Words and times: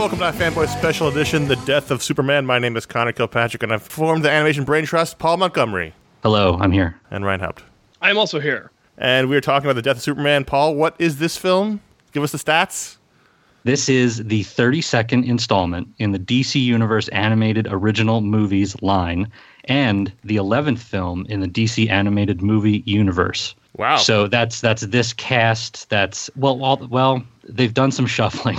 Welcome 0.00 0.20
to 0.20 0.32
Fanboy 0.32 0.66
Special 0.66 1.08
Edition 1.08 1.46
The 1.46 1.56
Death 1.56 1.90
of 1.90 2.02
Superman. 2.02 2.46
My 2.46 2.58
name 2.58 2.74
is 2.74 2.86
Conor 2.86 3.12
Kilpatrick, 3.12 3.62
and 3.62 3.70
I've 3.70 3.82
formed 3.82 4.24
the 4.24 4.30
Animation 4.30 4.64
Brain 4.64 4.86
Trust, 4.86 5.18
Paul 5.18 5.36
Montgomery, 5.36 5.92
Hello, 6.22 6.56
I'm 6.58 6.72
here. 6.72 6.98
and 7.10 7.22
Ryan 7.22 7.40
Haupt. 7.40 7.64
I'm 8.00 8.16
also 8.16 8.40
here. 8.40 8.70
And 8.96 9.28
we 9.28 9.36
are 9.36 9.42
talking 9.42 9.66
about 9.66 9.76
The 9.76 9.82
Death 9.82 9.98
of 9.98 10.02
Superman. 10.02 10.46
Paul, 10.46 10.74
what 10.74 10.96
is 10.98 11.18
this 11.18 11.36
film? 11.36 11.82
Give 12.12 12.22
us 12.22 12.32
the 12.32 12.38
stats. 12.38 12.96
This 13.64 13.90
is 13.90 14.24
the 14.24 14.42
32nd 14.42 15.26
installment 15.26 15.88
in 15.98 16.12
the 16.12 16.18
DC 16.18 16.58
Universe 16.58 17.08
animated 17.08 17.68
original 17.70 18.22
movies 18.22 18.80
line 18.80 19.30
and 19.66 20.10
the 20.24 20.36
11th 20.36 20.78
film 20.78 21.26
in 21.28 21.40
the 21.40 21.46
DC 21.46 21.90
animated 21.90 22.40
movie 22.40 22.82
universe. 22.86 23.54
Wow. 23.76 23.98
So 23.98 24.28
that's 24.28 24.62
that's 24.62 24.80
this 24.80 25.12
cast 25.12 25.90
that's 25.90 26.30
well 26.36 26.64
all, 26.64 26.88
well 26.88 27.22
they've 27.46 27.74
done 27.74 27.92
some 27.92 28.06
shuffling. 28.16 28.56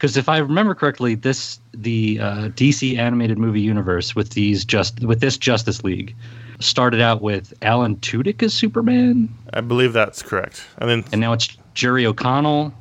Cuz 0.00 0.16
if 0.16 0.28
I 0.28 0.38
remember 0.38 0.74
correctly 0.74 1.14
this 1.14 1.60
the 1.72 2.18
uh, 2.20 2.48
DC 2.48 2.98
animated 2.98 3.38
movie 3.38 3.60
universe 3.60 4.16
with 4.16 4.30
these 4.30 4.64
just 4.64 5.00
with 5.00 5.20
this 5.20 5.36
Justice 5.38 5.84
League 5.84 6.14
started 6.58 7.00
out 7.00 7.22
with 7.22 7.54
Alan 7.62 7.96
Tudyk 7.96 8.42
as 8.42 8.52
Superman 8.52 9.28
I 9.54 9.60
believe 9.60 9.92
that's 9.92 10.22
correct. 10.22 10.64
And 10.78 10.90
then 10.90 11.04
and 11.12 11.20
now 11.20 11.32
it's 11.32 11.56
Jerry 11.74 12.04
O'Connell. 12.04 12.74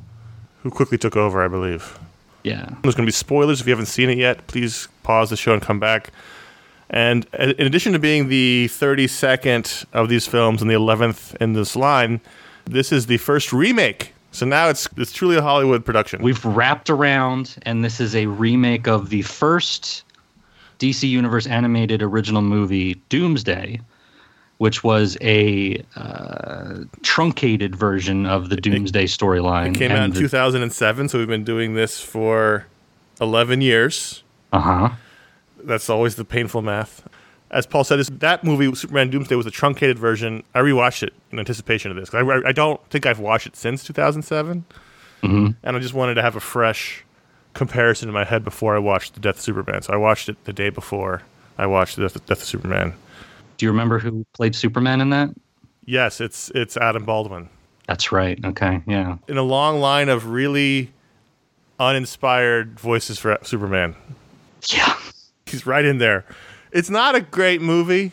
who 0.64 0.72
quickly 0.72 0.98
took 0.98 1.16
over, 1.16 1.44
I 1.44 1.48
believe. 1.48 1.98
Yeah. 2.44 2.70
There's 2.82 2.96
going 2.96 3.06
to 3.06 3.12
be 3.12 3.12
spoilers 3.12 3.62
if 3.62 3.68
you 3.68 3.72
haven't 3.72 3.88
seen 3.88 4.10
it 4.10 4.18
yet. 4.18 4.48
Please 4.48 4.88
pause 5.04 5.30
the 5.30 5.38
show 5.38 5.54
and 5.54 5.62
come 5.62 5.80
back. 5.80 6.12
And 6.90 7.28
in 7.34 7.68
addition 7.68 7.94
to 7.94 8.00
being 8.00 8.30
the 8.30 8.68
32nd 8.72 9.86
of 9.94 10.10
these 10.10 10.26
films 10.26 10.62
and 10.62 10.70
the 10.72 10.76
11th 10.76 11.36
in 11.40 11.54
this 11.54 11.76
line, 11.76 12.20
this 12.66 12.92
is 12.92 13.06
the 13.06 13.18
first 13.18 13.54
remake. 13.54 14.14
So 14.32 14.46
now 14.46 14.70
it's 14.70 14.88
it's 14.98 15.12
truly 15.12 15.38
a 15.38 15.42
Hollywood 15.42 15.84
production. 15.84 16.22
We've 16.22 16.44
wrapped 16.46 16.90
around, 16.90 17.56
and 17.64 17.84
this 17.84 18.00
is 18.00 18.16
a 18.16 18.28
remake 18.28 18.88
of 18.88 19.10
the 19.10 19.24
first 19.24 20.04
DC 20.80 21.08
Universe 21.10 21.48
animated 21.48 22.02
original 22.02 22.42
movie, 22.42 22.96
Doomsday. 23.10 23.82
which 24.60 24.84
was 24.84 25.18
a 25.22 25.82
uh, 25.96 26.80
truncated 27.02 27.76
version 27.76 28.26
of 28.26 28.50
the 28.50 28.58
Doomsday 28.58 29.06
storyline. 29.06 29.74
It 29.76 29.80
Came 29.80 29.92
out 29.92 30.04
in 30.06 30.12
2007, 30.14 31.10
so 31.10 31.18
we've 31.18 31.28
been 31.28 31.44
doing 31.46 31.74
this 31.76 32.00
for 32.02 32.66
11 33.22 33.62
years. 33.62 34.24
Uh 34.52 34.60
huh. 34.60 34.90
That's 35.64 35.90
always 35.90 36.16
the 36.16 36.26
painful 36.26 36.62
math. 36.62 37.08
As 37.52 37.66
Paul 37.66 37.84
said, 37.84 37.98
this, 37.98 38.10
that 38.20 38.44
movie, 38.44 38.74
Superman 38.76 39.10
Doomsday, 39.10 39.36
was 39.36 39.46
a 39.48 39.52
truncated 39.52 39.98
version. 39.98 40.44
I 40.54 40.60
rewatched 40.60 41.02
it 41.04 41.14
in 41.32 41.40
anticipation 41.40 41.90
of 41.90 41.98
this. 41.98 42.10
'cause 42.10 42.24
I, 42.46 42.50
I 42.50 42.52
don't 42.52 42.80
think 42.90 43.06
I've 43.06 43.20
watched 43.20 43.48
it 43.48 43.56
since 43.56 43.84
2007. 43.84 44.66
Mhm. 45.24 45.56
And 45.64 45.76
I 45.76 45.80
just 45.80 45.94
wanted 45.96 46.14
to 46.16 46.22
have 46.22 46.36
a 46.36 46.40
fresh 46.40 47.04
comparison 47.56 48.08
in 48.08 48.14
my 48.14 48.24
head 48.24 48.44
before 48.44 48.76
I 48.76 48.80
watched 48.80 49.16
The 49.16 49.20
Death 49.20 49.36
of 49.38 49.42
Superman. 49.42 49.82
So 49.82 49.92
I 49.94 49.98
watched 49.98 50.30
it 50.30 50.38
the 50.46 50.54
day 50.54 50.70
before 50.70 51.24
I 51.58 51.66
watched 51.66 51.96
The 51.96 52.04
Death, 52.04 52.26
Death 52.28 52.38
of 52.42 52.48
Superman. 52.48 52.94
Do 53.58 53.66
you 53.66 53.72
remember 53.72 54.00
who 54.00 54.26
played 54.34 54.56
Superman 54.56 55.02
in 55.02 55.10
that? 55.10 55.30
Yes, 55.86 56.22
it's 56.22 56.52
it's 56.54 56.78
Adam 56.78 57.04
Baldwin. 57.04 57.50
That's 57.88 58.12
right. 58.12 58.40
Okay. 58.46 58.82
Yeah. 58.86 59.18
In 59.28 59.38
a 59.38 59.42
long 59.44 59.80
line 59.82 60.08
of 60.08 60.28
really 60.28 60.92
uninspired 61.80 62.80
voices 62.80 63.18
for 63.20 63.38
Superman. 63.42 63.96
Yeah. 64.68 64.96
He's 65.46 65.66
right 65.66 65.84
in 65.86 65.98
there. 65.98 66.26
It's 66.72 66.90
not 66.90 67.16
a 67.16 67.22
great 67.22 67.62
movie. 67.62 68.12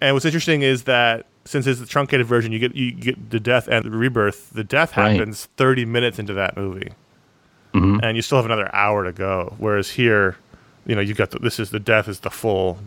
And 0.00 0.14
what's 0.14 0.24
interesting 0.24 0.62
is 0.62 0.84
that 0.84 1.26
since 1.44 1.66
it's 1.66 1.80
the 1.80 1.86
truncated 1.86 2.26
version, 2.26 2.52
you 2.52 2.58
get 2.58 2.74
you 2.74 2.92
get 2.92 3.30
the 3.30 3.40
death 3.40 3.68
and 3.68 3.84
the 3.84 3.90
rebirth. 3.90 4.50
The 4.50 4.64
death 4.64 4.96
Right. 4.96 5.12
happens 5.16 5.48
30 5.56 5.84
minutes 5.86 6.18
into 6.18 6.34
that 6.34 6.56
movie, 6.56 6.92
Mhm. 7.74 8.00
and 8.02 8.16
you 8.16 8.22
still 8.22 8.36
have 8.38 8.44
another 8.44 8.72
hour 8.74 9.04
to 9.04 9.12
go. 9.12 9.54
Whereas 9.58 9.90
here, 9.90 10.36
you 10.86 10.94
know, 10.94 11.00
you 11.00 11.14
got 11.14 11.30
the, 11.30 11.38
this 11.38 11.58
is 11.58 11.70
the 11.70 11.80
death 11.80 12.06
is 12.06 12.20
the 12.20 12.30
full, 12.30 12.78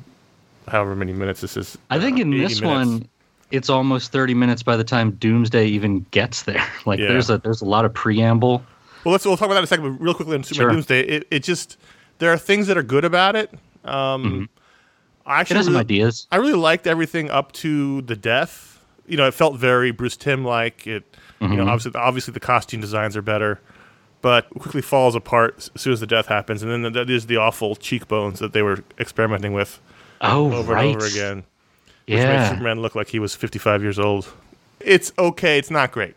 however 0.67 0.95
many 0.95 1.11
minutes 1.11 1.41
this 1.41 1.57
is. 1.57 1.77
I 1.89 1.99
think 1.99 2.17
uh, 2.17 2.21
in 2.21 2.31
this 2.31 2.61
minutes. 2.61 2.61
one, 2.61 3.07
it's 3.49 3.69
almost 3.69 4.11
30 4.11 4.33
minutes 4.35 4.63
by 4.63 4.77
the 4.77 4.83
time 4.83 5.11
Doomsday 5.11 5.65
even 5.65 6.05
gets 6.11 6.43
there. 6.43 6.63
Like 6.85 6.99
Yeah. 6.99 7.07
there's 7.07 7.29
a 7.29 7.39
there's 7.39 7.61
a 7.61 7.65
lot 7.65 7.83
of 7.83 7.93
preamble. 7.93 8.63
Well, 9.03 9.11
let's 9.13 9.25
we'll 9.25 9.35
talk 9.37 9.47
about 9.47 9.55
that 9.55 9.59
in 9.61 9.63
a 9.65 9.67
second. 9.67 9.97
But 9.97 10.03
real 10.03 10.13
quickly 10.13 10.35
on 10.35 10.43
Superman 10.43 10.65
Sure. 10.67 10.71
Doomsday, 10.73 11.01
it, 11.01 11.27
it 11.31 11.43
just 11.43 11.77
there 12.19 12.31
are 12.31 12.37
things 12.37 12.67
that 12.67 12.77
are 12.77 12.83
good 12.83 13.03
about 13.03 13.35
it. 13.35 13.51
Um, 13.85 14.49
I 15.25 15.37
It 15.37 15.41
actually 15.41 15.57
has 15.57 15.65
some 15.65 15.73
really- 15.73 15.81
ideas. 15.81 16.27
I 16.31 16.37
really 16.37 16.53
liked 16.53 16.87
everything 16.87 17.29
up 17.29 17.51
to 17.53 18.01
the 18.03 18.15
death. 18.15 18.83
You 19.07 19.17
know, 19.17 19.27
it 19.27 19.33
felt 19.33 19.55
very 19.57 19.91
Bruce 19.91 20.17
Timm 20.17 20.43
like. 20.45 20.87
It, 20.87 21.03
you 21.41 21.47
know, 21.49 21.67
obviously, 21.67 21.91
obviously 21.99 22.33
the 22.33 22.39
costume 22.39 22.81
designs 22.81 23.17
are 23.17 23.21
better, 23.21 23.59
but 24.21 24.47
quickly 24.51 24.81
falls 24.81 25.15
apart 25.15 25.69
as 25.75 25.81
soon 25.81 25.93
as 25.93 25.99
the 25.99 26.07
death 26.07 26.27
happens. 26.27 26.61
And 26.63 26.71
then 26.85 26.93
that 26.93 27.09
is 27.09 27.25
the 27.25 27.37
awful 27.37 27.75
cheekbones 27.75 28.39
that 28.39 28.53
they 28.53 28.61
were 28.61 28.83
experimenting 28.99 29.53
with 29.53 29.79
Oh, 30.21 30.53
over 30.53 30.73
right. 30.73 30.85
and 30.85 30.95
over 30.97 31.05
again, 31.07 31.37
which 32.05 32.17
makes 32.17 32.21
Yeah. 32.21 32.49
Superman 32.49 32.81
look 32.81 32.93
like 32.95 33.09
he 33.09 33.19
was 33.19 33.33
55 33.35 33.81
years 33.81 33.97
old. 33.99 34.27
It's 34.79 35.11
okay. 35.17 35.57
It's 35.57 35.71
not 35.71 35.91
great. 35.91 36.15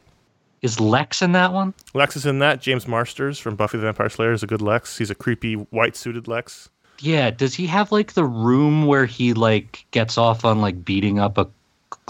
Is 0.62 0.78
Lex 0.80 1.20
in 1.20 1.32
that 1.32 1.52
one? 1.52 1.74
Lex 1.94 2.16
is 2.16 2.24
in 2.26 2.38
that. 2.38 2.60
James 2.62 2.86
Marsters 2.88 3.38
from 3.38 3.54
Buffy 3.56 3.76
the 3.78 3.82
Vampire 3.84 4.08
Slayer 4.08 4.32
is 4.32 4.42
a 4.42 4.46
good 4.46 4.62
Lex. 4.62 4.96
He's 4.98 5.10
a 5.10 5.14
creepy 5.14 5.54
white 5.54 5.96
suited 5.96 6.26
Lex. 6.28 6.68
Yeah. 7.00 7.30
Does 7.30 7.54
he 7.54 7.66
have 7.66 7.92
like 7.92 8.12
the 8.14 8.24
room 8.24 8.86
where 8.86 9.06
he 9.06 9.34
like 9.34 9.84
gets 9.90 10.16
off 10.18 10.44
on 10.44 10.60
like 10.60 10.84
beating 10.84 11.18
up 11.18 11.38
a 11.38 11.48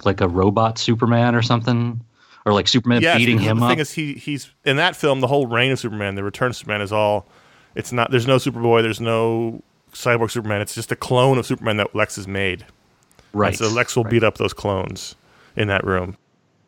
like 0.05 0.21
a 0.21 0.29
robot 0.29 0.79
Superman 0.79 1.35
or 1.35 1.43
something, 1.43 2.01
or 2.45 2.53
like 2.53 2.69
Superman 2.69 3.03
Yes, 3.03 3.17
beating 3.19 3.39
him 3.39 3.59
the 3.59 3.65
up? 3.65 3.71
thing 3.71 3.79
is, 3.79 3.93
he 3.93 4.15
he's 4.15 4.51
in 4.65 4.77
that 4.77 4.97
film. 4.97 5.21
The 5.21 5.27
whole 5.27 5.47
reign 5.47 5.73
of 5.73 5.79
Superman, 5.79 6.15
the 6.15 6.23
Return 6.25 6.51
of 6.51 6.57
Superman, 6.57 6.81
is 6.81 6.93
all. 6.93 7.27
It's 7.75 7.93
not. 7.93 8.11
There's 8.11 8.27
no 8.27 8.37
Superboy. 8.37 8.83
There's 8.83 9.01
no 9.01 9.63
cyborg 9.93 10.31
Superman. 10.31 10.61
It's 10.61 10.75
just 10.75 10.93
a 10.93 10.97
clone 10.97 11.39
of 11.39 11.47
Superman 11.47 11.77
that 11.79 11.95
Lex 11.95 12.17
has 12.17 12.27
made. 12.29 12.65
right. 13.33 13.49
And 13.49 13.57
so 13.57 13.69
Lex 13.69 13.97
will 13.97 14.05
right. 14.05 14.11
beat 14.11 14.25
up 14.25 14.39
those 14.39 14.53
clones 14.53 15.15
in 15.57 15.69
that 15.69 15.85
room. 15.85 16.17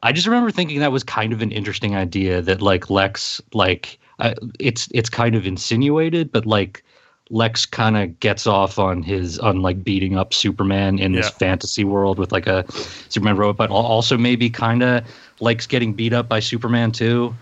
I 0.03 0.13
just 0.13 0.27
remember 0.27 0.51
thinking 0.51 0.81
that 0.81 0.93
was 0.93 1.03
kind 1.03 1.33
of 1.33 1.43
an 1.43 1.51
interesting 1.51 1.97
idea 1.97 2.41
that 2.43 2.63
like 2.63 2.91
Lex 2.91 3.41
like 3.53 3.99
uh, 4.19 4.35
it's 4.61 4.89
it's 4.93 5.11
kind 5.11 5.35
of 5.35 5.47
insinuated, 5.47 6.31
but 6.33 6.47
like 6.47 6.85
Lex 7.31 7.67
kind 7.67 7.97
of 7.97 8.21
gets 8.21 8.47
off 8.47 8.79
on 8.79 9.03
his 9.03 9.39
on 9.39 9.61
like 9.63 9.83
beating 9.83 10.17
up 10.17 10.33
Superman 10.33 10.99
in 10.99 11.13
this 11.13 11.29
fantasy 11.31 11.83
world 11.85 12.19
with 12.19 12.31
like 12.33 12.47
a 12.47 12.65
Superman 13.09 13.37
robot, 13.37 13.57
but 13.69 13.71
also 13.75 14.17
maybe 14.17 14.49
kind 14.49 14.83
of 14.83 15.05
likes 15.41 15.67
getting 15.67 15.93
beat 15.93 16.13
up 16.13 16.29
by 16.29 16.39
Superman 16.41 16.93
too. 16.93 17.35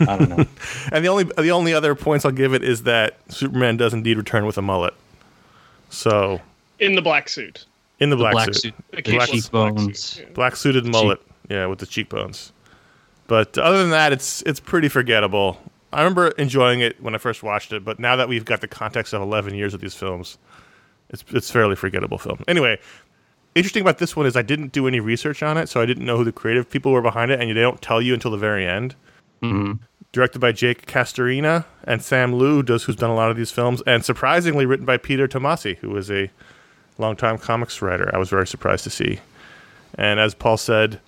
I 0.00 0.16
don't 0.16 0.28
know. 0.28 0.44
And 0.92 1.04
the 1.04 1.08
only 1.08 1.24
the 1.24 1.50
only 1.50 1.74
other 1.74 1.94
points 1.94 2.24
I'll 2.24 2.30
give 2.32 2.54
it 2.54 2.62
is 2.62 2.84
that 2.84 3.16
Superman 3.28 3.76
does 3.76 3.92
indeed 3.92 4.16
return 4.16 4.46
with 4.46 4.58
a 4.58 4.62
mullet. 4.62 4.94
So 5.90 6.40
in 6.78 6.94
the 6.94 7.02
black 7.02 7.28
suit. 7.28 7.64
in 8.00 8.10
the 8.10 8.16
black, 8.16 8.32
Black 8.32 8.46
suit, 8.46 8.56
suit, 8.56 8.74
The 8.90 8.96
the 8.96 9.02
capeless 9.02 9.48
black 9.48 9.74
cheekbones. 9.74 9.98
suit, 10.00 10.24
yeah. 10.26 10.32
black 10.34 10.56
suited 10.56 10.86
mullet, 10.86 11.20
yeah, 11.48 11.66
with 11.66 11.78
the 11.78 11.86
cheekbones. 11.86 12.52
But 13.28 13.56
other 13.58 13.78
than 13.78 13.90
that, 13.90 14.12
it's 14.12 14.42
it's 14.42 14.60
pretty 14.60 14.88
forgettable. 14.88 15.58
I 15.96 16.00
remember 16.00 16.28
enjoying 16.32 16.80
it 16.80 17.02
when 17.02 17.14
I 17.14 17.18
first 17.18 17.42
watched 17.42 17.72
it, 17.72 17.82
but 17.82 17.98
now 17.98 18.16
that 18.16 18.28
we've 18.28 18.44
got 18.44 18.60
the 18.60 18.68
context 18.68 19.14
of 19.14 19.22
11 19.22 19.54
years 19.54 19.72
of 19.72 19.80
these 19.80 19.94
films, 19.94 20.36
it's 21.08 21.24
it's 21.30 21.50
fairly 21.50 21.74
forgettable 21.74 22.18
film. 22.18 22.44
Anyway, 22.46 22.78
interesting 23.54 23.80
about 23.80 23.96
this 23.96 24.14
one 24.14 24.26
is 24.26 24.36
I 24.36 24.42
didn't 24.42 24.72
do 24.72 24.86
any 24.86 25.00
research 25.00 25.42
on 25.42 25.56
it, 25.56 25.70
so 25.70 25.80
I 25.80 25.86
didn't 25.86 26.04
know 26.04 26.18
who 26.18 26.24
the 26.24 26.32
creative 26.32 26.68
people 26.68 26.92
were 26.92 27.00
behind 27.00 27.30
it, 27.30 27.40
and 27.40 27.48
they 27.48 27.54
don't 27.54 27.80
tell 27.80 28.02
you 28.02 28.12
until 28.12 28.30
the 28.30 28.36
very 28.36 28.66
end. 28.66 28.94
Mhm. 29.42 29.78
Directed 30.12 30.38
by 30.38 30.52
Jake 30.52 30.84
Castorina 30.86 31.64
and 31.84 32.02
Sam 32.02 32.34
Liu, 32.34 32.62
does 32.62 32.84
who's 32.84 32.96
done 32.96 33.10
a 33.10 33.14
lot 33.14 33.30
of 33.30 33.36
these 33.38 33.50
films, 33.50 33.82
and 33.86 34.04
surprisingly 34.04 34.66
written 34.66 34.84
by 34.84 34.98
Peter 34.98 35.26
Tomasi, 35.26 35.78
who 35.78 35.96
is 35.96 36.10
a 36.10 36.30
longtime 36.98 37.38
comics 37.38 37.80
writer. 37.80 38.10
I 38.14 38.18
was 38.18 38.28
very 38.28 38.46
surprised 38.46 38.84
to 38.84 38.90
see. 38.90 39.20
And 39.94 40.20
as 40.20 40.34
Paul 40.34 40.58
said, 40.58 41.00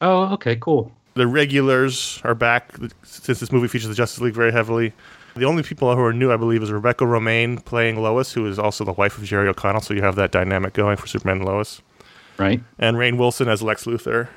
Oh, 0.00 0.32
okay, 0.34 0.56
cool. 0.56 0.90
The 1.14 1.26
regulars 1.26 2.20
are 2.24 2.34
back 2.34 2.72
since 3.02 3.40
this 3.40 3.52
movie 3.52 3.68
features 3.68 3.88
the 3.88 3.94
Justice 3.94 4.20
League 4.20 4.34
very 4.34 4.52
heavily. 4.52 4.92
The 5.34 5.44
only 5.44 5.62
people 5.62 5.94
who 5.94 6.02
are 6.02 6.12
new, 6.12 6.32
I 6.32 6.36
believe, 6.36 6.62
is 6.62 6.70
Rebecca 6.72 7.04
Romijn 7.04 7.64
playing 7.64 8.00
Lois, 8.02 8.32
who 8.32 8.46
is 8.46 8.58
also 8.58 8.84
the 8.84 8.92
wife 8.92 9.16
of 9.18 9.24
Jerry 9.24 9.48
O'Connell. 9.48 9.80
So 9.82 9.94
you 9.94 10.02
have 10.02 10.16
that 10.16 10.30
dynamic 10.30 10.72
going 10.74 10.96
for 10.96 11.06
Superman 11.06 11.38
and 11.38 11.46
Lois, 11.46 11.80
Right. 12.38 12.62
and 12.78 12.96
Rainn 12.96 13.18
Wilson 13.18 13.48
as 13.48 13.62
Lex 13.62 13.84
Luthor. 13.84 14.28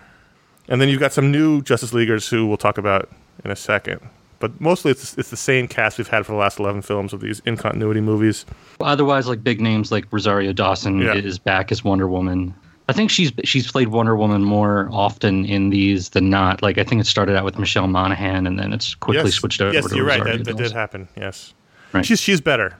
And 0.67 0.81
then 0.81 0.89
you've 0.89 0.99
got 0.99 1.13
some 1.13 1.31
new 1.31 1.61
Justice 1.61 1.93
Leaguers 1.93 2.27
who 2.27 2.47
we'll 2.47 2.57
talk 2.57 2.77
about 2.77 3.09
in 3.43 3.51
a 3.51 3.55
second. 3.55 4.01
But 4.39 4.59
mostly 4.59 4.91
it's 4.91 5.17
it's 5.17 5.29
the 5.29 5.37
same 5.37 5.67
cast 5.67 5.97
we've 5.97 6.07
had 6.09 6.25
for 6.25 6.33
the 6.33 6.37
last 6.37 6.59
eleven 6.59 6.81
films 6.81 7.13
of 7.13 7.21
these 7.21 7.39
in 7.45 7.55
continuity 7.55 8.01
movies. 8.01 8.45
Otherwise, 8.81 9.27
like 9.27 9.43
big 9.43 9.61
names 9.61 9.91
like 9.93 10.05
Rosario 10.11 10.51
Dawson 10.53 10.99
Yeah. 10.99 11.13
is 11.13 11.39
back 11.39 11.71
as 11.71 11.83
Wonder 11.85 12.07
Woman. 12.07 12.53
I 12.87 12.93
think 12.93 13.09
she's 13.09 13.31
she's 13.43 13.71
played 13.71 13.87
Wonder 13.87 14.15
Woman 14.15 14.43
more 14.43 14.87
often 14.91 15.45
in 15.45 15.69
these 15.71 16.09
than 16.09 16.29
not. 16.29 16.61
Like 16.61 16.77
I 16.77 16.83
think 16.83 17.01
it 17.01 17.07
started 17.07 17.35
out 17.35 17.43
with 17.43 17.57
Michelle 17.57 17.87
Monaghan, 17.87 18.45
and 18.45 18.59
then 18.59 18.73
it's 18.73 18.93
quickly 18.95 19.23
yes, 19.23 19.33
switched 19.35 19.61
over 19.61 19.71
to 19.71 19.75
yes, 19.75 19.89
to 19.89 19.95
you're 19.95 20.05
right. 20.05 20.23
That, 20.23 20.45
that 20.45 20.57
did 20.57 20.71
happen. 20.71 21.07
Yes, 21.17 21.53
Right. 21.93 22.05
she's 22.05 22.19
she's 22.21 22.41
better. 22.41 22.77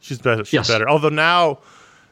She's 0.00 0.18
better. 0.18 0.44
She's 0.44 0.52
Yes. 0.52 0.68
better. 0.68 0.88
Although 0.88 1.08
now, 1.08 1.58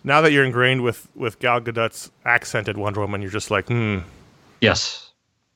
now 0.03 0.21
that 0.23 0.33
you're 0.33 0.45
ingrained 0.45 0.83
with 0.83 1.09
with 1.15 1.39
Gal 1.39 1.61
Gadot's 1.61 2.11
accented 2.25 2.77
Wonder 2.77 3.01
Woman, 3.01 3.23
you're 3.23 3.31
just 3.31 3.51
like, 3.51 3.69
hmm. 3.69 3.99
Yes. 4.61 5.11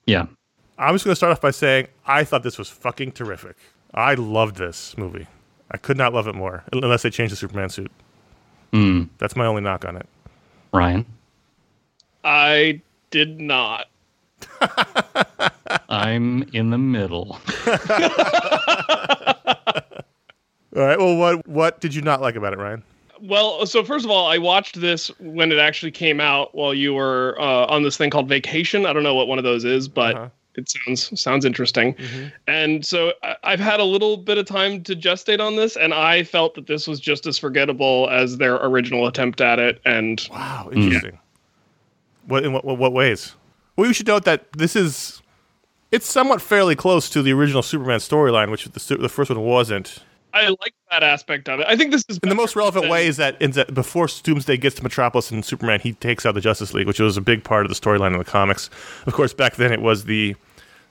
Yeah. 0.06 0.26
I'm 0.78 0.94
just 0.94 1.04
going 1.04 1.12
to 1.12 1.16
start 1.16 1.32
off 1.32 1.40
by 1.40 1.50
saying 1.50 1.88
I 2.06 2.22
thought 2.22 2.44
this 2.44 2.56
was 2.58 2.68
fucking 2.68 3.12
terrific. 3.12 3.56
I 3.94 4.14
loved 4.14 4.56
this 4.56 4.96
movie. 4.96 5.26
I 5.72 5.76
could 5.76 5.96
not 5.96 6.14
love 6.14 6.28
it 6.28 6.34
more, 6.34 6.62
unless 6.72 7.02
they 7.02 7.10
changed 7.10 7.32
the 7.32 7.36
Superman 7.36 7.68
suit. 7.68 7.90
Mm. 8.72 9.08
That's 9.18 9.34
my 9.34 9.44
only 9.46 9.60
knock 9.62 9.84
on 9.84 9.96
it. 9.96 10.06
Ryan. 10.72 11.04
I 12.28 12.82
did 13.10 13.40
not. 13.40 13.86
I'm 15.88 16.42
in 16.52 16.68
the 16.70 16.76
middle. 16.78 17.38
All 20.76 20.84
right. 20.84 20.98
Well, 20.98 21.16
what 21.16 21.46
what 21.48 21.80
did 21.80 21.94
you 21.94 22.02
not 22.02 22.20
like 22.20 22.36
about 22.36 22.52
it, 22.52 22.58
Ryan? 22.58 22.82
Well, 23.20 23.64
so 23.66 23.82
first 23.82 24.04
of 24.04 24.10
all, 24.10 24.26
I 24.28 24.38
watched 24.38 24.80
this 24.80 25.08
when 25.18 25.50
it 25.50 25.58
actually 25.58 25.90
came 25.90 26.20
out 26.20 26.54
while 26.54 26.72
you 26.74 26.94
were 26.94 27.34
uh, 27.40 27.64
on 27.66 27.82
this 27.82 27.96
thing 27.96 28.10
called 28.10 28.28
Vacation. 28.28 28.86
I 28.86 28.92
don't 28.92 29.02
know 29.02 29.14
what 29.14 29.26
one 29.26 29.38
of 29.38 29.44
those 29.44 29.64
is, 29.64 29.88
but 29.88 30.14
Uh-huh. 30.14 30.28
it 30.54 30.68
sounds 30.68 31.20
sounds 31.20 31.44
interesting. 31.44 31.96
And 32.46 32.84
so 32.86 33.12
I, 33.24 33.34
I've 33.42 33.58
had 33.60 33.80
a 33.80 33.84
little 33.84 34.18
bit 34.18 34.38
of 34.38 34.44
time 34.46 34.82
to 34.84 34.94
gestate 34.94 35.40
on 35.40 35.56
this, 35.56 35.76
and 35.76 35.92
I 35.94 36.22
felt 36.22 36.54
that 36.56 36.66
this 36.68 36.86
was 36.86 37.00
just 37.00 37.26
as 37.26 37.38
forgettable 37.38 38.08
as 38.10 38.36
their 38.36 38.56
original 38.56 39.06
attempt 39.08 39.40
at 39.40 39.58
it. 39.58 39.80
And 39.84 40.24
Wow, 40.30 40.68
interesting. 40.72 41.18
What 42.28 42.44
in 42.44 42.52
what, 42.52 42.64
what 42.64 42.78
what 42.78 42.92
ways? 42.92 43.34
Well, 43.76 43.86
you 43.86 43.92
should 43.92 44.06
note 44.06 44.24
that 44.24 44.52
this 44.52 44.76
is 44.76 45.20
it's 45.90 46.08
somewhat 46.08 46.40
fairly 46.42 46.76
close 46.76 47.08
to 47.10 47.22
the 47.22 47.32
original 47.32 47.62
Superman 47.62 47.98
storyline, 47.98 48.50
which 48.50 48.64
the 48.66 48.96
the 48.96 49.08
first 49.08 49.30
one 49.30 49.40
wasn't. 49.40 49.98
I 50.34 50.48
like 50.48 50.74
that 50.90 51.02
aspect 51.02 51.48
of 51.48 51.58
it. 51.60 51.66
I 51.66 51.74
think 51.74 51.90
this 51.90 52.04
is 52.08 52.18
in 52.22 52.28
the 52.28 52.34
most 52.34 52.54
relevant 52.54 52.82
than- 52.84 52.92
way 52.92 53.06
is 53.06 53.16
that, 53.16 53.40
is 53.40 53.54
that 53.56 53.72
before 53.72 54.06
Doomsday 54.22 54.58
gets 54.58 54.76
to 54.76 54.82
Metropolis 54.82 55.30
and 55.30 55.42
Superman, 55.42 55.80
he 55.80 55.94
takes 55.94 56.26
out 56.26 56.34
the 56.34 56.42
Justice 56.42 56.74
League, 56.74 56.86
which 56.86 57.00
was 57.00 57.16
a 57.16 57.22
big 57.22 57.42
part 57.44 57.64
of 57.64 57.70
the 57.70 57.74
storyline 57.74 58.12
in 58.12 58.18
the 58.18 58.24
comics. 58.26 58.68
Of 59.06 59.14
course, 59.14 59.32
back 59.32 59.56
then 59.56 59.72
it 59.72 59.80
was 59.80 60.04
the 60.04 60.36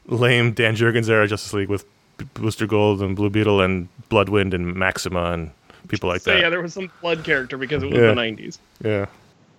lame 0.08 0.53
Dan 0.53 0.75
Jurgens 0.75 1.08
era 1.08 1.27
Justice 1.27 1.53
League 1.53 1.70
with 1.70 1.86
Booster 2.34 2.65
Gold 2.65 3.00
and 3.01 3.15
Blue 3.15 3.29
Beetle 3.29 3.62
and 3.62 3.88
Bloodwynd 4.10 4.56
and 4.56 4.74
Maxima 4.75 5.32
and 5.34 5.51
people 5.88 6.10
like 6.10 6.22
So 6.22 6.32
that. 6.32 6.39
yeah, 6.41 6.50
there 6.50 6.62
was 6.62 6.74
some 6.74 6.91
blood 7.01 7.24
character 7.24 7.58
because 7.58 7.84
it 7.84 7.91
was 7.91 8.00
Yeah. 8.00 8.08
the 8.08 8.15
'90s. 8.15 8.58
yeah. 8.84 9.06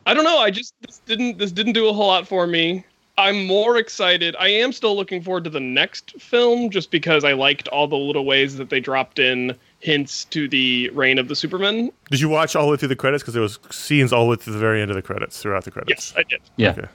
I 0.08 0.14
don't 0.14 0.24
know. 0.24 0.38
I 0.38 0.50
just 0.50 0.72
this 0.86 1.02
didn't 1.04 1.36
this 1.36 1.52
didn't 1.52 1.74
do 1.74 1.86
a 1.86 1.92
whole 1.92 2.06
lot 2.06 2.26
for 2.26 2.46
me. 2.46 2.82
I'm 3.18 3.46
more 3.46 3.76
excited. 3.76 4.34
I 4.38 4.48
am 4.48 4.72
still 4.72 4.96
looking 4.96 5.20
forward 5.20 5.44
to 5.44 5.50
the 5.50 5.60
next 5.60 6.12
film 6.18 6.70
just 6.70 6.90
because 6.90 7.24
I 7.24 7.34
liked 7.34 7.68
all 7.68 7.86
the 7.86 7.96
little 7.96 8.24
ways 8.24 8.56
that 8.56 8.70
they 8.70 8.80
dropped 8.80 9.18
in 9.18 9.54
hints 9.80 10.24
to 10.26 10.48
the 10.48 10.88
reign 10.90 11.18
of 11.18 11.28
the 11.28 11.36
Superman. 11.36 11.90
Did 12.10 12.20
you 12.20 12.30
watch 12.30 12.56
all 12.56 12.64
the 12.64 12.70
way 12.70 12.76
through 12.78 12.88
the 12.88 12.96
credits? 12.96 13.22
Because 13.22 13.34
there 13.34 13.42
was 13.42 13.58
scenes 13.70 14.10
all 14.12 14.24
the 14.24 14.30
way 14.30 14.36
to 14.36 14.50
the 14.50 14.58
very 14.58 14.80
end 14.80 14.90
of 14.90 14.94
the 14.94 15.02
credits, 15.02 15.42
throughout 15.42 15.64
the 15.64 15.70
credits. 15.70 16.14
Yes, 16.14 16.14
I 16.16 16.22
did. 16.22 16.40
Yeah. 16.56 16.70
Okay. 16.70 16.88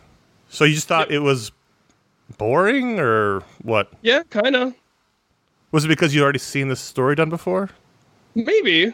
So 0.50 0.64
you 0.64 0.74
just 0.74 0.88
thought 0.88 1.12
it 1.12 1.20
was 1.20 1.52
boring, 2.40 3.00
or 3.00 3.42
what? 3.62 3.92
Yeah, 4.02 4.24
kind 4.32 4.56
of. 4.56 4.74
Was 5.72 5.86
it 5.86 5.90
because 5.90 6.16
you'd 6.16 6.24
already 6.24 6.40
seen 6.40 6.68
this 6.68 6.80
story 6.80 7.16
done 7.16 7.30
before? 7.30 7.70
Maybe. 8.34 8.92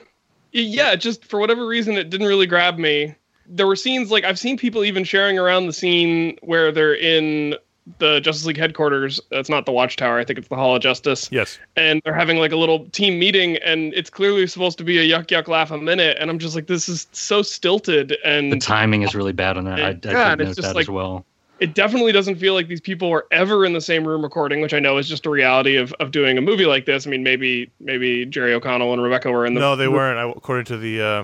Yeah, 0.52 0.96
just 0.96 1.24
for 1.24 1.40
whatever 1.40 1.66
reason, 1.66 1.96
it 1.96 2.10
didn't 2.10 2.28
really 2.28 2.48
grab 2.48 2.78
me. 2.78 3.16
There 3.50 3.68
were 3.68 3.76
scenes 3.76 4.12
like 4.12 4.24
I've 4.24 4.40
seen 4.40 4.58
people 4.58 4.84
even 4.86 5.04
sharing 5.04 5.38
around 5.40 5.66
the 5.68 5.74
scene 5.74 6.38
where 6.42 6.72
they're 6.72 6.96
in 6.96 7.56
the 7.98 8.20
Justice 8.20 8.46
League 8.46 8.58
headquarters. 8.58 9.20
That's 9.32 9.50
not 9.50 9.66
the 9.66 9.72
Watchtower. 9.72 10.20
I 10.20 10.24
think 10.24 10.38
it's 10.38 10.48
the 10.48 10.56
Hall 10.56 10.76
of 10.76 10.82
Justice. 10.84 11.28
Yes. 11.32 11.58
And 11.76 12.00
they're 12.06 12.14
having 12.14 12.38
like 12.38 12.52
a 12.52 12.56
little 12.56 12.88
team 12.90 13.18
meeting, 13.18 13.58
and 13.58 13.92
it's 13.96 14.12
clearly 14.12 14.46
supposed 14.46 14.78
to 14.78 14.84
be 14.84 15.00
a 15.00 15.18
yuck 15.18 15.26
yuck 15.28 15.48
laugh 15.48 15.72
a 15.72 15.78
minute. 15.80 16.16
And 16.20 16.30
I'm 16.30 16.38
just 16.38 16.54
like, 16.54 16.68
this 16.68 16.88
is 16.88 17.08
so 17.12 17.42
stilted, 17.42 18.16
and 18.24 18.52
The 18.52 18.60
timing 18.60 19.02
is 19.02 19.16
really 19.16 19.34
bad 19.34 19.58
on 19.58 19.66
that. 19.66 19.80
I, 19.80 19.82
I 19.82 19.88
Yeah, 19.88 19.94
did 19.94 20.06
and 20.14 20.42
it's 20.42 20.50
note 20.50 20.56
just 20.58 20.68
that 20.68 20.76
like- 20.76 20.84
as 20.84 20.90
well. 20.90 21.26
it 21.60 21.74
definitely 21.74 22.12
doesn't 22.12 22.36
feel 22.36 22.54
like 22.54 22.68
these 22.68 22.80
people 22.82 23.10
were 23.10 23.26
ever 23.32 23.66
in 23.66 23.74
the 23.74 23.82
same 23.82 24.08
room 24.08 24.22
recording, 24.22 24.62
which 24.62 24.76
I 24.76 24.80
know 24.80 25.00
is 25.00 25.10
just 25.10 25.26
a 25.26 25.30
reality 25.32 25.76
of, 25.76 25.92
of 25.94 26.12
doing 26.12 26.38
a 26.38 26.42
movie 26.42 26.68
like 26.68 26.86
this. 26.86 27.08
I 27.08 27.10
mean, 27.10 27.24
maybe 27.24 27.72
maybe 27.80 28.24
Jerry 28.28 28.54
O'Connell 28.54 28.94
and 28.94 29.02
Rebecca 29.02 29.32
were 29.32 29.48
in 29.48 29.56
the 29.56 29.60
No, 29.62 29.76
they 29.76 29.88
weren't. 29.88 30.20
I, 30.20 30.30
according 30.30 30.66
to 30.66 30.78
the 30.78 31.02
uh, 31.02 31.24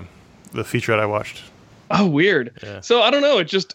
the 0.52 0.64
featurette 0.64 0.98
I 0.98 1.06
watched. 1.06 1.42
Oh, 1.90 2.06
weird. 2.06 2.52
Yeah. 2.62 2.80
So 2.80 3.02
I 3.02 3.10
don't 3.10 3.22
know. 3.22 3.38
It 3.38 3.44
just 3.44 3.74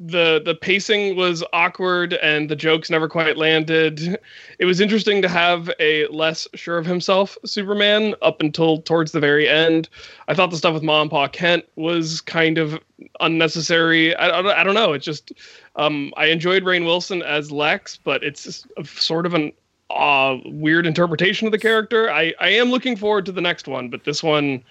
the 0.00 0.42
the 0.44 0.54
pacing 0.54 1.16
was 1.16 1.44
awkward 1.52 2.14
and 2.14 2.48
the 2.48 2.56
jokes 2.56 2.90
never 2.90 3.08
quite 3.08 3.36
landed. 3.36 4.18
It 4.60 4.66
was 4.66 4.80
interesting 4.80 5.20
to 5.20 5.28
have 5.28 5.68
a 5.80 6.06
less 6.06 6.46
sure 6.54 6.78
of 6.78 6.86
himself 6.86 7.36
Superman 7.44 8.14
up 8.22 8.40
until 8.40 8.80
towards 8.82 9.10
the 9.10 9.18
very 9.18 9.48
end. 9.48 9.88
I 10.28 10.34
thought 10.34 10.52
the 10.52 10.56
stuff 10.56 10.74
with 10.74 10.84
Ma 10.84 11.02
and 11.02 11.10
Pa 11.10 11.26
Kent 11.26 11.64
was 11.74 12.20
kind 12.20 12.56
of 12.56 12.78
unnecessary. 13.18 14.14
I, 14.14 14.28
I, 14.28 14.60
I 14.60 14.64
don't 14.64 14.74
know. 14.74 14.92
It 14.92 15.00
just 15.00 15.32
um, 15.74 16.14
I 16.16 16.26
enjoyed 16.26 16.62
Rainn 16.62 16.84
Wilson 16.84 17.20
as 17.22 17.50
Lex, 17.50 17.96
but 17.96 18.22
it's 18.22 18.64
sort 18.84 19.26
of 19.26 19.34
an 19.34 19.52
uh, 19.90 20.36
weird 20.46 20.86
interpretation 20.86 21.46
of 21.46 21.52
the 21.52 21.58
character. 21.58 22.10
I, 22.10 22.32
I 22.40 22.50
am 22.50 22.70
looking 22.70 22.96
forward 22.96 23.26
to 23.26 23.32
the 23.32 23.40
next 23.40 23.66
one, 23.66 23.88
but 23.88 24.04
this 24.04 24.22
one 24.22 24.62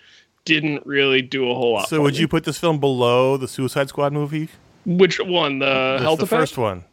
didn't 0.45 0.85
really 0.85 1.21
do 1.21 1.50
a 1.50 1.55
whole 1.55 1.73
lot. 1.73 1.89
So 1.89 2.01
would 2.01 2.15
me. 2.15 2.21
you 2.21 2.27
put 2.27 2.43
this 2.43 2.57
film 2.57 2.79
below 2.79 3.38
the 3.38 3.47
Suicide 3.47 3.89
Squad 3.89 4.13
movie? 4.13 4.50
Which 4.85 5.19
one? 5.19 5.59
The, 5.59 6.00
Hell 6.01 6.17
the 6.17 6.27
first 6.27 6.57
one. 6.57 6.83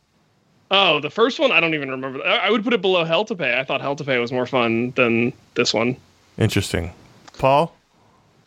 Oh, 0.71 1.00
the 1.00 1.11
first 1.11 1.40
one? 1.40 1.50
I 1.50 1.59
don't 1.61 1.75
even 1.75 1.90
remember. 1.90 2.25
I, 2.25 2.47
I 2.47 2.50
would 2.50 2.62
put 2.62 2.73
it 2.73 2.80
below 2.80 3.04
Hell 3.04 3.25
to 3.25 3.35
Pay. 3.35 3.59
I 3.59 3.64
thought 3.64 3.80
Hell 3.80 3.97
to 3.97 4.04
Pay 4.04 4.19
was 4.19 4.30
more 4.30 4.47
fun 4.47 4.92
than 4.92 5.33
this 5.54 5.75
one. 5.75 5.97
Interesting. 6.38 6.92
Paul. 7.38 7.75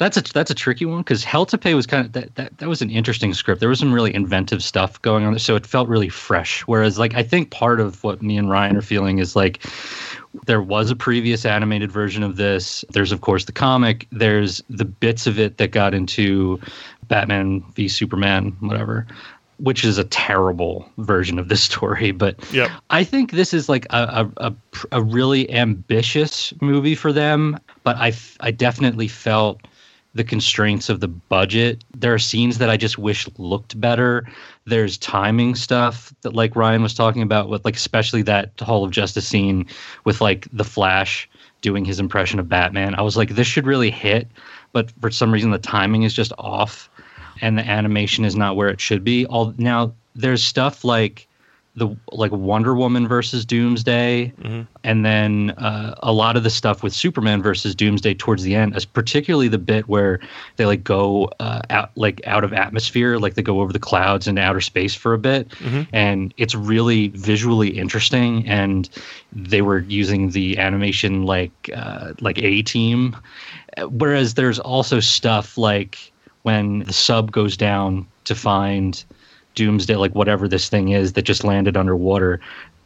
That's 0.04 0.18
a 0.18 0.34
that's 0.34 0.52
a 0.52 0.54
tricky 0.54 0.84
one 0.84 0.98
because 0.98 1.24
Hell 1.24 1.46
to 1.46 1.58
Pay 1.58 1.76
was 1.76 1.88
kind 1.88 2.06
of 2.06 2.12
that, 2.12 2.36
that 2.36 2.58
that 2.58 2.68
was 2.68 2.82
an 2.82 2.90
interesting 2.90 3.34
script. 3.34 3.62
There 3.62 3.70
was 3.70 3.80
some 3.80 3.94
really 3.94 4.14
inventive 4.14 4.62
stuff 4.62 5.02
going 5.02 5.24
on, 5.24 5.40
so 5.40 5.56
it 5.56 5.66
felt 5.66 5.88
really 5.88 6.10
fresh. 6.10 6.60
Whereas, 6.64 7.00
like, 7.00 7.16
I 7.16 7.24
think 7.24 7.52
part 7.52 7.80
of 7.80 8.04
what 8.04 8.22
me 8.22 8.38
and 8.38 8.50
Ryan 8.50 8.76
are 8.76 8.82
feeling 8.82 9.20
is 9.20 9.34
like 9.34 9.66
there 10.46 10.62
was 10.62 10.92
a 10.92 10.96
previous 10.98 11.46
animated 11.46 11.90
version 11.90 12.22
of 12.22 12.36
this. 12.36 12.84
There's 12.90 13.14
of 13.14 13.22
course 13.22 13.46
the 13.46 13.54
comic. 13.54 14.06
There's 14.12 14.62
the 14.70 14.84
bits 14.84 15.26
of 15.26 15.40
it 15.40 15.58
that 15.58 15.72
got 15.72 15.94
into 15.94 16.60
Batman 17.08 17.64
v 17.74 17.88
Superman, 17.88 18.58
whatever, 18.60 19.08
which 19.60 19.86
is 19.86 19.98
a 19.98 20.04
terrible 20.04 20.86
version 20.98 21.40
of 21.40 21.48
this 21.48 21.64
story. 21.72 22.12
But 22.12 22.36
Yep. 22.52 22.72
I 22.90 23.06
think 23.06 23.32
this 23.32 23.54
is 23.54 23.70
like 23.70 23.86
a, 23.92 24.28
a, 24.38 24.48
a, 24.48 24.56
a 24.92 25.02
really 25.02 25.50
ambitious 25.50 26.54
movie 26.60 26.96
for 26.96 27.14
them, 27.14 27.58
but 27.84 27.96
I, 27.96 28.10
f- 28.10 28.36
I 28.42 28.52
definitely 28.52 29.08
felt 29.08 29.62
the 30.14 30.24
constraints 30.24 30.90
of 30.90 31.00
the 31.00 31.08
budget. 31.08 31.84
There 31.96 32.14
are 32.14 32.20
scenes 32.20 32.60
that 32.60 32.70
I 32.70 32.78
just 32.78 32.98
wish 32.98 33.28
looked 33.38 33.80
better. 33.80 34.28
There's 34.66 34.98
timing 34.98 35.56
stuff 35.56 36.14
that 36.22 36.34
like 36.34 36.56
Ryan 36.56 36.84
was 36.84 36.94
talking 36.94 37.22
about 37.22 37.50
with 37.50 37.66
like 37.66 37.76
especially 37.76 38.22
that 38.24 38.52
Hall 38.60 38.84
of 38.84 38.92
Justice 38.92 39.28
scene 39.28 39.66
with 40.06 40.22
like 40.22 40.48
the 40.54 40.64
Flash 40.64 41.30
doing 41.62 41.86
his 41.86 42.00
impression 42.00 42.40
of 42.40 42.50
Batman. 42.50 42.96
I 42.96 43.02
was 43.02 43.18
like 43.18 43.30
this 43.30 43.48
should 43.48 43.66
really 43.66 43.92
hit, 43.92 44.28
but 44.72 44.92
for 45.02 45.10
some 45.10 45.32
reason 45.32 45.52
the 45.52 45.58
timing 45.58 46.04
is 46.04 46.14
just 46.14 46.34
off 46.38 46.90
and 47.42 47.58
the 47.58 47.68
animation 47.68 48.26
is 48.26 48.36
not 48.36 48.56
where 48.56 48.70
it 48.70 48.80
should 48.80 49.04
be. 49.04 49.26
All 49.26 49.54
now 49.58 49.94
there's 50.16 50.44
stuff 50.44 50.84
like 50.84 51.28
the 51.76 51.88
like 52.12 52.32
Wonder 52.32 52.76
Woman 52.76 53.08
versus 53.08 53.46
Doomsday, 53.46 54.32
and 54.84 55.04
then 55.04 55.50
uh, 55.58 55.96
a 56.04 56.14
lot 56.14 56.38
of 56.38 56.44
the 56.44 56.52
stuff 56.52 56.84
with 56.84 56.94
Superman 56.94 57.42
versus 57.42 57.74
Doomsday 57.74 58.14
towards 58.14 58.44
the 58.44 58.54
end, 58.54 58.76
is 58.78 58.86
particularly 58.86 59.48
the 59.48 59.58
bit 59.58 59.90
where 59.90 60.20
they 60.58 60.68
like 60.68 60.84
go 60.84 61.32
uh, 61.40 61.62
out 61.72 61.90
like 61.96 62.22
out 62.28 62.44
of 62.44 62.54
atmosphere, 62.54 63.18
like 63.18 63.34
they 63.34 63.42
go 63.42 63.60
over 63.60 63.74
the 63.74 63.80
clouds 63.80 64.28
into 64.28 64.40
outer 64.40 64.62
space 64.62 64.94
for 64.94 65.16
a 65.16 65.18
bit, 65.18 65.52
and 65.92 66.32
it's 66.38 66.54
really 66.54 67.08
visually 67.08 67.70
interesting. 67.70 68.48
And 68.48 68.88
they 69.32 69.64
were 69.64 69.80
using 69.80 70.30
the 70.30 70.60
animation 70.60 71.24
like 71.24 71.72
uh, 71.76 72.14
like 72.22 72.38
A 72.38 72.62
Team, 72.62 73.16
whereas 73.90 74.36
there's 74.36 74.60
also 74.60 75.00
stuff 75.00 75.58
like 75.58 76.12
when 76.44 76.80
the 76.80 76.94
sub 76.94 77.32
goes 77.32 77.58
down 77.58 78.06
to 78.26 78.36
find 78.36 79.04
doomsday 79.56 79.96
like 79.96 80.14
whatever 80.16 80.48
this 80.48 80.70
thing 80.70 80.90
is 80.90 81.14
that 81.14 81.24
just 81.24 81.44
landed 81.44 81.78
underwater 81.78 82.40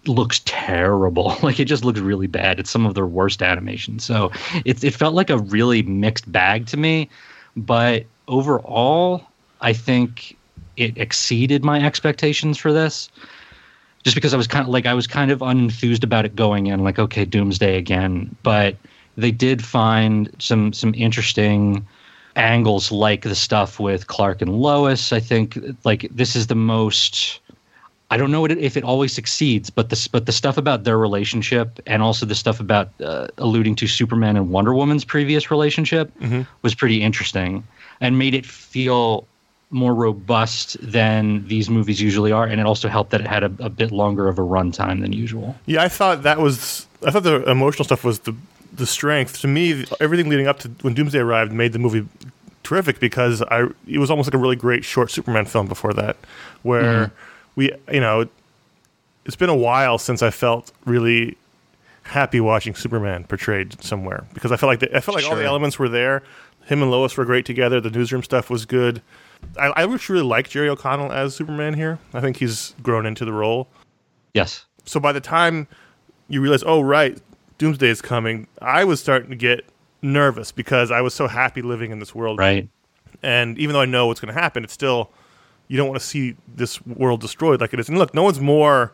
looks 0.05 0.41
terrible. 0.45 1.35
Like 1.43 1.59
it 1.59 1.65
just 1.65 1.83
looks 1.83 1.99
really 1.99 2.27
bad. 2.27 2.59
It's 2.59 2.69
some 2.69 2.85
of 2.85 2.93
their 2.93 3.05
worst 3.05 3.41
animation 3.41 3.99
so 3.99 4.31
it, 4.65 4.83
it 4.83 4.93
felt 4.93 5.13
like 5.13 5.29
a 5.29 5.37
really 5.37 5.83
mixed 5.83 6.31
bag 6.31 6.65
to 6.67 6.77
me. 6.77 7.09
But 7.55 8.05
overall 8.27 9.25
i 9.61 9.73
think 9.73 10.37
it 10.77 10.97
exceeded 10.97 11.65
my 11.65 11.83
expectations 11.83 12.57
for 12.57 12.71
this. 12.71 13.09
Just 14.03 14.15
because 14.15 14.33
I 14.33 14.37
was 14.37 14.47
kind 14.47 14.63
of 14.63 14.69
like 14.69 14.85
I 14.85 14.93
was 14.93 15.07
kind 15.07 15.31
of 15.31 15.39
unenthused 15.39 16.03
about 16.03 16.23
it 16.23 16.35
going 16.35 16.67
in, 16.67 16.83
like 16.83 16.97
okay, 16.97 17.25
Doomsday 17.25 17.77
again. 17.77 18.33
But 18.43 18.77
they 19.17 19.31
did 19.31 19.65
find 19.65 20.33
some 20.39 20.71
some 20.71 20.93
interesting 20.95 21.85
angles, 22.37 22.91
like 22.91 23.23
the 23.23 23.35
stuff 23.35 23.79
with 23.79 24.07
Clark 24.07 24.41
and 24.41 24.53
Lois. 24.61 25.11
I 25.11 25.19
think 25.19 25.57
like 25.83 26.07
this 26.11 26.35
is 26.35 26.47
the 26.47 26.55
most. 26.55 27.39
I 28.09 28.15
don't 28.15 28.31
know 28.31 28.39
what 28.39 28.51
it, 28.51 28.59
if 28.59 28.77
it 28.77 28.85
always 28.85 29.11
succeeds, 29.11 29.69
but 29.69 29.89
this 29.89 30.07
but 30.07 30.25
the 30.25 30.31
stuff 30.31 30.57
about 30.57 30.85
their 30.85 30.97
relationship 30.97 31.79
and 31.85 32.01
also 32.01 32.25
the 32.25 32.35
stuff 32.35 32.59
about 32.61 32.89
uh, 33.01 33.27
alluding 33.37 33.75
to 33.77 33.87
Superman 33.87 34.37
and 34.37 34.49
Wonder 34.49 34.73
Woman's 34.73 35.03
previous 35.03 35.51
relationship 35.51 36.11
was 36.61 36.73
pretty 36.73 37.01
interesting 37.03 37.65
and 37.99 38.17
made 38.17 38.33
it 38.33 38.45
feel 38.45 39.27
more 39.69 39.93
robust 39.93 40.77
than 40.81 41.45
these 41.47 41.69
movies 41.69 41.99
usually 42.01 42.31
are, 42.31 42.45
and 42.45 42.61
it 42.61 42.65
also 42.65 42.87
helped 42.87 43.11
that 43.11 43.19
it 43.19 43.27
had 43.27 43.43
a, 43.43 43.51
a 43.59 43.69
bit 43.69 43.91
longer 43.91 44.29
of 44.29 44.39
a 44.39 44.41
runtime 44.41 45.01
than 45.01 45.11
usual. 45.11 45.55
Yeah, 45.65 45.83
I 45.83 45.89
thought 45.89 46.23
that 46.23 46.39
was. 46.39 46.87
I 47.05 47.11
thought 47.11 47.23
the 47.23 47.43
emotional 47.49 47.83
stuff 47.83 48.03
was 48.03 48.19
the 48.19 48.33
the 48.73 48.85
strength. 48.85 49.41
To 49.41 49.47
me, 49.47 49.85
everything 49.99 50.29
leading 50.29 50.47
up 50.47 50.59
to 50.59 50.69
when 50.81 50.93
Doomsday 50.93 51.19
arrived 51.19 51.51
made 51.51 51.73
the 51.73 51.79
movie 51.79 52.07
terrific 52.63 52.99
because 52.99 53.41
I 53.41 53.67
it 53.87 53.97
was 53.97 54.09
almost 54.09 54.27
like 54.27 54.33
a 54.33 54.37
really 54.37 54.55
great 54.55 54.83
short 54.83 55.11
Superman 55.11 55.45
film 55.45 55.67
before 55.67 55.93
that, 55.93 56.17
where 56.63 57.07
mm-hmm. 57.07 57.13
we 57.55 57.71
you 57.91 57.99
know 57.99 58.27
it's 59.25 59.35
been 59.35 59.49
a 59.49 59.55
while 59.55 59.97
since 59.97 60.21
I 60.21 60.29
felt 60.29 60.71
really 60.85 61.37
happy 62.03 62.39
watching 62.39 62.73
Superman 62.73 63.25
portrayed 63.25 63.81
somewhere 63.83 64.25
because 64.33 64.51
I 64.51 64.57
felt 64.57 64.69
like 64.69 64.79
the, 64.79 64.95
I 64.95 65.01
felt 65.01 65.15
like 65.15 65.25
all 65.25 65.35
the 65.35 65.43
elements 65.43 65.77
were 65.77 65.89
there. 65.89 66.23
Him 66.65 66.81
and 66.81 66.91
Lois 66.91 67.15
were 67.15 67.25
great 67.25 67.45
together. 67.45 67.79
The 67.79 67.89
newsroom 67.89 68.23
stuff 68.23 68.49
was 68.49 68.65
good. 68.65 69.01
I, 69.57 69.67
I 69.67 69.93
actually 69.93 70.15
really 70.15 70.27
like 70.27 70.49
Jerry 70.49 70.69
O'Connell 70.69 71.11
as 71.11 71.35
Superman 71.35 71.73
here. 71.73 71.99
I 72.13 72.21
think 72.21 72.37
he's 72.37 72.75
grown 72.81 73.05
into 73.05 73.23
the 73.23 73.33
role 73.33 73.67
Yes. 74.33 74.65
so 74.85 74.99
by 74.99 75.11
the 75.11 75.21
time 75.21 75.67
you 76.29 76.41
realize, 76.41 76.63
oh 76.65 76.81
right, 76.81 77.17
Doomsday 77.57 77.89
is 77.89 78.01
coming, 78.01 78.47
I 78.61 78.83
was 78.83 78.99
starting 78.99 79.29
to 79.29 79.35
get 79.35 79.65
nervous 80.01 80.51
because 80.51 80.91
I 80.91 81.01
was 81.01 81.13
so 81.13 81.27
happy 81.27 81.61
living 81.61 81.91
in 81.91 81.99
this 81.99 82.13
world. 82.13 82.39
Right. 82.39 82.69
And 83.23 83.57
even 83.57 83.73
though 83.73 83.81
I 83.81 83.85
know 83.85 84.07
what's 84.07 84.19
going 84.19 84.33
to 84.33 84.39
happen, 84.39 84.63
it's 84.63 84.73
still 84.73 85.11
you 85.67 85.77
don't 85.77 85.87
want 85.89 85.99
to 85.99 86.05
see 86.05 86.35
this 86.47 86.85
world 86.85 87.21
destroyed 87.21 87.61
like 87.61 87.73
it 87.73 87.79
is. 87.79 87.89
And 87.89 87.97
look, 87.97 88.13
no 88.13 88.23
one's 88.23 88.39
more 88.39 88.93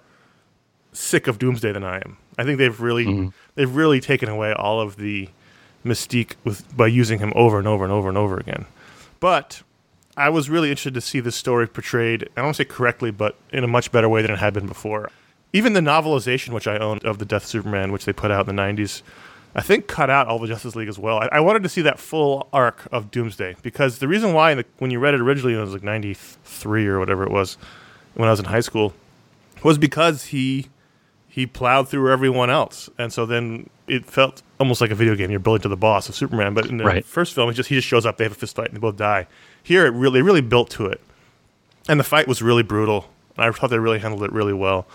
sick 0.91 1.27
of 1.27 1.39
Doomsday 1.39 1.71
than 1.71 1.83
I 1.83 1.97
am. 1.97 2.17
I 2.37 2.43
think 2.43 2.57
they've 2.57 2.79
really 2.79 3.05
mm-hmm. 3.05 3.29
they've 3.55 3.73
really 3.75 3.99
taken 3.99 4.29
away 4.29 4.53
all 4.53 4.79
of 4.81 4.95
the 4.95 5.29
mystique 5.85 6.33
with 6.43 6.75
by 6.75 6.87
using 6.87 7.19
him 7.19 7.33
over 7.35 7.59
and 7.59 7.67
over 7.67 7.83
and 7.83 7.93
over 7.93 8.09
and 8.09 8.17
over 8.17 8.37
again. 8.37 8.65
But 9.19 9.61
I 10.15 10.29
was 10.29 10.49
really 10.49 10.69
interested 10.69 10.93
to 10.93 11.01
see 11.01 11.19
this 11.19 11.35
story 11.35 11.67
portrayed, 11.67 12.23
I 12.23 12.25
don't 12.35 12.45
want 12.45 12.57
to 12.57 12.63
say 12.63 12.67
correctly, 12.67 13.11
but 13.11 13.35
in 13.51 13.63
a 13.63 13.67
much 13.67 13.91
better 13.91 14.07
way 14.07 14.21
than 14.21 14.31
it 14.31 14.39
had 14.39 14.53
been 14.53 14.67
before. 14.67 15.09
Even 15.53 15.73
the 15.73 15.79
novelization, 15.81 16.49
which 16.49 16.67
I 16.67 16.77
owned 16.77 17.03
of 17.05 17.19
the 17.19 17.25
Death 17.25 17.43
of 17.43 17.49
Superman, 17.49 17.91
which 17.91 18.05
they 18.05 18.13
put 18.13 18.31
out 18.31 18.47
in 18.49 18.55
the 18.55 18.61
90s, 18.61 19.03
I 19.55 19.61
think 19.61 19.87
cut 19.87 20.09
out 20.09 20.27
all 20.27 20.39
the 20.39 20.47
Justice 20.47 20.75
League 20.75 20.87
as 20.87 20.97
well. 20.97 21.19
I, 21.19 21.29
I 21.33 21.39
wanted 21.39 21.61
to 21.63 21.69
see 21.69 21.81
that 21.83 21.99
full 21.99 22.47
arc 22.51 22.87
of 22.91 23.11
Doomsday 23.11 23.57
because 23.61 23.99
the 23.99 24.07
reason 24.07 24.33
why 24.33 24.55
the, 24.55 24.65
when 24.79 24.89
you 24.89 24.97
read 24.99 25.13
it 25.13 25.21
originally, 25.21 25.53
it 25.53 25.57
was 25.59 25.73
like 25.73 25.83
'93 25.83 26.87
or 26.87 26.97
whatever 26.99 27.23
it 27.23 27.29
was 27.31 27.57
when 28.15 28.27
I 28.27 28.31
was 28.31 28.39
in 28.39 28.45
high 28.45 28.61
school, 28.61 28.93
was 29.63 29.77
because 29.77 30.25
he 30.25 30.69
he 31.27 31.45
plowed 31.47 31.87
through 31.89 32.11
everyone 32.11 32.49
else, 32.49 32.89
and 32.97 33.13
so 33.13 33.25
then 33.27 33.69
it 33.87 34.05
felt 34.07 34.41
almost 34.59 34.81
like 34.81 34.89
a 34.91 34.95
video 34.95 35.15
game. 35.15 35.29
You're 35.29 35.39
building 35.39 35.61
to 35.63 35.69
the 35.69 35.77
boss 35.77 36.09
of 36.09 36.15
Superman, 36.15 36.53
but 36.55 36.65
in 36.67 36.77
the 36.77 36.83
Right. 36.85 37.05
first 37.05 37.33
film, 37.35 37.49
he 37.49 37.55
just 37.55 37.69
he 37.69 37.75
just 37.75 37.87
shows 37.87 38.07
up, 38.07 38.17
they 38.17 38.23
have 38.23 38.31
a 38.33 38.35
fist 38.35 38.55
fight, 38.55 38.67
and 38.69 38.75
they 38.75 38.79
both 38.79 38.97
die. 38.97 39.27
Here, 39.61 39.85
it 39.85 39.91
really 39.91 40.23
really 40.23 40.41
built 40.41 40.71
to 40.71 40.87
it, 40.87 40.99
and 41.87 41.99
the 41.99 42.03
fight 42.03 42.27
was 42.27 42.41
really 42.41 42.63
brutal. 42.63 43.09
I 43.37 43.51
thought 43.51 43.69
they 43.69 43.77
really 43.79 43.99
handled 43.99 44.23
it 44.23 44.31
really 44.31 44.53
well. 44.53 44.87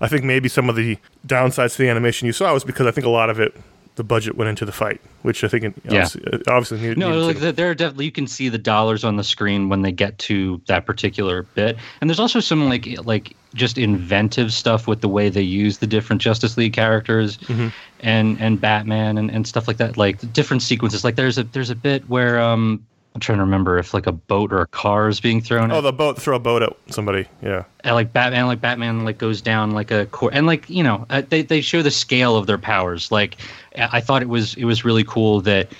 I 0.00 0.08
think 0.08 0.24
maybe 0.24 0.48
some 0.48 0.68
of 0.68 0.76
the 0.76 0.98
downsides 1.26 1.72
to 1.76 1.82
the 1.82 1.88
animation 1.88 2.26
you 2.26 2.32
saw 2.32 2.52
was 2.52 2.64
because 2.64 2.86
I 2.86 2.90
think 2.90 3.06
a 3.06 3.10
lot 3.10 3.30
of 3.30 3.40
it, 3.40 3.54
the 3.94 4.04
budget 4.04 4.36
went 4.36 4.50
into 4.50 4.66
the 4.66 4.72
fight, 4.72 5.00
which 5.22 5.42
I 5.42 5.48
think 5.48 5.64
it 5.64 5.74
Yeah. 5.84 6.02
obviously, 6.04 6.22
obviously 6.48 6.80
needed. 6.80 6.98
No, 6.98 7.08
needed 7.12 7.22
like 7.26 7.38
to. 7.40 7.52
there 7.52 7.70
are 7.70 7.74
definitely 7.74 8.04
you 8.04 8.12
can 8.12 8.26
see 8.26 8.50
the 8.50 8.58
dollars 8.58 9.04
on 9.04 9.16
the 9.16 9.24
screen 9.24 9.70
when 9.70 9.80
they 9.82 9.92
get 9.92 10.18
to 10.18 10.60
that 10.66 10.84
particular 10.84 11.44
bit, 11.54 11.78
and 12.00 12.10
there's 12.10 12.20
also 12.20 12.40
some 12.40 12.68
like 12.68 12.86
like 13.06 13.34
just 13.54 13.78
inventive 13.78 14.52
stuff 14.52 14.86
with 14.86 15.00
the 15.00 15.08
way 15.08 15.30
they 15.30 15.40
use 15.40 15.78
the 15.78 15.86
different 15.86 16.20
Justice 16.20 16.58
League 16.58 16.74
characters 16.74 17.38
Mm-hmm. 17.38 17.68
and 18.00 18.38
and 18.38 18.60
Batman 18.60 19.16
and, 19.16 19.30
and 19.30 19.46
stuff 19.46 19.66
like 19.66 19.78
that. 19.78 19.96
Like 19.96 20.30
different 20.34 20.62
sequences. 20.62 21.02
Like 21.02 21.14
there's 21.16 21.38
a 21.38 21.44
there's 21.44 21.70
a 21.70 21.74
bit 21.74 22.06
where 22.10 22.38
um 22.38 22.84
I'm 23.16 23.20
trying 23.20 23.38
to 23.38 23.44
remember 23.44 23.78
if 23.78 23.94
like 23.94 24.06
a 24.06 24.12
boat 24.12 24.52
or 24.52 24.60
a 24.60 24.66
car 24.66 25.08
is 25.08 25.20
being 25.20 25.40
thrown. 25.40 25.72
Oh, 25.72 25.78
at 25.78 25.80
the 25.80 25.90
boat 25.90 26.20
throw 26.20 26.36
a 26.36 26.38
boat 26.38 26.60
at 26.60 26.76
somebody. 26.90 27.26
Yeah, 27.42 27.64
and, 27.80 27.94
like 27.94 28.12
Batman, 28.12 28.46
like 28.46 28.60
Batman, 28.60 29.06
like 29.06 29.16
goes 29.16 29.40
down 29.40 29.70
like 29.70 29.90
a 29.90 30.04
core, 30.04 30.28
and 30.34 30.46
like 30.46 30.68
you 30.68 30.82
know, 30.82 31.06
uh, 31.08 31.22
they 31.26 31.40
they 31.40 31.62
show 31.62 31.80
the 31.80 31.90
scale 31.90 32.36
of 32.36 32.46
their 32.46 32.58
powers. 32.58 33.10
Like 33.10 33.38
I 33.74 33.88
I 33.90 34.00
thought 34.02 34.20
it 34.20 34.28
was 34.28 34.54
it 34.56 34.64
was 34.64 34.84
really 34.84 35.02
cool 35.02 35.40
that 35.40 35.72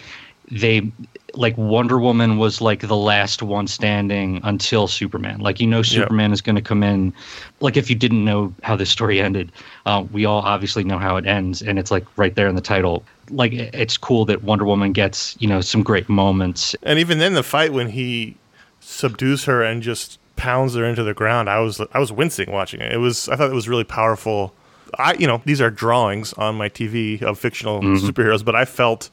they 0.51 0.91
like 1.37 1.57
Wonder 1.57 1.99
Woman 1.99 2.39
was 2.39 2.61
like 2.61 2.81
the 2.81 2.97
last 2.97 3.43
one 3.43 3.67
standing 3.67 4.41
until 4.43 4.89
Superman. 4.89 5.41
Like 5.41 5.61
you 5.61 5.67
know, 5.67 5.83
Superman 5.83 6.33
is 6.33 6.41
going 6.41 6.57
to 6.57 6.63
come 6.63 6.83
in. 6.83 7.13
Like 7.61 7.77
if 7.77 7.89
you 7.91 7.97
didn't 7.97 8.25
know 8.25 8.55
how 8.63 8.77
this 8.77 8.91
story 8.91 9.21
ended, 9.21 9.53
uh, 9.85 10.05
we 10.13 10.25
all 10.25 10.41
obviously 10.41 10.85
know 10.85 10.99
how 10.99 11.17
it 11.17 11.27
ends, 11.27 11.63
and 11.63 11.79
it's 11.79 11.91
like 11.91 12.05
right 12.17 12.35
there 12.35 12.49
in 12.49 12.55
the 12.55 12.61
title. 12.61 13.05
Like 13.31 13.53
it's 13.53 13.97
cool 13.97 14.25
that 14.27 14.43
Wonder 14.45 14.65
Woman 14.65 14.93
gets 14.93 15.37
you 15.41 15.49
know 15.49 15.61
some 15.61 15.83
great 15.83 16.09
moments. 16.09 16.75
and 16.83 16.99
even 16.99 17.19
then, 17.19 17.35
the 17.35 17.43
fight 17.43 17.73
when 17.73 17.89
he 17.89 18.37
subdues 18.81 19.45
her 19.45 19.63
and 19.63 19.83
just 19.83 20.19
pounds 20.37 20.75
her 20.75 20.85
into 20.85 21.03
the 21.03 21.15
ground, 21.15 21.51
I 21.51 21.61
was 21.61 21.81
I 21.93 21.99
was 21.99 22.13
wincing 22.13 22.51
watching 22.51 22.81
it. 22.81 22.93
It 22.93 22.99
was 22.99 23.29
I 23.29 23.37
thought 23.37 23.51
it 23.51 23.55
was 23.55 23.69
really 23.69 23.85
powerful. 23.85 24.55
I 24.99 25.15
you 25.15 25.27
know 25.27 25.43
these 25.45 25.61
are 25.61 25.71
drawings 25.71 26.33
on 26.35 26.55
my 26.55 26.69
TV 26.69 27.23
of 27.23 27.39
fictional 27.39 27.81
superheroes, 27.81 28.45
but 28.45 28.55
I 28.55 28.65
felt 28.65 29.11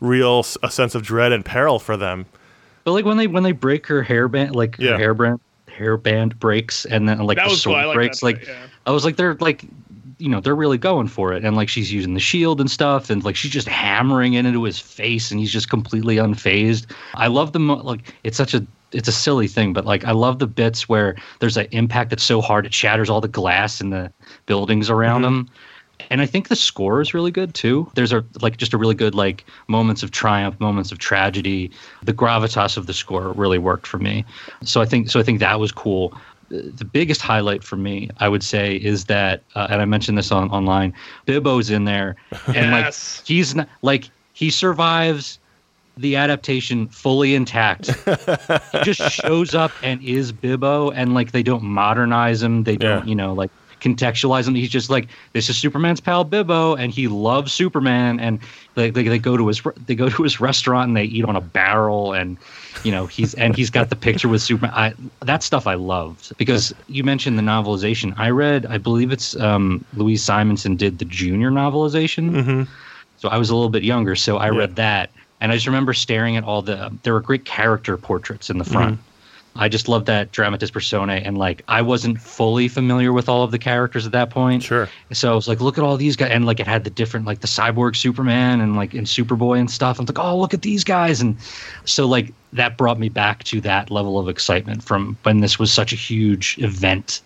real 0.00 0.40
s- 0.40 0.56
a 0.62 0.70
sense 0.70 0.94
of 0.94 1.02
dread 1.02 1.32
and 1.32 1.44
peril 1.44 1.78
for 1.78 1.96
them. 1.96 2.26
But 2.84 2.92
like 2.92 3.04
when 3.04 3.16
they 3.16 3.26
when 3.26 3.42
they 3.42 3.52
break 3.52 3.86
her 3.86 4.04
hairband, 4.04 4.54
like 4.54 4.76
Yeah. 4.78 4.96
her 4.98 5.14
hairband 5.14 5.40
hairband 5.68 6.38
breaks, 6.38 6.84
and 6.86 7.08
then 7.08 7.18
like 7.18 7.36
That 7.36 7.44
the 7.44 7.50
was 7.50 7.64
cool. 7.64 7.72
sword 7.74 7.84
I 7.84 7.86
like 7.86 7.94
breaks. 7.96 8.20
that 8.20 8.26
like 8.26 8.38
bit, 8.40 8.48
yeah. 8.48 8.66
I 8.86 8.90
was 8.92 9.04
like, 9.04 9.16
they're 9.16 9.34
like, 9.40 9.64
you 10.18 10.28
know, 10.28 10.40
they're 10.40 10.56
really 10.56 10.78
going 10.78 11.08
for 11.08 11.32
it, 11.32 11.44
and 11.44 11.56
like 11.56 11.68
she's 11.68 11.92
using 11.92 12.14
the 12.14 12.20
shield 12.20 12.60
and 12.60 12.70
stuff, 12.70 13.10
and 13.10 13.22
like 13.24 13.36
she's 13.36 13.50
just 13.50 13.68
hammering 13.68 14.34
it 14.34 14.46
into 14.46 14.62
his 14.62 14.78
face, 14.78 15.30
and 15.30 15.38
he's 15.40 15.52
just 15.52 15.68
completely 15.68 16.16
unfazed. 16.16 16.86
I 17.14 17.26
love 17.26 17.52
the 17.52 17.58
mo- 17.58 17.82
like 17.82 18.14
it's 18.24 18.36
such 18.36 18.54
a 18.54 18.64
it's 18.92 19.08
a 19.08 19.12
silly 19.12 19.48
thing, 19.48 19.72
but 19.72 19.84
like 19.84 20.04
I 20.04 20.12
love 20.12 20.38
the 20.38 20.46
bits 20.46 20.88
where 20.88 21.16
there's 21.40 21.56
an 21.56 21.66
impact 21.72 22.10
that's 22.10 22.22
so 22.22 22.40
hard 22.40 22.64
it 22.64 22.72
shatters 22.72 23.10
all 23.10 23.20
the 23.20 23.28
glass 23.28 23.80
in 23.80 23.90
the 23.90 24.10
buildings 24.46 24.88
around 24.88 25.22
mm-hmm. 25.22 25.40
him. 25.40 25.50
And 26.10 26.20
I 26.20 26.26
think 26.26 26.48
the 26.48 26.56
score 26.56 27.00
is 27.00 27.14
really 27.14 27.30
good 27.30 27.54
too. 27.54 27.90
There's 27.94 28.12
a 28.12 28.24
like 28.40 28.56
just 28.58 28.72
a 28.74 28.78
really 28.78 28.94
good 28.94 29.14
like 29.14 29.44
moments 29.68 30.02
of 30.02 30.10
triumph, 30.10 30.58
moments 30.60 30.92
of 30.92 30.98
tragedy. 30.98 31.70
The 32.04 32.12
gravitas 32.14 32.76
of 32.76 32.86
the 32.86 32.94
score 32.94 33.32
really 33.32 33.58
worked 33.58 33.86
for 33.86 33.98
me. 33.98 34.24
So 34.62 34.80
I 34.80 34.86
think 34.86 35.10
so 35.10 35.18
I 35.20 35.22
think 35.22 35.40
that 35.40 35.58
was 35.58 35.72
cool. 35.72 36.16
The 36.48 36.70
the 36.76 36.84
biggest 36.84 37.22
highlight 37.22 37.64
for 37.64 37.76
me, 37.76 38.08
I 38.18 38.28
would 38.28 38.42
say, 38.44 38.76
is 38.76 39.06
that, 39.06 39.42
uh, 39.54 39.66
and 39.70 39.80
I 39.82 39.84
mentioned 39.84 40.16
this 40.16 40.30
on 40.30 40.50
online. 40.50 40.92
Bibbo's 41.26 41.70
in 41.70 41.84
there, 41.84 42.14
and 42.46 42.70
Yes. 42.70 43.18
like 43.18 43.26
he's 43.26 43.54
not 43.54 43.68
like 43.82 44.10
he 44.32 44.50
survives 44.50 45.38
the 45.96 46.14
adaptation 46.14 46.88
fully 46.88 47.34
intact. 47.34 47.86
he 48.72 48.78
just 48.82 49.00
shows 49.10 49.54
up 49.54 49.72
and 49.82 50.00
is 50.02 50.30
Bibbo, 50.30 50.92
and 50.94 51.14
like 51.14 51.32
they 51.32 51.42
don't 51.42 51.62
modernize 51.64 52.42
him. 52.42 52.64
They 52.64 52.76
don't, 52.76 53.02
Yeah. 53.04 53.08
you 53.08 53.14
know, 53.14 53.32
like 53.32 53.50
contextualize 53.80 54.48
him. 54.48 54.54
He's 54.54 54.70
just 54.70 54.90
like 54.90 55.08
this 55.32 55.48
is 55.48 55.56
Superman's 55.56 56.00
pal 56.00 56.24
Bibbo, 56.24 56.78
and 56.78 56.92
he 56.92 57.08
loves 57.08 57.52
Superman. 57.52 58.20
And 58.20 58.38
they, 58.74 58.90
they 58.90 59.04
they 59.04 59.18
go 59.18 59.36
to 59.36 59.46
his 59.48 59.62
they 59.86 59.94
go 59.94 60.08
to 60.08 60.22
his 60.22 60.40
restaurant 60.40 60.88
and 60.88 60.96
they 60.96 61.04
eat 61.04 61.24
on 61.24 61.36
a 61.36 61.40
barrel, 61.40 62.12
and 62.12 62.36
you 62.84 62.92
know 62.92 63.06
he's 63.06 63.34
and 63.34 63.56
he's 63.56 63.70
got 63.70 63.90
the 63.90 63.96
picture 63.96 64.28
with 64.28 64.42
Superman. 64.42 64.74
I, 64.74 64.94
that 65.20 65.42
stuff 65.42 65.66
I 65.66 65.74
loved 65.74 66.36
because 66.36 66.74
you 66.88 67.04
mentioned 67.04 67.38
the 67.38 67.42
novelization. 67.42 68.14
I 68.16 68.30
read, 68.30 68.66
I 68.66 68.78
believe 68.78 69.12
it's 69.12 69.36
um, 69.36 69.84
Louise 69.94 70.22
Simonson 70.22 70.76
did 70.76 70.98
the 70.98 71.04
junior 71.04 71.50
novelization. 71.50 72.32
So 73.18 73.28
I 73.30 73.38
was 73.38 73.48
a 73.50 73.54
little 73.54 73.70
bit 73.70 73.82
younger, 73.82 74.14
so 74.14 74.36
I 74.36 74.50
read 74.50 74.76
that, 74.76 75.10
and 75.40 75.50
I 75.50 75.54
just 75.54 75.66
remember 75.66 75.94
staring 75.94 76.36
at 76.36 76.44
all 76.44 76.60
the. 76.62 76.92
There 77.02 77.14
were 77.14 77.20
great 77.20 77.44
character 77.46 77.96
portraits 77.96 78.50
in 78.50 78.58
the 78.58 78.64
front. 78.64 78.98
I 79.58 79.68
just 79.68 79.88
loved 79.88 80.06
that 80.06 80.32
dramatis 80.32 80.70
persona, 80.70 81.14
and 81.14 81.38
like 81.38 81.62
I 81.68 81.82
wasn't 81.82 82.20
fully 82.20 82.68
familiar 82.68 83.12
with 83.12 83.28
all 83.28 83.42
of 83.42 83.50
the 83.50 83.58
characters 83.58 84.06
at 84.06 84.12
that 84.12 84.30
point. 84.30 84.62
Sure. 84.62 84.88
So 85.12 85.32
I 85.32 85.34
was 85.34 85.48
like, 85.48 85.60
look 85.60 85.78
at 85.78 85.84
all 85.84 85.96
these 85.96 86.16
guys, 86.16 86.30
and 86.32 86.46
like 86.46 86.60
it 86.60 86.66
had 86.66 86.84
the 86.84 86.90
different, 86.90 87.26
like 87.26 87.40
the 87.40 87.46
cyborg 87.48 87.96
Superman 87.96 88.60
and 88.60 88.76
like 88.76 88.94
and 88.94 89.06
Superboy 89.06 89.58
and 89.58 89.70
stuff. 89.70 89.98
I'm 89.98 90.06
like, 90.06 90.18
oh, 90.18 90.38
look 90.38 90.54
at 90.54 90.62
these 90.62 90.84
guys, 90.84 91.20
and 91.20 91.36
so 91.84 92.06
like 92.06 92.32
that 92.52 92.76
brought 92.76 92.98
me 92.98 93.08
back 93.08 93.44
to 93.44 93.60
that 93.62 93.90
level 93.90 94.18
of 94.18 94.28
excitement 94.28 94.82
from 94.82 95.16
when 95.24 95.40
this 95.40 95.58
was 95.58 95.72
such 95.72 95.92
a 95.92 95.96
huge 95.96 96.56
event, 96.58 97.20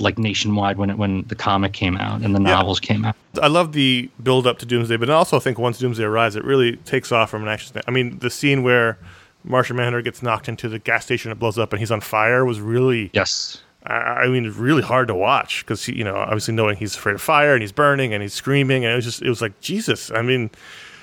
like 0.00 0.18
nationwide 0.18 0.76
when 0.78 0.90
it 0.90 0.98
when 0.98 1.22
the 1.28 1.34
comic 1.36 1.72
came 1.72 1.96
out 1.96 2.22
and 2.22 2.34
the 2.34 2.40
Yeah. 2.40 2.54
novels 2.56 2.80
came 2.80 3.04
out. 3.04 3.14
I 3.40 3.48
love 3.48 3.72
the 3.72 4.10
build 4.22 4.46
up 4.46 4.58
to 4.60 4.66
Doomsday, 4.66 4.96
but 4.96 5.10
I 5.10 5.14
also 5.14 5.38
think 5.40 5.58
once 5.58 5.78
Doomsday 5.78 6.04
arrives, 6.04 6.34
it 6.36 6.44
really 6.44 6.76
takes 6.78 7.12
off 7.12 7.30
from 7.30 7.42
an 7.42 7.48
action 7.48 7.68
stand. 7.68 7.84
I 7.86 7.90
mean, 7.90 8.18
the 8.18 8.30
scene 8.30 8.62
where 8.62 8.96
Martian 9.44 9.76
Manhunter 9.76 10.02
gets 10.02 10.22
knocked 10.22 10.48
into 10.48 10.68
the 10.68 10.78
gas 10.78 11.04
station, 11.04 11.30
it 11.30 11.38
blows 11.38 11.58
up, 11.58 11.72
and 11.72 11.80
he's 11.80 11.90
on 11.90 12.00
fire 12.00 12.44
was 12.44 12.60
really, 12.60 13.10
Yes. 13.12 13.60
I, 13.86 13.94
I 13.94 14.28
mean, 14.28 14.50
really 14.56 14.82
hard 14.82 15.08
to 15.08 15.14
watch 15.14 15.64
because 15.64 15.86
you 15.88 16.02
know, 16.04 16.16
obviously 16.16 16.54
knowing 16.54 16.76
he's 16.78 16.96
afraid 16.96 17.14
of 17.14 17.20
fire 17.22 17.52
and 17.52 17.62
he's 17.62 17.72
burning 17.72 18.14
and 18.14 18.22
he's 18.22 18.32
screaming, 18.34 18.84
and 18.84 18.92
it 18.92 18.96
was 18.96 19.04
just, 19.04 19.22
it 19.22 19.28
was 19.28 19.42
like 19.42 19.60
Jesus. 19.60 20.10
I 20.10 20.22
mean, 20.22 20.50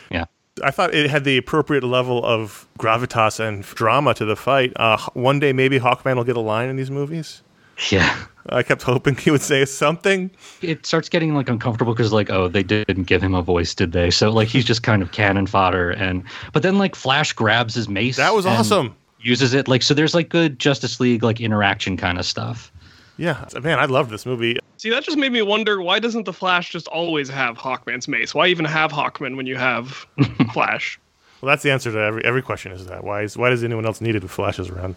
Yeah. 0.10 0.26
I 0.64 0.72
thought 0.72 0.94
it 0.94 1.10
had 1.10 1.24
the 1.24 1.38
appropriate 1.38 1.84
level 1.84 2.26
of 2.26 2.68
gravitas 2.80 3.40
and 3.40 3.64
drama 3.64 4.14
to 4.16 4.26
the 4.26 4.36
fight. 4.36 4.74
Uh, 4.76 4.98
one 5.14 5.40
day, 5.40 5.54
maybe 5.54 5.80
Hawkman 5.80 6.16
will 6.18 6.24
get 6.26 6.36
a 6.36 6.42
line 6.42 6.70
in 6.70 6.76
these 6.76 6.92
movies. 6.92 7.42
Yeah. 7.90 8.16
I 8.50 8.64
kept 8.64 8.82
hoping 8.82 9.16
he 9.16 9.30
would 9.32 9.42
say 9.42 9.66
something. 9.66 10.32
it 10.62 10.86
starts 10.86 11.10
getting 11.10 11.36
like 11.36 11.48
uncomfortable 11.50 11.94
because 11.94 12.12
like 12.12 12.30
oh 12.30 12.48
they 12.48 12.64
didn't 12.64 13.04
give 13.04 13.22
him 13.22 13.34
a 13.36 13.42
voice 13.42 13.76
did 13.76 13.92
they 13.92 14.10
so 14.12 14.32
like 14.32 14.48
he's 14.48 14.66
just 14.66 14.84
kind 14.84 15.02
of 15.02 15.12
cannon 15.12 15.46
fodder 15.48 15.92
and 15.92 16.24
but 16.54 16.64
then 16.64 16.78
like 16.78 16.96
flash 16.96 17.34
grabs 17.34 17.76
his 17.76 17.88
mace 17.88 18.18
That 18.18 18.34
was 18.34 18.46
awesome. 18.46 18.96
uses 19.20 19.54
it 19.54 19.68
like 19.68 19.82
so 19.84 19.94
there's 19.94 20.14
like 20.16 20.30
good 20.30 20.58
justice 20.60 21.00
league 21.00 21.24
like 21.24 21.40
interaction 21.40 21.98
kind 21.98 22.18
of 22.18 22.26
stuff 22.26 22.72
Yeah, 23.18 23.46
man, 23.62 23.78
I 23.78 23.86
loved 23.86 24.10
this 24.10 24.26
movie. 24.26 24.58
See, 24.78 24.90
that 24.90 25.04
just 25.04 25.18
made 25.18 25.32
me 25.32 25.44
wonder 25.44 25.80
why 25.80 26.00
doesn't 26.00 26.24
the 26.26 26.34
Flash 26.34 26.72
just 26.72 26.88
always 26.88 27.30
have 27.30 27.56
Hawkman's 27.56 28.08
mace? 28.08 28.34
Why 28.34 28.48
even 28.48 28.66
have 28.66 28.92
Hawkman 28.92 29.36
when 29.38 29.46
you 29.46 29.56
have 29.58 30.08
Flash? 30.54 31.00
Well, 31.40 31.50
that's 31.52 31.62
the 31.62 31.70
answer 31.70 31.92
to 31.92 32.00
every 32.00 32.26
every 32.26 32.42
question. 32.42 32.72
Is 32.72 32.88
that 32.88 33.04
why? 33.04 33.22
Is, 33.24 33.38
why 33.38 33.50
does 33.52 33.64
anyone 33.64 33.86
else 33.86 34.02
need 34.02 34.16
it 34.16 34.24
if 34.24 34.32
Flash 34.32 34.58
is 34.58 34.70
around? 34.70 34.96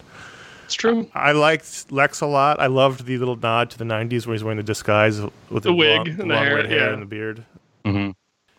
It's 0.65 0.73
true. 0.73 1.09
I 1.13 1.31
liked 1.31 1.91
Lex 1.91 2.21
a 2.21 2.25
lot. 2.25 2.59
I 2.59 2.67
loved 2.67 3.05
the 3.05 3.17
little 3.17 3.35
nod 3.35 3.69
to 3.71 3.77
the 3.77 3.85
'90s 3.85 4.25
where 4.25 4.33
he's 4.33 4.43
wearing 4.43 4.57
the 4.57 4.63
disguise 4.63 5.21
with 5.49 5.63
the, 5.63 5.69
The 5.69 5.73
wig 5.73 5.97
long, 5.97 6.07
and 6.09 6.17
the 6.19 6.25
long 6.25 6.43
hair, 6.43 6.55
red 6.55 6.65
hair 6.65 6.87
yeah. 6.87 6.93
and 6.93 7.01
the 7.01 7.05
beard. 7.05 7.43
hmm 7.85 8.11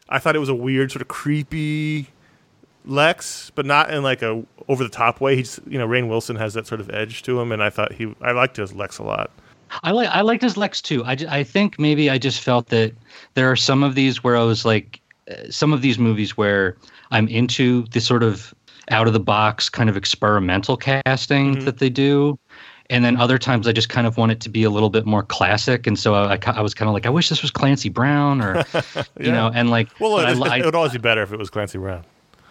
I 0.09 0.21
thought 0.21 0.37
it 0.37 0.39
was 0.39 0.49
a 0.49 0.55
weird, 0.55 0.93
sort 0.93 1.03
of 1.03 1.09
creepy 1.09 2.07
Lex, 2.85 3.51
but 3.57 3.67
not 3.67 3.93
in 3.93 4.05
like 4.05 4.23
a 4.23 4.45
over 4.69 4.85
the 4.85 4.89
top 4.91 5.21
way. 5.21 5.35
He's 5.37 5.59
you 5.67 5.79
know 5.79 5.87
Rainn 5.89 6.09
Wilson 6.09 6.37
has 6.37 6.55
that 6.55 6.67
sort 6.69 6.81
of 6.81 6.89
edge 6.91 7.23
to 7.25 7.41
him, 7.41 7.51
and 7.51 7.63
I 7.63 7.71
thought 7.71 7.93
he 7.93 8.15
I 8.21 8.31
liked 8.33 8.57
his 8.57 8.73
Lex 8.73 8.99
a 8.99 9.03
lot. 9.03 9.31
i 9.83 9.91
like 9.91 10.09
i 10.11 10.21
liked 10.21 10.43
his 10.45 10.57
lex 10.57 10.81
too 10.81 11.05
I, 11.05 11.17
I 11.29 11.43
think 11.43 11.77
maybe 11.77 12.09
i 12.09 12.19
just 12.19 12.41
felt 12.41 12.69
that 12.69 12.93
there 13.35 13.51
are 13.51 13.57
some 13.57 13.83
of 13.83 13.97
these 13.97 14.23
where 14.23 14.37
i 14.37 14.45
was 14.45 14.65
like 14.65 15.01
uh, 15.29 15.51
some 15.51 15.73
of 15.73 15.83
these 15.83 15.99
movies 15.99 16.37
where 16.37 16.77
i'm 17.11 17.27
into 17.27 17.83
the 17.91 18.01
sort 18.01 18.23
of 18.23 18.55
out 18.91 19.07
of 19.07 19.13
the 19.13 19.21
box 19.21 19.69
kind 19.69 19.89
of 19.91 19.97
experimental 19.97 20.77
casting 20.77 21.65
that 21.65 21.79
they 21.79 21.91
do 21.91 22.39
and 22.91 23.05
then 23.05 23.17
other 23.17 23.39
times 23.39 23.67
I 23.67 23.73
just 23.73 23.89
kind 23.89 24.07
of 24.07 24.17
want 24.17 24.33
it 24.33 24.41
to 24.41 24.49
be 24.49 24.63
a 24.63 24.71
little 24.71 24.91
bit 24.91 25.07
more 25.07 25.23
classic, 25.23 25.87
and 25.87 25.99
so 25.99 26.15
I, 26.15 26.39
I, 26.47 26.61
was 26.61 26.75
kind 26.75 26.89
of 26.89 26.95
like, 26.95 27.07
I 27.07 27.11
wish 27.11 27.29
this 27.29 27.43
was 27.43 27.51
Clancy 27.51 27.89
Brown, 27.89 28.41
or 28.41 28.65
you 29.21 29.33
know, 29.33 29.51
and 29.53 29.71
like, 29.71 29.89
Well, 30.01 30.19
it, 30.19 30.41
I, 30.41 30.59
it 30.59 30.65
would 30.65 30.75
always 30.75 30.93
be 30.93 30.99
better 30.99 31.23
if 31.23 31.33
it 31.33 31.39
was 31.39 31.51
Clancy 31.51 31.79
Brown. 31.79 32.05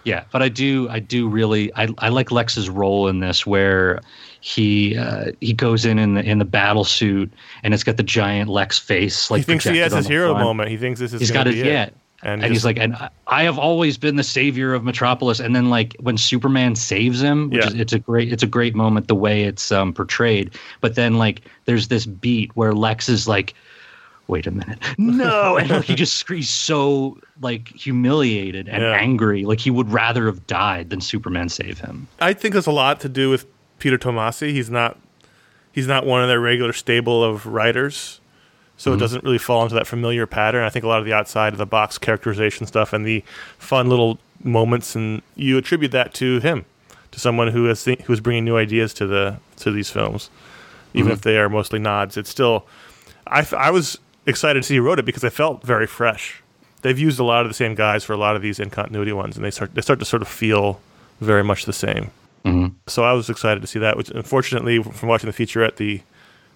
yeah, 0.04 0.26
but 0.32 0.42
I 0.42 0.50
do, 0.50 0.90
I 0.90 1.00
do 1.00 1.28
really, 1.28 1.74
I, 1.76 1.88
I 2.00 2.10
like 2.10 2.32
Lex's 2.32 2.70
role 2.70 3.08
in 3.08 3.20
this, 3.20 3.46
where 3.46 4.02
he 4.42 4.98
uh, 4.98 5.32
he 5.42 5.54
goes 5.54 5.86
in 5.86 5.98
in 5.98 6.16
the 6.16 6.24
in 6.24 6.40
the 6.40 6.46
battle 6.46 6.84
suit, 6.84 7.32
and 7.64 7.74
it's 7.74 7.84
got 7.84 7.98
the 7.98 8.04
giant 8.04 8.50
Lex 8.50 8.78
face, 8.78 9.32
like 9.32 9.40
he 9.40 9.44
thinks 9.44 9.64
he 9.64 9.78
has 9.78 9.94
his 9.94 10.08
hero 10.08 10.32
front. 10.32 10.44
moment. 10.44 10.70
He 10.70 10.78
thinks 10.78 11.00
this 11.00 11.14
is 11.14 11.22
He's 11.22 11.32
got 11.32 11.46
be 11.46 11.54
his 11.56 11.62
it. 11.62 11.68
yeah, 11.68 11.90
and, 12.24 12.42
just- 12.42 12.52
he's 12.52 12.66
like, 12.66 12.78
and 12.80 12.96
I- 12.96 13.10
I 13.28 13.44
have 13.44 13.58
always 13.60 13.98
been 13.98 14.16
the 14.16 14.24
savior 14.24 14.74
of 14.74 14.84
Metropolis. 14.84 15.40
And 15.40 15.56
then 15.56 15.70
like 15.70 15.96
when 16.00 16.18
Superman 16.18 16.76
saves 16.76 17.22
him, 17.22 17.50
which 17.50 17.62
Yeah. 17.62 17.68
is 17.68 17.74
it's 17.76 17.94
a 17.94 18.00
great 18.00 18.32
it's 18.32 18.44
a 18.44 18.48
great 18.48 18.76
moment 18.76 19.08
the 19.08 19.16
way 19.16 19.44
it's 19.44 19.72
um, 19.72 19.94
portrayed. 19.94 20.52
But 20.82 20.96
then 20.96 21.18
like 21.18 21.42
there's 21.66 21.88
this 21.88 22.06
beat 22.06 22.52
where 22.56 22.74
Lex 22.74 23.10
is 23.10 23.28
like, 23.28 23.54
wait 24.28 24.48
a 24.48 24.52
minute, 24.52 24.80
no, 24.98 25.58
and 25.60 25.70
like, 25.70 25.84
he 25.84 25.94
just 25.96 26.16
screams 26.16 26.50
so 26.50 27.18
like 27.42 27.68
humiliated 27.70 28.68
and 28.68 28.82
Yeah. 28.82 28.94
angry, 28.94 29.46
like 29.46 29.60
he 29.60 29.70
would 29.70 29.92
rather 29.92 30.26
have 30.26 30.48
died 30.48 30.90
than 30.90 31.00
Superman 31.02 31.50
save 31.50 31.80
him. 31.80 32.08
I 32.20 32.34
think 32.34 32.54
there's 32.54 32.66
a 32.68 32.72
lot 32.72 33.00
to 33.02 33.10
do 33.10 33.30
with 33.30 33.46
Peter 33.80 33.98
Tomasi. 33.98 34.52
He's 34.52 34.70
not 34.72 34.98
he's 35.72 35.88
not 35.88 36.06
one 36.06 36.22
of 36.24 36.28
their 36.28 36.40
regular 36.40 36.74
stable 36.74 37.24
of 37.24 37.46
writers. 37.46 38.20
So 38.78 38.90
Mm-hmm. 38.92 38.98
it 38.98 39.00
doesn't 39.00 39.24
really 39.24 39.38
fall 39.38 39.64
into 39.64 39.76
that 39.76 39.88
familiar 39.88 40.26
pattern. 40.28 40.64
I 40.64 40.70
think 40.70 40.84
a 40.84 40.88
lot 40.88 41.00
of 41.00 41.06
the 41.06 41.14
outside 41.14 41.54
of 41.54 41.58
the 41.60 41.66
box 41.66 41.98
characterization 41.98 42.66
stuff 42.68 42.92
and 42.94 43.06
the 43.06 43.24
fun 43.58 43.88
little 43.90 44.20
moments, 44.44 44.96
and 44.96 45.22
you 45.36 45.58
attribute 45.58 45.92
that 45.92 46.14
to 46.16 46.40
him, 46.42 46.66
to 47.12 47.20
someone 47.20 47.48
who 47.50 47.70
is 47.70 47.86
who 47.86 48.12
is 48.14 48.20
bringing 48.20 48.44
new 48.46 48.58
ideas 48.58 48.94
to 48.96 49.08
the 49.08 49.38
to 49.58 49.72
these 49.72 49.90
films, 49.90 50.30
even 50.94 51.12
if 51.12 51.22
they 51.22 51.38
are 51.38 51.48
mostly 51.50 51.80
nods. 51.80 52.18
It's 52.18 52.30
still, 52.30 52.66
I, 53.28 53.40
f- 53.40 53.54
I 53.54 53.72
was 53.72 53.98
excited 54.26 54.60
to 54.62 54.64
see 54.68 54.74
he 54.76 54.80
wrote 54.82 55.00
it 55.00 55.06
because 55.06 55.24
I 55.24 55.30
felt 55.30 55.64
very 55.64 55.88
fresh. 55.88 56.42
They've 56.82 57.00
used 57.00 57.20
a 57.20 57.24
lot 57.24 57.44
of 57.46 57.50
the 57.50 57.54
same 57.56 57.76
guys 57.76 58.04
for 58.04 58.12
a 58.14 58.18
lot 58.18 58.36
of 58.36 58.42
these 58.42 58.60
in 58.60 58.70
continuity 58.70 59.14
ones, 59.14 59.38
and 59.38 59.46
they 59.46 59.52
start 59.52 59.74
they 59.74 59.82
start 59.82 60.00
to 60.00 60.06
sort 60.06 60.22
of 60.22 60.28
feel 60.28 60.82
very 61.22 61.44
much 61.44 61.64
the 61.66 61.74
same. 61.74 62.12
So 62.88 63.04
I 63.04 63.14
was 63.14 63.30
excited 63.30 63.62
to 63.62 63.68
see 63.68 63.80
that. 63.80 63.96
Which 63.98 64.10
unfortunately, 64.10 64.84
from 64.84 65.08
watching 65.10 65.32
the 65.32 65.36
featurette, 65.46 65.78
the 65.78 66.02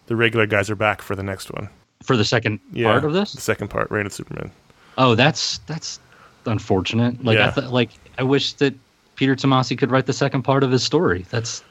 the 0.07 0.15
regular 0.17 0.45
guys 0.45 0.69
are 0.69 0.75
back 0.75 1.01
for 1.01 1.15
the 1.15 1.23
next 1.23 1.49
one. 1.51 1.69
For 2.03 2.15
the 2.17 2.25
second 2.25 2.59
Yeah, 2.71 2.91
part 2.91 3.03
of 3.05 3.13
this, 3.13 3.33
the 3.33 3.41
second 3.41 3.67
part, 3.69 3.91
Reign 3.91 4.05
of 4.05 4.13
Superman. 4.13 4.51
Oh, 4.97 5.15
that's 5.15 5.57
that's 5.59 5.99
unfortunate. 6.45 7.23
Like 7.23 7.37
I 7.37 7.51
th- 7.51 7.67
like 7.71 7.91
I 8.17 8.23
wish 8.23 8.53
that 8.53 8.73
Peter 9.15 9.35
Tomasi 9.35 9.77
could 9.77 9.91
write 9.91 10.05
the 10.05 10.13
second 10.13 10.43
part 10.43 10.63
of 10.63 10.71
his 10.71 10.83
story. 10.83 11.25
That's 11.29 11.63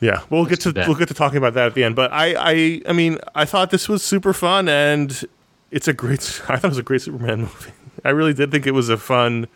Yeah, 0.00 0.20
we'll 0.30 0.44
get 0.44 0.60
to 0.60 0.72
we'll 0.86 0.94
get 0.96 1.08
to 1.08 1.14
talking 1.14 1.38
about 1.38 1.54
that 1.54 1.66
at 1.66 1.74
the 1.74 1.84
end. 1.84 1.96
But 1.96 2.12
I, 2.12 2.34
I, 2.38 2.82
I 2.88 2.92
mean, 2.92 3.18
I 3.34 3.44
thought 3.46 3.70
this 3.70 3.88
was 3.88 4.02
super 4.02 4.32
fun, 4.34 4.68
and 4.68 5.24
it's 5.70 5.88
a 5.88 5.92
great. 5.94 6.20
I 6.48 6.56
thought 6.56 6.64
it 6.64 6.68
was 6.68 6.78
a 6.78 6.82
great 6.82 7.02
Superman 7.02 7.40
movie. 7.42 7.72
I 8.04 8.10
really 8.10 8.34
did 8.34 8.50
think 8.50 8.66
it 8.66 8.72
was 8.74 8.88
a 8.88 8.96
fun. 8.98 9.48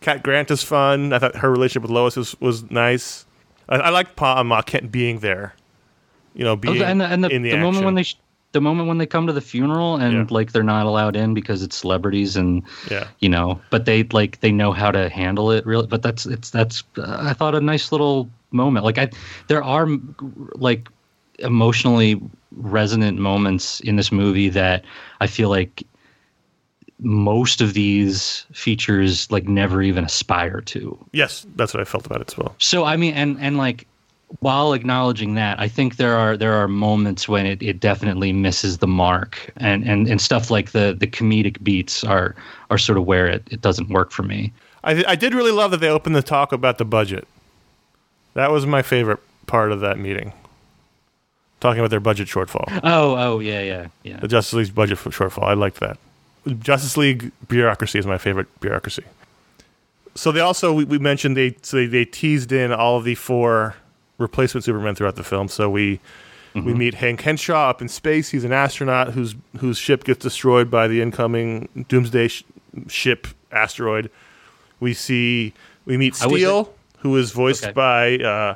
Cat 0.00 0.22
Grant 0.22 0.50
is 0.50 0.62
fun. 0.62 1.12
I 1.12 1.18
thought 1.18 1.36
her 1.36 1.50
relationship 1.50 1.82
with 1.82 1.90
Lois 1.90 2.16
was 2.16 2.38
was 2.40 2.70
nice. 2.70 3.26
I, 3.68 3.76
I 3.76 3.88
liked 3.90 4.16
Pa 4.16 4.42
Ma 4.42 4.62
Kent 4.62 4.90
being 4.90 5.18
there. 5.20 5.54
You 6.34 6.44
know, 6.44 6.52
Oh, 6.52 6.56
being 6.56 6.80
and 6.82 7.00
the, 7.00 7.04
and 7.04 7.24
the, 7.24 7.28
in 7.28 7.42
the, 7.42 7.50
the 7.50 7.58
moment 7.58 7.84
when 7.84 7.94
they 7.94 8.04
sh- 8.04 8.16
the 8.52 8.60
moment 8.60 8.88
when 8.88 8.98
they 8.98 9.06
come 9.06 9.26
to 9.26 9.32
the 9.32 9.40
funeral 9.40 9.96
and 9.96 10.12
Yeah. 10.14 10.26
like 10.30 10.52
they're 10.52 10.62
not 10.62 10.86
allowed 10.86 11.14
in 11.16 11.34
because 11.34 11.62
it's 11.62 11.76
celebrities 11.76 12.36
and 12.36 12.62
Yeah. 12.90 13.06
you 13.20 13.28
know 13.28 13.60
but 13.70 13.84
they 13.84 14.02
like 14.04 14.40
they 14.40 14.50
know 14.52 14.72
how 14.72 14.90
to 14.90 15.08
handle 15.08 15.50
it 15.52 15.64
really 15.66 15.86
but 15.86 16.02
that's 16.02 16.26
it's 16.26 16.50
that's 16.50 16.82
uh, 16.98 17.18
i 17.20 17.32
thought 17.32 17.54
a 17.54 17.60
nice 17.60 17.92
little 17.92 18.28
moment 18.50 18.84
like 18.84 18.98
i 18.98 19.08
there 19.48 19.62
are 19.62 19.86
like 20.54 20.88
emotionally 21.38 22.20
resonant 22.56 23.18
moments 23.18 23.80
in 23.80 23.96
this 23.96 24.10
movie 24.10 24.48
that 24.48 24.84
i 25.20 25.26
feel 25.26 25.48
like 25.48 25.84
most 26.98 27.60
of 27.60 27.72
these 27.72 28.44
features 28.52 29.30
like 29.30 29.48
never 29.48 29.80
even 29.82 30.04
aspire 30.04 30.60
to 30.60 30.98
yes, 31.12 31.46
that's 31.56 31.72
what 31.72 31.80
I 31.80 31.84
felt 31.84 32.04
about 32.04 32.20
it 32.20 32.30
as 32.30 32.36
well. 32.36 32.54
so 32.58 32.84
I 32.84 32.96
mean, 32.96 33.14
and 33.14 33.38
and 33.40 33.56
like 33.56 33.86
while 34.38 34.72
acknowledging 34.72 35.34
that, 35.34 35.58
I 35.58 35.66
think 35.66 35.96
there 35.96 36.16
are 36.16 36.36
there 36.36 36.54
are 36.54 36.68
moments 36.68 37.28
when 37.28 37.46
it, 37.46 37.60
it 37.62 37.80
definitely 37.80 38.32
misses 38.32 38.78
the 38.78 38.86
mark, 38.86 39.52
and, 39.56 39.84
and 39.84 40.06
and 40.06 40.20
stuff 40.20 40.50
like 40.50 40.70
the 40.70 40.96
the 40.98 41.06
comedic 41.06 41.62
beats 41.62 42.04
are 42.04 42.36
are 42.70 42.78
sort 42.78 42.96
of 42.96 43.04
where 43.04 43.26
it, 43.26 43.42
it 43.50 43.60
doesn't 43.60 43.88
work 43.88 44.12
for 44.12 44.22
me. 44.22 44.52
I, 44.84 45.04
I 45.06 45.16
did 45.16 45.34
really 45.34 45.50
love 45.50 45.72
that 45.72 45.78
they 45.78 45.88
opened 45.90 46.14
the 46.16 46.22
talk 46.22 46.52
about 46.52 46.78
the 46.78 46.84
budget. 46.84 47.26
That 48.34 48.50
was 48.50 48.64
my 48.64 48.82
favorite 48.82 49.18
part 49.46 49.72
of 49.72 49.80
that 49.80 49.98
meeting. 49.98 50.32
Talking 51.58 51.80
about 51.80 51.90
their 51.90 52.00
budget 52.00 52.28
shortfall, 52.28 52.80
Oh 52.84 53.16
oh 53.16 53.40
yeah 53.40 53.60
yeah 53.60 53.88
yeah. 54.04 54.20
the 54.20 54.28
Justice 54.28 54.54
League's 54.54 54.70
budget 54.70 54.98
shortfall. 54.98 55.42
I 55.42 55.54
liked 55.54 55.80
that. 55.80 55.98
Justice 56.60 56.96
League 56.96 57.32
bureaucracy 57.48 57.98
is 57.98 58.06
my 58.06 58.16
favorite 58.16 58.46
bureaucracy. 58.60 59.04
So 60.14 60.32
they 60.32 60.40
also 60.40 60.72
we, 60.72 60.84
we 60.84 60.98
mentioned 60.98 61.36
they 61.36 61.56
so 61.62 61.76
they, 61.76 61.86
they 61.86 62.04
teased 62.04 62.52
in 62.52 62.72
all 62.72 62.96
of 62.96 63.04
the 63.04 63.16
four 63.16 63.74
replacement 64.20 64.64
Superman 64.64 64.94
throughout 64.94 65.16
the 65.16 65.24
film. 65.24 65.48
So 65.48 65.68
we 65.68 65.98
we 66.54 66.74
meet 66.74 66.94
Hank 66.94 67.20
Henshaw 67.20 67.70
up 67.70 67.80
in 67.80 67.88
space. 67.88 68.30
He's 68.30 68.42
an 68.44 68.52
astronaut 68.52 69.12
whose 69.12 69.36
whose 69.58 69.78
ship 69.78 70.02
gets 70.04 70.18
destroyed 70.20 70.68
by 70.70 70.88
the 70.88 71.00
incoming 71.00 71.68
Doomsday 71.88 72.26
sh- 72.28 72.42
ship 72.88 73.28
asteroid. 73.52 74.10
We 74.80 74.92
see 74.92 75.54
we 75.84 75.96
meet 75.96 76.16
Steel, 76.16 76.74
who 76.98 77.16
is 77.16 77.30
voiced 77.30 77.62
Okay. 77.64 77.72
by 77.72 78.16
uh, 78.18 78.54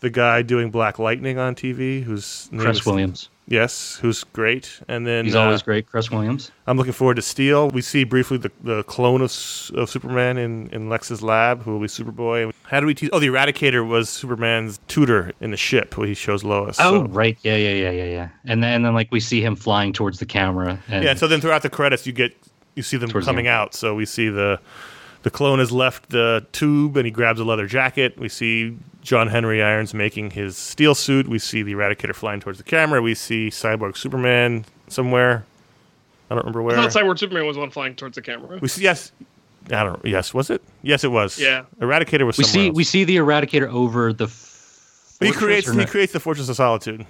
the 0.00 0.10
guy 0.10 0.42
doing 0.42 0.70
Black 0.70 0.98
Lightning 0.98 1.38
on 1.38 1.54
TV, 1.54 2.02
who's 2.02 2.50
Chris 2.58 2.84
Williams. 2.84 3.29
Yes, 3.50 3.98
who's 4.00 4.22
great. 4.22 4.80
And 4.86 5.04
then 5.04 5.24
He's 5.24 5.34
uh, 5.34 5.42
always 5.42 5.60
great, 5.60 5.88
Chris 5.88 6.08
Williams. 6.08 6.52
I'm 6.68 6.76
looking 6.78 6.92
forward 6.92 7.16
to 7.16 7.22
Steel. 7.22 7.68
We 7.70 7.82
see 7.82 8.04
briefly 8.04 8.38
the, 8.38 8.52
the 8.62 8.84
clone 8.84 9.20
of, 9.22 9.32
of 9.74 9.90
Superman 9.90 10.38
in, 10.38 10.68
in 10.68 10.88
Lex's 10.88 11.20
lab, 11.20 11.64
who 11.64 11.72
will 11.72 11.80
be 11.80 11.88
Superboy. 11.88 12.52
How 12.62 12.78
do 12.78 12.86
we 12.86 12.94
tease? 12.94 13.10
Oh, 13.12 13.18
the 13.18 13.26
Eradicator 13.26 13.86
was 13.86 14.08
Superman's 14.08 14.78
tutor 14.86 15.32
in 15.40 15.50
the 15.50 15.56
ship 15.56 15.98
where 15.98 16.06
he 16.06 16.14
shows 16.14 16.44
Lois. 16.44 16.76
Oh 16.78 17.04
so- 17.04 17.06
right, 17.08 17.36
yeah 17.42 17.56
yeah 17.56 17.74
yeah 17.74 17.90
yeah 17.90 18.04
yeah. 18.04 18.28
And 18.44 18.62
then 18.62 18.72
and 18.74 18.84
then 18.84 18.94
like 18.94 19.10
we 19.10 19.18
see 19.18 19.44
him 19.44 19.56
flying 19.56 19.92
towards 19.92 20.20
the 20.20 20.26
camera. 20.26 20.80
And 20.86 21.02
yeah. 21.02 21.14
So 21.14 21.26
then 21.26 21.40
throughout 21.40 21.62
the 21.62 21.70
credits, 21.70 22.06
you 22.06 22.12
get 22.12 22.36
you 22.76 22.84
see 22.84 22.98
them 22.98 23.10
Towards 23.10 23.26
the 23.26 23.32
coming 23.32 23.48
out. 23.48 23.74
So 23.74 23.96
we 23.96 24.06
see 24.06 24.28
the 24.28 24.60
the 25.22 25.30
clone 25.30 25.58
has 25.58 25.72
left 25.72 26.10
the 26.10 26.46
tube 26.52 26.96
and 26.96 27.04
he 27.04 27.10
grabs 27.10 27.40
a 27.40 27.44
leather 27.44 27.66
jacket. 27.66 28.16
We 28.16 28.28
see 28.28 28.78
John 29.02 29.28
Henry 29.28 29.62
Irons 29.62 29.94
making 29.94 30.32
his 30.32 30.56
steel 30.56 30.94
suit. 30.94 31.26
We 31.28 31.38
see 31.38 31.62
the 31.62 31.72
Eradicator 31.72 32.14
flying 32.14 32.40
towards 32.40 32.58
the 32.58 32.64
camera. 32.64 33.00
We 33.00 33.14
see 33.14 33.48
Cyborg 33.48 33.96
Superman 33.96 34.64
somewhere. 34.88 35.44
I 36.30 36.34
don't 36.34 36.44
remember 36.44 36.60
I 36.60 36.64
where. 36.64 36.76
thought 36.76 36.90
Cyborg 37.02 37.18
Superman 37.18 37.46
was 37.46 37.56
the 37.56 37.60
one 37.60 37.70
flying 37.70 37.94
towards 37.96 38.14
the 38.14 38.22
camera. 38.22 38.58
We 38.60 38.68
see 38.68 38.82
yes. 38.82 39.12
I 39.70 39.84
don't. 39.84 40.04
Yes, 40.04 40.32
was 40.34 40.50
it? 40.50 40.62
Yes, 40.82 41.04
it 41.04 41.08
was. 41.10 41.38
Yeah. 41.38 41.64
Eradicator 41.80 42.24
was. 42.26 42.38
we 42.38 42.44
see 42.44 42.68
else. 42.68 42.76
we 42.76 42.84
see 42.84 43.04
the 43.04 43.16
Eradicator 43.16 43.68
over 43.72 44.12
the. 44.12 44.24
f- 44.24 45.16
He 45.20 45.32
creates. 45.32 45.70
He 45.70 45.84
creates 45.86 46.12
the 46.12 46.20
Fortress 46.20 46.48
of 46.48 46.56
Solitude, 46.56 47.04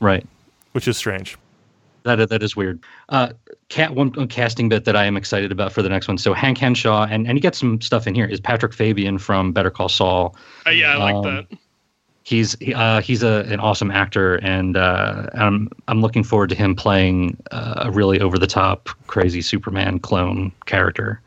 right. 0.00 0.24
which 0.72 0.86
is 0.88 0.96
strange. 0.96 1.36
That 2.16 2.28
that 2.28 2.42
is 2.42 2.56
weird. 2.56 2.82
Uh, 3.08 3.30
cat 3.68 3.94
one 3.94 4.12
casting 4.28 4.68
bit 4.68 4.84
that 4.84 4.96
I 4.96 5.04
am 5.04 5.16
excited 5.16 5.52
about 5.52 5.72
for 5.72 5.82
the 5.82 5.88
next 5.88 6.08
one. 6.08 6.18
So 6.18 6.34
Hank 6.34 6.58
Henshaw 6.58 7.06
and 7.08 7.26
and 7.26 7.36
he 7.36 7.40
gets 7.40 7.58
some 7.58 7.80
stuff 7.80 8.06
in 8.06 8.14
here. 8.14 8.26
Is 8.26 8.40
Patrick 8.40 8.72
Fabian 8.74 9.18
from 9.18 9.52
Better 9.52 9.70
Call 9.70 9.88
Saul? 9.88 10.36
Uh, 10.66 10.70
yeah, 10.70 10.94
I 10.94 10.96
like 10.96 11.14
Um, 11.14 11.22
that. 11.24 11.58
He's 12.24 12.56
uh, 12.74 13.00
he's 13.00 13.22
a 13.22 13.44
an 13.48 13.58
awesome 13.58 13.90
actor, 13.90 14.36
and 14.36 14.76
uh, 14.76 15.28
I'm 15.32 15.70
I'm 15.88 16.02
looking 16.02 16.22
forward 16.22 16.50
to 16.50 16.54
him 16.54 16.74
playing 16.74 17.38
uh, 17.52 17.84
a 17.86 17.90
really 17.90 18.20
over 18.20 18.38
the 18.38 18.46
top, 18.46 18.90
crazy 19.06 19.40
Superman 19.40 19.98
clone 19.98 20.52
character. 20.66 21.22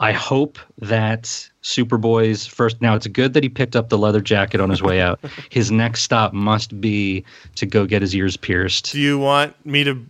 I 0.00 0.12
hope 0.12 0.58
that 0.78 1.24
Superboy's 1.62 2.46
first. 2.46 2.80
Now 2.80 2.94
it's 2.94 3.06
good 3.06 3.34
that 3.34 3.42
he 3.42 3.48
picked 3.50 3.76
up 3.76 3.90
the 3.90 3.98
leather 3.98 4.20
jacket 4.20 4.60
on 4.60 4.70
his 4.70 4.82
way 4.82 5.00
out. 5.00 5.20
His 5.50 5.70
next 5.70 6.02
stop 6.02 6.32
must 6.32 6.80
be 6.80 7.22
to 7.56 7.66
go 7.66 7.84
get 7.86 8.00
his 8.02 8.14
ears 8.16 8.36
pierced 8.36 8.92
Do 8.92 8.98
you 9.00 9.18
want 9.18 9.54
me 9.66 9.84
to 9.84 10.02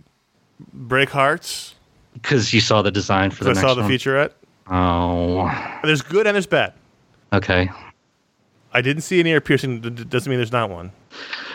break 0.73 1.11
hearts? 1.11 1.75
because 2.15 2.53
you 2.53 2.61
saw 2.61 2.83
the 2.83 2.91
design 2.91 3.31
for 3.31 3.45
the 3.45 3.51
I 3.51 3.53
next 3.55 3.67
saw 3.67 3.75
the 3.75 3.83
one. 3.83 3.91
featurette. 3.91 4.31
Oh, 4.69 5.79
There's 5.85 6.03
good 6.03 6.27
and 6.27 6.35
there's 6.35 6.47
bad. 6.47 6.73
okay. 7.33 7.69
I 8.73 8.83
didn't 8.83 9.03
see 9.03 9.19
an 9.21 9.27
ear 9.27 9.41
piercing. 9.41 9.81
d- 9.81 9.91
Doesn't 10.05 10.31
mean 10.31 10.39
there's 10.39 10.53
not 10.53 10.71
one. 10.71 10.93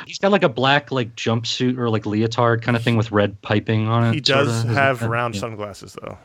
He's 0.06 0.20
got 0.20 0.32
like 0.34 0.44
a 0.44 0.50
black 0.50 0.92
like 0.92 1.16
jumpsuit 1.16 1.78
or 1.78 1.90
like 1.90 2.06
leotard 2.06 2.62
kind 2.62 2.76
of 2.76 2.84
thing 2.84 2.98
with 2.98 3.12
red 3.14 3.42
piping 3.42 3.88
on 3.88 4.04
it. 4.08 4.14
He 4.16 4.22
sorta. 4.22 4.46
does 4.46 4.66
it 4.66 4.68
have 4.70 5.02
round 5.04 5.34
Yeah. 5.36 5.40
sunglasses 5.42 5.96
though, 6.02 6.18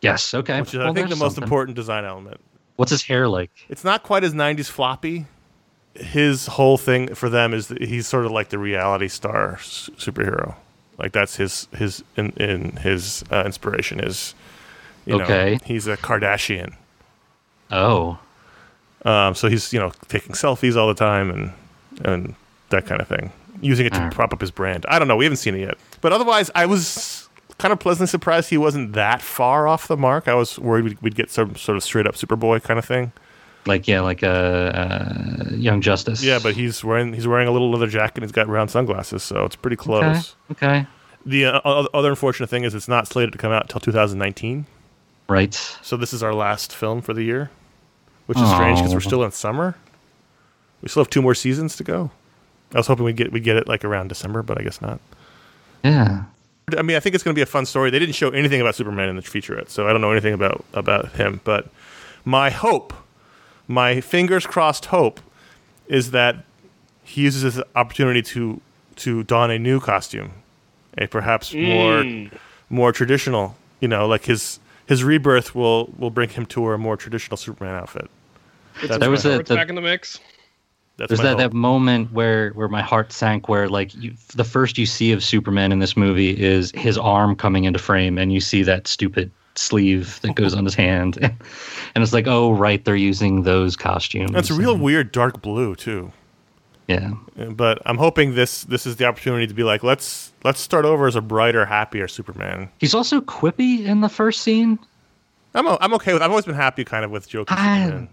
Yes. 0.00 0.32
Okay. 0.34 0.60
which 0.60 0.74
is 0.74 0.80
I 0.80 0.92
think 0.92 1.08
the 1.08 1.16
most 1.16 1.34
something. 1.34 1.44
important 1.44 1.76
design 1.76 2.04
element. 2.04 2.40
What's 2.76 2.90
his 2.92 3.02
hair 3.02 3.26
like? 3.28 3.50
It's 3.68 3.82
not 3.84 4.02
quite 4.04 4.22
as 4.24 4.32
'90s 4.34 4.66
floppy. 4.70 5.26
His 5.94 6.46
whole 6.46 6.78
thing 6.78 7.14
for 7.16 7.28
them 7.28 7.52
is 7.52 7.66
that 7.68 7.82
he's 7.82 8.06
sort 8.06 8.24
of 8.24 8.30
like 8.30 8.50
the 8.50 8.58
reality 8.58 9.08
star 9.08 9.54
s- 9.54 9.90
superhero. 9.96 10.54
Like 10.96 11.10
that's 11.12 11.36
his 11.36 11.66
his 11.76 12.04
in, 12.16 12.30
in 12.30 12.76
his 12.76 13.24
uh, 13.32 13.42
inspiration 13.44 13.98
is. 14.00 14.34
You 15.06 15.16
know, 15.18 15.24
Okay. 15.24 15.58
he's 15.64 15.86
a 15.86 15.96
Kardashian. 15.96 16.74
Oh, 17.70 18.18
Um, 19.04 19.34
so 19.34 19.48
he's 19.48 19.72
you 19.72 19.80
know 19.80 19.92
taking 20.08 20.32
selfies 20.32 20.76
all 20.76 20.88
the 20.88 20.94
time 20.94 21.30
and 21.30 21.52
and 22.04 22.34
that 22.70 22.84
kind 22.86 23.00
of 23.00 23.08
thing, 23.08 23.32
using 23.60 23.86
it 23.86 23.92
to 23.94 23.98
Alright. 23.98 24.12
prop 24.14 24.32
up 24.32 24.40
his 24.40 24.50
brand. 24.50 24.84
I 24.88 24.98
don't 24.98 25.08
know. 25.08 25.16
We 25.16 25.24
haven't 25.24 25.38
seen 25.38 25.54
it 25.54 25.60
yet, 25.60 25.78
but 26.00 26.12
otherwise, 26.12 26.50
I 26.54 26.66
was 26.66 27.27
kind 27.58 27.72
of 27.72 27.78
pleasantly 27.80 28.06
surprised 28.06 28.50
he 28.50 28.58
wasn't 28.58 28.92
that 28.94 29.20
far 29.22 29.66
off 29.68 29.88
the 29.88 29.96
mark. 29.96 30.28
I 30.28 30.34
was 30.34 30.58
worried 30.58 30.84
we'd, 30.84 31.02
we'd 31.02 31.14
get 31.14 31.30
some 31.30 31.56
sort 31.56 31.76
of 31.76 31.82
straight 31.82 32.06
up 32.06 32.14
Superboy 32.14 32.62
kind 32.62 32.78
of 32.78 32.84
thing. 32.84 33.12
like 33.66 33.86
yeah, 33.88 34.00
like 34.00 34.22
a, 34.22 35.48
uh 35.50 35.54
Young 35.54 35.80
Justice. 35.80 36.22
Yeah, 36.22 36.38
but 36.42 36.54
he's 36.54 36.82
wearing 36.84 37.12
he's 37.12 37.26
wearing 37.26 37.48
a 37.48 37.50
little 37.50 37.70
leather 37.70 37.88
jacket. 37.88 38.18
and 38.18 38.24
He's 38.24 38.32
got 38.32 38.48
round 38.48 38.70
sunglasses, 38.70 39.22
so 39.22 39.44
it's 39.44 39.56
pretty 39.56 39.76
close. 39.76 40.34
okay. 40.52 40.66
okay. 40.66 40.86
The 41.26 41.46
uh, 41.46 41.86
other 41.92 42.10
unfortunate 42.10 42.48
thing 42.48 42.64
is 42.64 42.74
it's 42.74 42.88
not 42.88 43.06
slated 43.06 43.32
to 43.32 43.38
come 43.38 43.52
out 43.52 43.62
until 43.62 43.80
2019. 43.80 44.64
Right. 45.28 45.52
So 45.82 45.96
this 45.98 46.14
is 46.14 46.22
our 46.22 46.32
last 46.32 46.74
film 46.74 47.02
for 47.02 47.12
the 47.12 47.22
year, 47.22 47.50
which 48.26 48.38
is 48.38 48.48
strange 48.50 48.78
because 48.78 48.94
we're 48.94 49.00
still 49.00 49.22
in 49.24 49.32
summer. 49.32 49.76
We 50.80 50.88
still 50.88 51.02
have 51.02 51.10
two 51.10 51.20
more 51.20 51.34
seasons 51.34 51.76
to 51.76 51.84
go. 51.84 52.10
I 52.72 52.78
was 52.78 52.86
hoping 52.86 53.04
we'd 53.04 53.16
get 53.16 53.32
we 53.32 53.40
get 53.40 53.56
it 53.56 53.66
like 53.68 53.84
around 53.84 54.08
December, 54.08 54.42
but 54.42 54.58
I 54.58 54.62
guess 54.62 54.80
not. 54.80 55.00
Yeah. 55.84 56.24
I 56.76 56.82
mean, 56.82 56.96
I 56.96 57.00
think 57.00 57.14
it's 57.14 57.24
going 57.24 57.34
to 57.34 57.38
be 57.38 57.42
a 57.42 57.46
fun 57.46 57.66
story. 57.66 57.90
They 57.90 57.98
didn't 57.98 58.14
show 58.14 58.30
anything 58.30 58.60
about 58.60 58.74
Superman 58.74 59.08
in 59.08 59.16
the 59.16 59.22
featurette, 59.22 59.68
so 59.68 59.88
I 59.88 59.92
don't 59.92 60.00
know 60.00 60.12
anything 60.12 60.34
about 60.34 60.64
about 60.72 61.12
him. 61.12 61.40
But 61.44 61.68
my 62.24 62.50
hope, 62.50 62.92
my 63.66 64.00
fingers 64.00 64.46
crossed 64.46 64.86
hope, 64.86 65.20
is 65.86 66.10
that 66.10 66.44
he 67.04 67.22
uses 67.22 67.42
this 67.54 67.64
opportunity 67.74 68.22
to 68.22 68.60
to 68.96 69.22
don 69.24 69.50
a 69.50 69.58
new 69.58 69.80
costume, 69.80 70.32
a 70.96 71.06
perhaps 71.06 71.54
more 71.54 72.02
hmm. 72.02 72.26
more 72.68 72.92
traditional. 72.92 73.56
You 73.80 73.88
know, 73.88 74.06
like 74.06 74.24
his 74.24 74.60
his 74.86 75.04
rebirth 75.04 75.54
will 75.54 75.92
will 75.98 76.10
bring 76.10 76.30
him 76.30 76.46
to 76.46 76.70
a 76.70 76.78
more 76.78 76.96
traditional 76.96 77.36
Superman 77.36 77.74
outfit. 77.74 78.10
That 78.86 79.08
was 79.08 79.24
my 79.24 79.32
a- 79.32 79.42
the- 79.42 79.54
back 79.54 79.68
in 79.68 79.74
the 79.74 79.80
mix. 79.80 80.20
That's 80.98 81.08
There's 81.10 81.20
that, 81.20 81.28
hope. 81.30 81.38
that 81.38 81.52
moment 81.52 82.12
where 82.12 82.50
where 82.50 82.68
my 82.68 82.82
heart 82.82 83.12
sank, 83.12 83.48
where 83.48 83.68
like 83.68 83.94
you, 83.94 84.12
the 84.34 84.44
first 84.44 84.76
you 84.78 84.84
see 84.86 85.12
of 85.12 85.22
Superman 85.24 85.72
in 85.72 85.78
this 85.78 85.96
movie 85.96 86.30
is 86.38 86.72
his 86.74 86.98
arm 86.98 87.34
coming 87.36 87.64
into 87.64 87.78
frame, 87.78 88.18
and 88.18 88.32
you 88.32 88.40
see 88.40 88.62
that 88.64 88.86
stupid 88.88 89.30
sleeve 89.54 90.20
that 90.22 90.34
goes 90.34 90.54
on 90.54 90.64
his 90.64 90.74
hand, 90.74 91.16
and 91.22 92.02
it's 92.02 92.12
like, 92.12 92.26
oh 92.26 92.52
right, 92.52 92.84
they're 92.84 92.96
using 92.96 93.44
those 93.44 93.76
costumes. 93.76 94.32
That's 94.32 94.50
a 94.50 94.54
real 94.54 94.74
And- 94.74 94.82
weird 94.82 95.12
dark 95.12 95.40
blue 95.40 95.74
too. 95.76 96.12
yeah. 96.88 97.12
Uh, 97.38 97.46
but 97.50 97.80
I'm 97.86 97.96
hoping 97.98 98.34
this 98.34 98.62
this 98.64 98.84
is 98.84 98.96
the 98.96 99.04
opportunity 99.04 99.46
to 99.46 99.54
be 99.54 99.62
like 99.62 99.84
let's 99.84 100.32
let's 100.42 100.58
start 100.60 100.84
over 100.84 101.06
as 101.06 101.14
a 101.14 101.20
brighter, 101.20 101.64
happier 101.64 102.08
Superman. 102.08 102.68
He's 102.78 102.94
also 102.94 103.20
quippy 103.20 103.84
in 103.84 104.00
the 104.00 104.08
first 104.08 104.42
scene. 104.42 104.78
I'm 105.54 105.66
o- 105.68 105.78
I'm 105.80 105.94
okay 105.94 106.12
with. 106.12 106.22
I've 106.22 106.30
always 106.30 106.44
been 106.44 106.54
happy 106.56 106.84
kind 106.84 107.04
of 107.04 107.12
with 107.12 107.28
jokey 107.28 107.46
I- 107.50 107.84
Superman. 107.84 108.08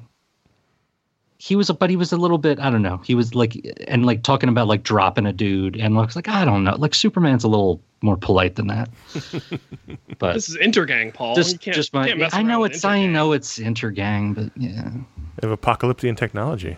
He 1.38 1.56
was, 1.56 1.70
but 1.70 1.90
he 1.90 1.96
was 1.98 2.12
a 2.14 2.18
little 2.18 2.38
bit. 2.38 2.60
I 2.60 2.70
don't 2.70 2.82
know. 2.82 2.98
He 3.04 3.14
was 3.14 3.36
like, 3.36 3.58
and 3.88 4.06
like 4.06 4.24
talking 4.24 4.48
about 4.48 4.68
like 4.68 4.84
dropping 4.84 5.26
a 5.26 5.34
dude, 5.34 5.76
and 5.76 5.96
looks 5.96 6.16
like 6.16 6.28
I 6.30 6.46
don't 6.46 6.64
know. 6.64 6.76
Like 6.78 6.96
Superman's 6.96 7.44
a 7.44 7.50
little 7.50 7.82
more 8.02 8.16
polite 8.16 8.56
than 8.56 8.68
that. 8.68 8.90
but 10.20 10.34
This 10.34 10.48
is 10.50 10.58
Intergang, 10.58 11.14
Paul. 11.14 11.32
you 11.32 11.36
just 11.36 11.60
can't, 11.60 11.76
just 11.76 11.94
you 11.94 12.00
my. 12.00 12.08
can't 12.08 12.20
mess 12.20 12.34
I 12.34 12.42
know 12.42 12.54
around 12.54 12.62
with 12.62 12.72
it's. 12.74 12.86
I 12.86 13.06
know 13.06 13.34
it's 13.34 13.60
intergang, 13.60 14.34
but 14.36 14.52
yeah. 14.56 14.90
They 14.92 15.48
have 15.48 15.52
apocalyptic 15.52 16.16
technology. 16.18 16.78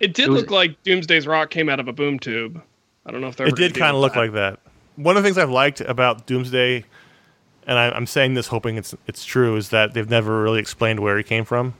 It 0.00 0.14
did 0.14 0.26
It 0.26 0.30
was- 0.30 0.40
look 0.42 0.50
like 0.50 0.82
Doomsday's 0.82 1.26
Rock 1.28 1.50
came 1.50 1.68
out 1.68 1.78
of 1.78 1.86
a 1.86 1.92
boom 1.92 2.18
tube. 2.18 2.60
I 3.06 3.10
don't 3.12 3.20
know 3.20 3.28
if 3.28 3.36
they're. 3.36 3.46
It 3.46 3.56
did 3.56 3.74
kind 3.74 3.94
of 3.94 4.00
look 4.00 4.16
like 4.16 4.32
that. 4.32 4.58
One 4.96 5.16
of 5.16 5.22
the 5.22 5.26
things 5.26 5.38
I've 5.38 5.50
liked 5.50 5.80
about 5.80 6.26
Doomsday, 6.26 6.84
and 7.66 7.78
I, 7.78 7.90
I'm 7.90 8.06
saying 8.06 8.34
this 8.34 8.48
hoping 8.48 8.76
it's 8.76 8.94
it's 9.06 9.24
true, 9.24 9.56
is 9.56 9.68
that 9.70 9.94
they've 9.94 10.08
never 10.10 10.42
really 10.42 10.58
explained 10.60 11.00
where 11.00 11.16
he 11.16 11.22
came 11.22 11.44
from. 11.44 11.74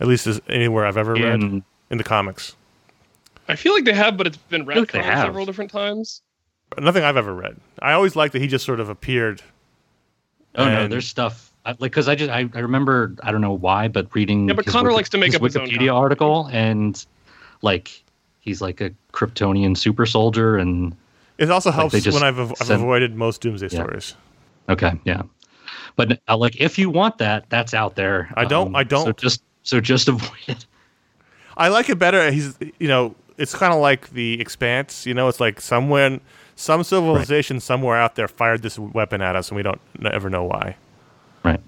At 0.00 0.06
least 0.08 0.26
as 0.26 0.40
anywhere 0.48 0.84
I've 0.86 0.96
ever 0.96 1.14
read 1.14 1.24
And 1.24 1.62
in 1.90 1.98
the 1.98 2.04
comics. 2.04 2.54
I 3.48 3.56
feel 3.56 3.72
like 3.74 3.84
they 3.84 3.94
have, 3.94 4.16
but 4.16 4.26
it's 4.26 4.36
been 4.36 4.66
feel 4.66 4.84
retconned 4.84 5.04
several 5.22 5.46
different 5.46 5.70
times. 5.70 6.22
Nothing 6.78 7.04
I've 7.04 7.16
ever 7.16 7.32
read. 7.32 7.56
I 7.80 7.92
always 7.92 8.16
liked 8.16 8.32
that 8.32 8.42
he 8.42 8.48
just 8.48 8.64
sort 8.66 8.80
of 8.80 8.88
appeared. 8.88 9.40
oh 10.56 10.64
no, 10.64 10.88
there's 10.88 11.06
stuff 11.06 11.52
I, 11.64 11.70
like 11.70 11.78
because 11.92 12.08
I 12.08 12.14
just 12.14 12.30
I, 12.30 12.48
I 12.54 12.58
remember 12.58 13.14
I 13.22 13.30
don't 13.30 13.40
know 13.40 13.52
why, 13.52 13.88
but 13.88 14.12
reading 14.14 14.48
Yeah, 14.48 14.54
but 14.54 14.64
his 14.64 14.72
Conor 14.72 14.88
Wiki- 14.88 14.96
likes 14.96 15.08
to 15.10 15.18
make 15.18 15.28
his 15.28 15.36
up 15.36 15.42
his 15.42 15.56
own 15.56 15.68
Wikipedia 15.68 15.94
article 15.94 16.48
and 16.52 17.04
like 17.62 18.02
he's 18.40 18.60
like 18.60 18.80
a 18.80 18.90
Kryptonian 19.12 19.76
super 19.76 20.06
soldier 20.06 20.56
and 20.56 20.94
It 21.38 21.50
also 21.50 21.70
helps 21.70 21.92
they 21.92 22.00
just 22.00 22.14
when 22.20 22.26
I've, 22.26 22.38
I've 22.38 22.56
sent- 22.58 22.82
avoided 22.82 23.14
most 23.14 23.40
Doomsday 23.42 23.68
Yeah. 23.70 23.82
stories. 23.82 24.14
Okay, 24.68 24.92
yeah. 25.04 25.22
But 25.94 26.20
uh, 26.28 26.36
like, 26.36 26.60
if 26.60 26.78
you 26.78 26.90
want 26.90 27.18
that, 27.18 27.48
that's 27.48 27.72
out 27.74 27.94
there. 27.94 28.30
I 28.36 28.44
don't- 28.44 28.74
I 28.74 28.82
don't. 28.82 29.04
So 29.06 29.12
just 29.12 29.42
so 29.66 29.80
just 29.80 30.08
avoid 30.14 30.30
it. 30.46 30.64
I 31.56 31.68
like 31.68 31.90
it 31.90 31.98
better. 31.98 32.30
He's, 32.30 32.56
you 32.78 32.88
know, 32.88 33.14
it's 33.36 33.54
kind 33.54 33.72
of 33.74 33.80
like 33.80 34.10
the 34.10 34.40
Expanse. 34.40 35.04
You 35.06 35.14
know, 35.14 35.28
it's 35.28 35.40
like 35.40 35.60
someone, 35.60 36.20
some 36.54 36.84
civilization 36.84 37.60
somewhere 37.60 37.96
out 37.96 38.14
there 38.14 38.28
fired 38.28 38.62
this 38.62 38.78
weapon 38.78 39.20
at 39.20 39.36
us, 39.36 39.48
and 39.48 39.56
we 39.56 39.62
don't 39.62 39.80
ever 40.04 40.30
know 40.30 40.44
why. 40.44 40.76
Right. 41.44 41.60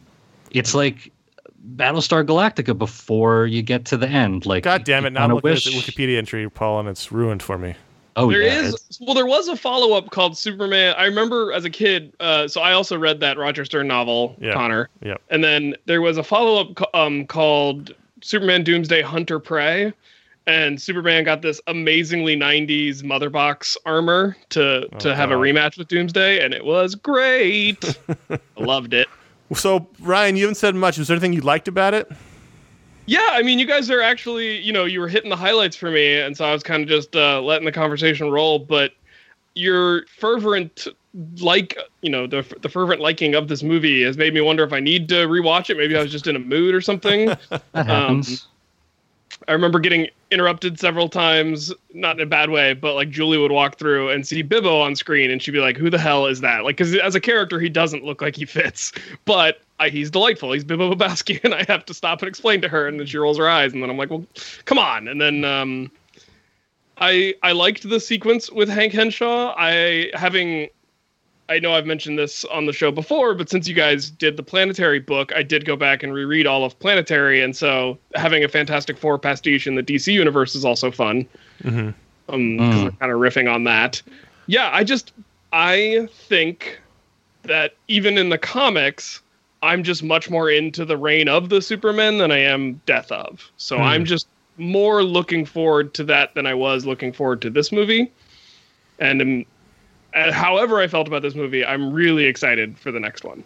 It's 0.50 0.74
like 0.74 1.12
Battlestar 1.76 2.24
Galactica 2.24 2.76
before 2.76 3.46
you 3.46 3.62
get 3.62 3.84
to 3.86 3.96
the 3.96 4.08
end. 4.08 4.46
Like, 4.46 4.64
God 4.64 4.84
damn 4.84 5.04
it! 5.04 5.12
Now 5.12 5.24
I'm 5.24 5.34
looking 5.34 5.50
wish- 5.50 5.66
at 5.66 5.72
the 5.72 5.78
Wikipedia 5.78 6.18
entry, 6.18 6.48
Paul, 6.48 6.80
and 6.80 6.88
it's 6.88 7.10
ruined 7.10 7.42
for 7.42 7.58
me. 7.58 7.74
Oh 8.18 8.30
There 8.30 8.42
yeah, 8.42 8.60
is 8.60 8.74
it's- 8.74 8.98
well, 9.00 9.14
there 9.14 9.26
was 9.26 9.48
a 9.48 9.56
follow 9.56 9.96
up 9.96 10.10
called 10.10 10.36
Superman. 10.36 10.94
I 10.98 11.04
remember 11.04 11.52
as 11.52 11.64
a 11.64 11.70
kid. 11.70 12.12
Uh, 12.20 12.48
so 12.48 12.60
I 12.60 12.72
also 12.72 12.98
read 12.98 13.20
that 13.20 13.38
Roger 13.38 13.64
Stern 13.64 13.86
novel, 13.86 14.34
Yeah. 14.40 14.52
Conor. 14.54 14.88
Yep. 15.02 15.22
And 15.30 15.44
then 15.44 15.74
there 15.86 16.02
was 16.02 16.18
a 16.18 16.22
follow 16.24 16.60
up 16.60 16.94
um, 16.94 17.26
called 17.26 17.94
Superman 18.20 18.64
Doomsday 18.64 19.02
Hunter 19.02 19.38
Prey. 19.38 19.92
And 20.48 20.80
Superman 20.80 21.24
got 21.24 21.42
this 21.42 21.60
amazingly 21.66 22.34
90s 22.34 23.04
mother 23.04 23.28
box 23.28 23.76
armor 23.84 24.34
to, 24.48 24.88
to 24.98 25.10
Oh, 25.10 25.14
have 25.14 25.30
a 25.30 25.34
rematch 25.34 25.76
with 25.76 25.88
Doomsday, 25.88 26.42
and 26.42 26.54
it 26.54 26.64
was 26.64 26.94
great. 26.94 27.98
I 28.30 28.38
loved 28.56 28.94
it. 28.94 29.08
So, 29.54 29.86
Ryan, 30.00 30.36
you 30.36 30.44
haven't 30.44 30.54
said 30.54 30.74
much. 30.74 30.98
Is 30.98 31.08
there 31.08 31.14
anything 31.16 31.34
you 31.34 31.42
liked 31.42 31.68
about 31.68 31.92
it? 31.92 32.10
Yeah, 33.08 33.30
I 33.32 33.42
mean, 33.42 33.58
you 33.58 33.64
guys 33.64 33.90
are 33.90 34.02
actually, 34.02 34.58
you 34.58 34.70
know, 34.70 34.84
you 34.84 35.00
were 35.00 35.08
hitting 35.08 35.30
the 35.30 35.36
highlights 35.36 35.74
for 35.74 35.90
me, 35.90 36.20
and 36.20 36.36
so 36.36 36.44
I 36.44 36.52
was 36.52 36.62
kind 36.62 36.82
of 36.82 36.90
just 36.90 37.16
uh, 37.16 37.40
letting 37.40 37.64
the 37.64 37.72
conversation 37.72 38.30
roll. 38.30 38.58
But 38.58 38.92
your 39.54 40.04
fervent 40.08 40.86
like, 41.40 41.78
you 42.02 42.10
know, 42.10 42.26
the 42.26 42.44
the 42.60 42.68
fervent 42.68 43.00
liking 43.00 43.34
of 43.34 43.48
this 43.48 43.62
movie 43.62 44.02
has 44.02 44.18
made 44.18 44.34
me 44.34 44.42
wonder 44.42 44.62
if 44.62 44.74
I 44.74 44.80
need 44.80 45.08
to 45.08 45.26
rewatch 45.26 45.70
it. 45.70 45.78
Maybe 45.78 45.96
I 45.96 46.02
was 46.02 46.12
just 46.12 46.26
in 46.26 46.36
a 46.36 46.38
mood 46.38 46.74
or 46.74 46.82
something. 46.82 47.26
that 47.48 47.62
happens. 47.72 48.46
I 49.48 49.52
remember 49.52 49.80
getting 49.80 50.08
interrupted 50.30 50.78
several 50.78 51.08
times, 51.08 51.72
not 51.94 52.16
in 52.16 52.22
a 52.22 52.26
bad 52.26 52.50
way, 52.50 52.74
but 52.74 52.94
like 52.94 53.08
Julie 53.08 53.38
would 53.38 53.50
walk 53.50 53.78
through 53.78 54.10
and 54.10 54.26
see 54.26 54.42
Bibbo 54.42 54.82
on 54.82 54.94
screen, 54.94 55.30
and 55.30 55.42
she'd 55.42 55.52
be 55.52 55.60
like, 55.60 55.78
"Who 55.78 55.88
the 55.88 55.98
hell 55.98 56.26
is 56.26 56.42
that?" 56.42 56.64
Like, 56.64 56.76
because 56.76 56.94
as 56.94 57.14
a 57.14 57.20
character, 57.20 57.58
he 57.58 57.70
doesn't 57.70 58.04
look 58.04 58.20
like 58.20 58.36
he 58.36 58.44
fits, 58.44 58.92
but 59.24 59.60
I, 59.80 59.88
he's 59.88 60.10
delightful. 60.10 60.52
He's 60.52 60.64
Bibbo 60.64 60.94
Bibbowski, 60.94 61.40
and 61.44 61.54
I 61.54 61.64
have 61.64 61.86
to 61.86 61.94
stop 61.94 62.20
and 62.20 62.28
explain 62.28 62.60
to 62.60 62.68
her, 62.68 62.86
and 62.86 63.00
then 63.00 63.06
she 63.06 63.16
rolls 63.16 63.38
her 63.38 63.48
eyes, 63.48 63.72
and 63.72 63.82
then 63.82 63.88
I'm 63.88 63.96
like, 63.96 64.10
"Well, 64.10 64.24
come 64.66 64.78
on!" 64.78 65.08
And 65.08 65.20
then 65.20 65.44
um, 65.46 65.90
I 66.98 67.34
I 67.42 67.52
liked 67.52 67.88
the 67.88 68.00
sequence 68.00 68.50
with 68.50 68.68
Hank 68.68 68.92
Henshaw. 68.92 69.54
I 69.56 70.10
having 70.12 70.68
I 71.48 71.58
know 71.58 71.72
I've 71.72 71.86
mentioned 71.86 72.18
this 72.18 72.44
on 72.46 72.66
the 72.66 72.72
show 72.72 72.90
before, 72.90 73.34
but 73.34 73.48
since 73.48 73.66
you 73.66 73.74
guys 73.74 74.10
did 74.10 74.36
the 74.36 74.42
Planetary 74.42 74.98
book, 74.98 75.32
I 75.34 75.42
did 75.42 75.64
go 75.64 75.76
back 75.76 76.02
and 76.02 76.12
reread 76.12 76.46
all 76.46 76.64
of 76.64 76.78
Planetary, 76.78 77.40
and 77.42 77.56
so 77.56 77.98
having 78.14 78.44
a 78.44 78.48
Fantastic 78.48 78.98
Four 78.98 79.18
pastiche 79.18 79.66
in 79.66 79.74
the 79.74 79.82
DC 79.82 80.12
universe 80.12 80.54
is 80.54 80.64
also 80.64 80.90
fun. 80.90 81.26
Mhm. 81.62 81.94
Um, 82.28 82.58
'cause 82.58 82.84
we're 82.84 82.90
kind 82.92 83.12
of 83.12 83.18
riffing 83.18 83.50
on 83.52 83.64
that. 83.64 84.02
Yeah, 84.46 84.70
I 84.72 84.84
just 84.84 85.12
I 85.52 86.06
think 86.12 86.78
that 87.44 87.74
even 87.88 88.18
in 88.18 88.28
the 88.28 88.36
comics, 88.36 89.22
I'm 89.62 89.82
just 89.82 90.02
much 90.02 90.28
more 90.28 90.50
into 90.50 90.84
the 90.84 90.98
reign 90.98 91.28
of 91.28 91.48
the 91.48 91.62
Superman 91.62 92.18
than 92.18 92.30
I 92.30 92.38
am 92.40 92.80
death 92.84 93.10
of. 93.10 93.50
So 93.56 93.78
I'm 93.78 94.04
just 94.04 94.28
more 94.58 95.02
looking 95.02 95.46
forward 95.46 95.94
to 95.94 96.04
that 96.04 96.34
than 96.34 96.46
I 96.46 96.52
was 96.52 96.84
looking 96.84 97.12
forward 97.12 97.40
to 97.42 97.50
this 97.50 97.72
movie. 97.72 98.12
And 98.98 99.22
um, 99.22 99.40
uh, 99.40 99.44
however 100.14 100.80
I 100.80 100.86
felt 100.88 101.06
about 101.08 101.22
this 101.22 101.34
movie, 101.34 101.64
I'm 101.64 101.92
really 101.92 102.24
excited 102.24 102.78
for 102.78 102.90
the 102.90 103.00
next 103.00 103.24
one. 103.24 103.44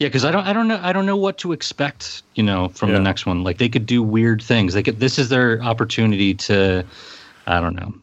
Yeah, 0.00 0.08
because 0.08 0.24
I 0.24 0.30
don't, 0.32 0.44
I 0.46 0.52
don't 0.52 0.66
know, 0.68 0.80
I 0.82 0.92
don't 0.92 1.06
know 1.06 1.16
what 1.16 1.38
to 1.38 1.52
expect. 1.52 2.22
You 2.34 2.42
know, 2.42 2.68
from 2.68 2.90
Yeah. 2.90 2.96
the 2.96 3.02
next 3.02 3.26
one. 3.26 3.44
Like 3.44 3.58
they 3.58 3.68
could 3.68 3.86
do 3.86 4.02
weird 4.02 4.42
things. 4.42 4.74
They 4.74 4.82
could. 4.82 4.98
This 5.00 5.18
is 5.18 5.28
their 5.28 5.62
opportunity 5.62 6.34
to. 6.34 6.84
I 7.46 7.60
don't 7.60 7.76
know. 7.76 7.94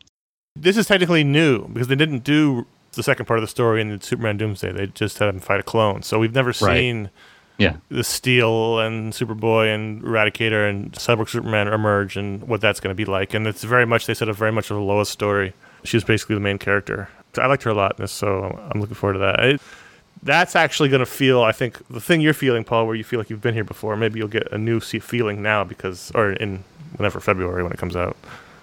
This 0.55 0.77
is 0.77 0.85
technically 0.87 1.23
new 1.23 1.67
because 1.67 1.87
they 1.87 1.95
didn't 1.95 2.23
do 2.23 2.65
the 2.93 3.03
second 3.03 3.25
part 3.25 3.39
of 3.39 3.41
the 3.41 3.47
story 3.47 3.81
in 3.81 3.89
the 3.97 4.03
Superman 4.03 4.37
Doomsday. 4.37 4.71
They 4.71 4.87
just 4.87 5.17
had 5.17 5.29
him 5.29 5.39
fight 5.39 5.59
a 5.59 5.63
clone. 5.63 6.01
So 6.03 6.19
we've 6.19 6.33
never 6.35 6.49
Right. 6.61 6.77
seen 6.77 7.09
Yeah. 7.57 7.75
the 7.89 8.03
Steel 8.03 8.79
and 8.79 9.13
Superboy 9.13 9.73
and 9.73 10.01
Eradicator 10.03 10.69
and 10.69 10.91
Cyborg 10.93 11.29
Superman 11.29 11.67
emerge 11.69 12.17
and 12.17 12.43
what 12.47 12.59
that's 12.61 12.79
going 12.79 12.91
to 12.91 12.95
be 12.95 13.05
like. 13.05 13.33
And 13.33 13.47
it's 13.47 13.63
very 13.63 13.85
much, 13.85 14.05
they 14.07 14.13
said, 14.13 14.27
a 14.27 14.33
very 14.33 14.51
much 14.51 14.69
of 14.71 14.77
a 14.77 14.81
Lois 14.81 15.09
story. 15.09 15.53
She's 15.83 16.03
basically 16.03 16.35
the 16.35 16.41
main 16.41 16.57
character. 16.57 17.07
I 17.37 17.47
liked 17.47 17.63
her 17.63 17.71
a 17.71 17.73
lot 17.73 17.97
in 17.97 18.03
this, 18.03 18.11
so 18.11 18.59
I'm 18.71 18.81
looking 18.81 18.95
forward 18.95 19.13
to 19.13 19.19
that. 19.19 19.39
It, 19.39 19.61
that's 20.23 20.55
actually 20.55 20.89
going 20.89 20.99
to 20.99 21.05
feel, 21.05 21.41
I 21.41 21.51
think, 21.51 21.85
the 21.87 22.01
thing 22.01 22.21
you're 22.21 22.33
feeling, 22.33 22.63
Paul, 22.63 22.85
where 22.85 22.95
you 22.95 23.03
feel 23.03 23.19
like 23.19 23.29
you've 23.29 23.41
been 23.41 23.55
here 23.55 23.63
before. 23.63 23.95
Maybe 23.95 24.19
you'll 24.19 24.27
get 24.27 24.51
a 24.51 24.57
new 24.57 24.79
feeling 24.79 25.41
now 25.41 25.63
because, 25.63 26.11
or 26.13 26.33
in 26.33 26.63
whenever 26.97 27.19
February 27.19 27.63
when 27.63 27.71
it 27.71 27.77
comes 27.77 27.95
out. 27.95 28.15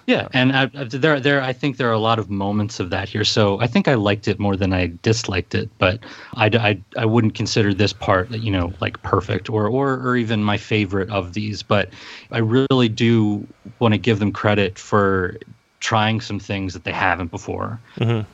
Yeah, 0.05 0.27
and 0.33 0.53
I, 0.55 0.65
there, 0.65 1.19
there, 1.19 1.41
I 1.41 1.53
think 1.53 1.77
there 1.77 1.87
are 1.87 1.93
a 1.93 1.99
lot 1.99 2.17
of 2.17 2.31
moments 2.31 2.79
of 2.79 2.89
that 2.89 3.09
here. 3.09 3.23
So 3.23 3.59
I 3.59 3.67
think 3.67 3.87
I 3.87 3.93
liked 3.93 4.27
it 4.27 4.39
more 4.39 4.55
than 4.55 4.73
I 4.73 4.91
disliked 5.03 5.53
it, 5.53 5.69
but 5.77 5.99
I, 6.33 6.47
I, 6.47 6.81
I 6.97 7.05
wouldn't 7.05 7.35
consider 7.35 7.75
this 7.75 7.93
part, 7.93 8.31
you 8.31 8.49
know, 8.49 8.73
like 8.79 8.99
perfect 9.03 9.51
or, 9.51 9.67
or, 9.67 9.93
or 9.99 10.15
even 10.15 10.43
my 10.43 10.57
favorite 10.57 11.11
of 11.11 11.33
these. 11.33 11.61
But 11.61 11.89
I 12.31 12.39
really 12.39 12.89
do 12.89 13.45
want 13.77 13.93
to 13.93 13.99
give 13.99 14.17
them 14.17 14.31
credit 14.31 14.79
for 14.79 15.37
trying 15.79 16.21
some 16.21 16.39
things 16.39 16.73
that 16.73 16.85
they 16.85 16.91
haven't 16.91 17.29
before, 17.29 17.79
Mhm. 17.97 18.25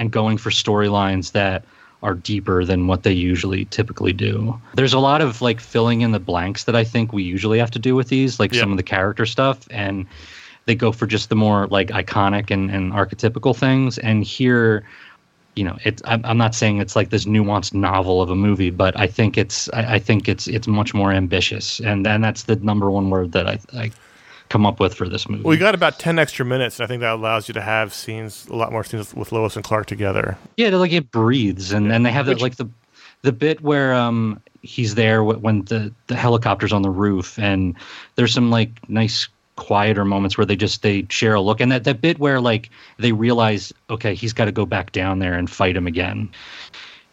And 0.00 0.10
going 0.10 0.38
for 0.38 0.50
storylines 0.50 1.32
that 1.32 1.62
are 2.02 2.14
deeper 2.14 2.64
than 2.64 2.86
what 2.86 3.02
they 3.02 3.12
usually 3.12 3.66
typically 3.66 4.14
do. 4.14 4.58
There's 4.74 4.94
a 4.94 4.98
lot 4.98 5.20
of 5.20 5.42
like 5.42 5.60
filling 5.60 6.00
in 6.00 6.12
the 6.12 6.18
blanks 6.18 6.64
that 6.64 6.74
I 6.74 6.82
think 6.82 7.12
we 7.12 7.22
usually 7.22 7.58
have 7.58 7.70
to 7.72 7.78
do 7.78 7.94
with 7.94 8.08
these, 8.08 8.40
like 8.40 8.54
Yeah. 8.54 8.60
some 8.60 8.70
of 8.70 8.78
the 8.78 8.82
character 8.82 9.26
stuff, 9.26 9.58
and 9.70 10.06
they 10.64 10.74
go 10.74 10.92
for 10.92 11.06
just 11.06 11.28
the 11.28 11.36
more 11.36 11.66
like 11.66 11.88
iconic 11.88 12.50
and, 12.50 12.70
and 12.70 12.92
archetypical 12.92 13.54
things. 13.54 13.98
And 13.98 14.24
here, 14.24 14.84
you 15.56 15.64
know, 15.64 15.76
it's 15.84 16.00
I'm, 16.06 16.24
I'm 16.24 16.38
not 16.38 16.54
saying 16.54 16.78
it's 16.78 16.96
like 16.96 17.10
this 17.10 17.26
nuanced 17.26 17.74
novel 17.74 18.22
of 18.22 18.30
a 18.30 18.36
movie, 18.36 18.70
but 18.70 18.98
I 18.98 19.06
think 19.06 19.36
it's 19.36 19.68
I, 19.74 19.96
I 19.96 19.98
think 19.98 20.26
it's 20.26 20.48
it's 20.48 20.66
much 20.66 20.94
more 20.94 21.12
ambitious, 21.12 21.80
and 21.80 22.06
and 22.06 22.24
that's 22.24 22.44
the 22.44 22.56
number 22.56 22.90
one 22.90 23.10
word 23.10 23.32
that 23.32 23.46
I 23.46 23.58
I 23.74 23.90
come 24.50 24.66
up 24.66 24.80
with 24.80 24.92
for 24.92 25.08
this 25.08 25.28
movie. 25.28 25.44
We 25.44 25.56
got 25.56 25.74
about 25.74 25.98
ten 25.98 26.18
extra 26.18 26.44
minutes, 26.44 26.78
and 26.78 26.84
I 26.84 26.88
think 26.88 27.00
that 27.00 27.14
allows 27.14 27.48
you 27.48 27.54
to 27.54 27.62
have 27.62 27.94
scenes, 27.94 28.46
a 28.48 28.56
lot 28.56 28.70
more 28.72 28.84
scenes 28.84 29.14
with 29.14 29.32
Lois 29.32 29.56
and 29.56 29.64
Clark 29.64 29.86
together. 29.86 30.36
Yeah, 30.58 30.68
like 30.70 30.92
it 30.92 31.10
breathes, 31.10 31.72
and 31.72 31.90
and 31.90 32.04
they 32.04 32.12
have 32.12 32.26
that 32.26 32.42
like 32.42 32.56
the 32.56 32.68
the 33.22 33.32
bit 33.32 33.62
where 33.62 33.94
um 33.94 34.42
he's 34.62 34.96
there 34.96 35.24
when 35.24 35.62
the 35.64 35.92
the 36.08 36.16
helicopter's 36.16 36.72
on 36.72 36.82
the 36.82 36.90
roof, 36.90 37.38
and 37.38 37.74
there's 38.16 38.34
some 38.34 38.50
like 38.50 38.70
nice 38.90 39.28
quieter 39.56 40.04
moments 40.04 40.38
where 40.38 40.46
they 40.46 40.56
just 40.56 40.82
they 40.82 41.06
share 41.08 41.34
a 41.34 41.40
look, 41.40 41.60
and 41.60 41.72
that 41.72 41.84
that 41.84 42.00
bit 42.00 42.18
where 42.18 42.40
like 42.40 42.70
they 42.98 43.12
realize 43.12 43.72
okay 43.88 44.14
he's 44.14 44.32
got 44.32 44.46
to 44.46 44.52
go 44.52 44.66
back 44.66 44.92
down 44.92 45.20
there 45.20 45.34
and 45.34 45.48
fight 45.48 45.76
him 45.76 45.86
again. 45.86 46.28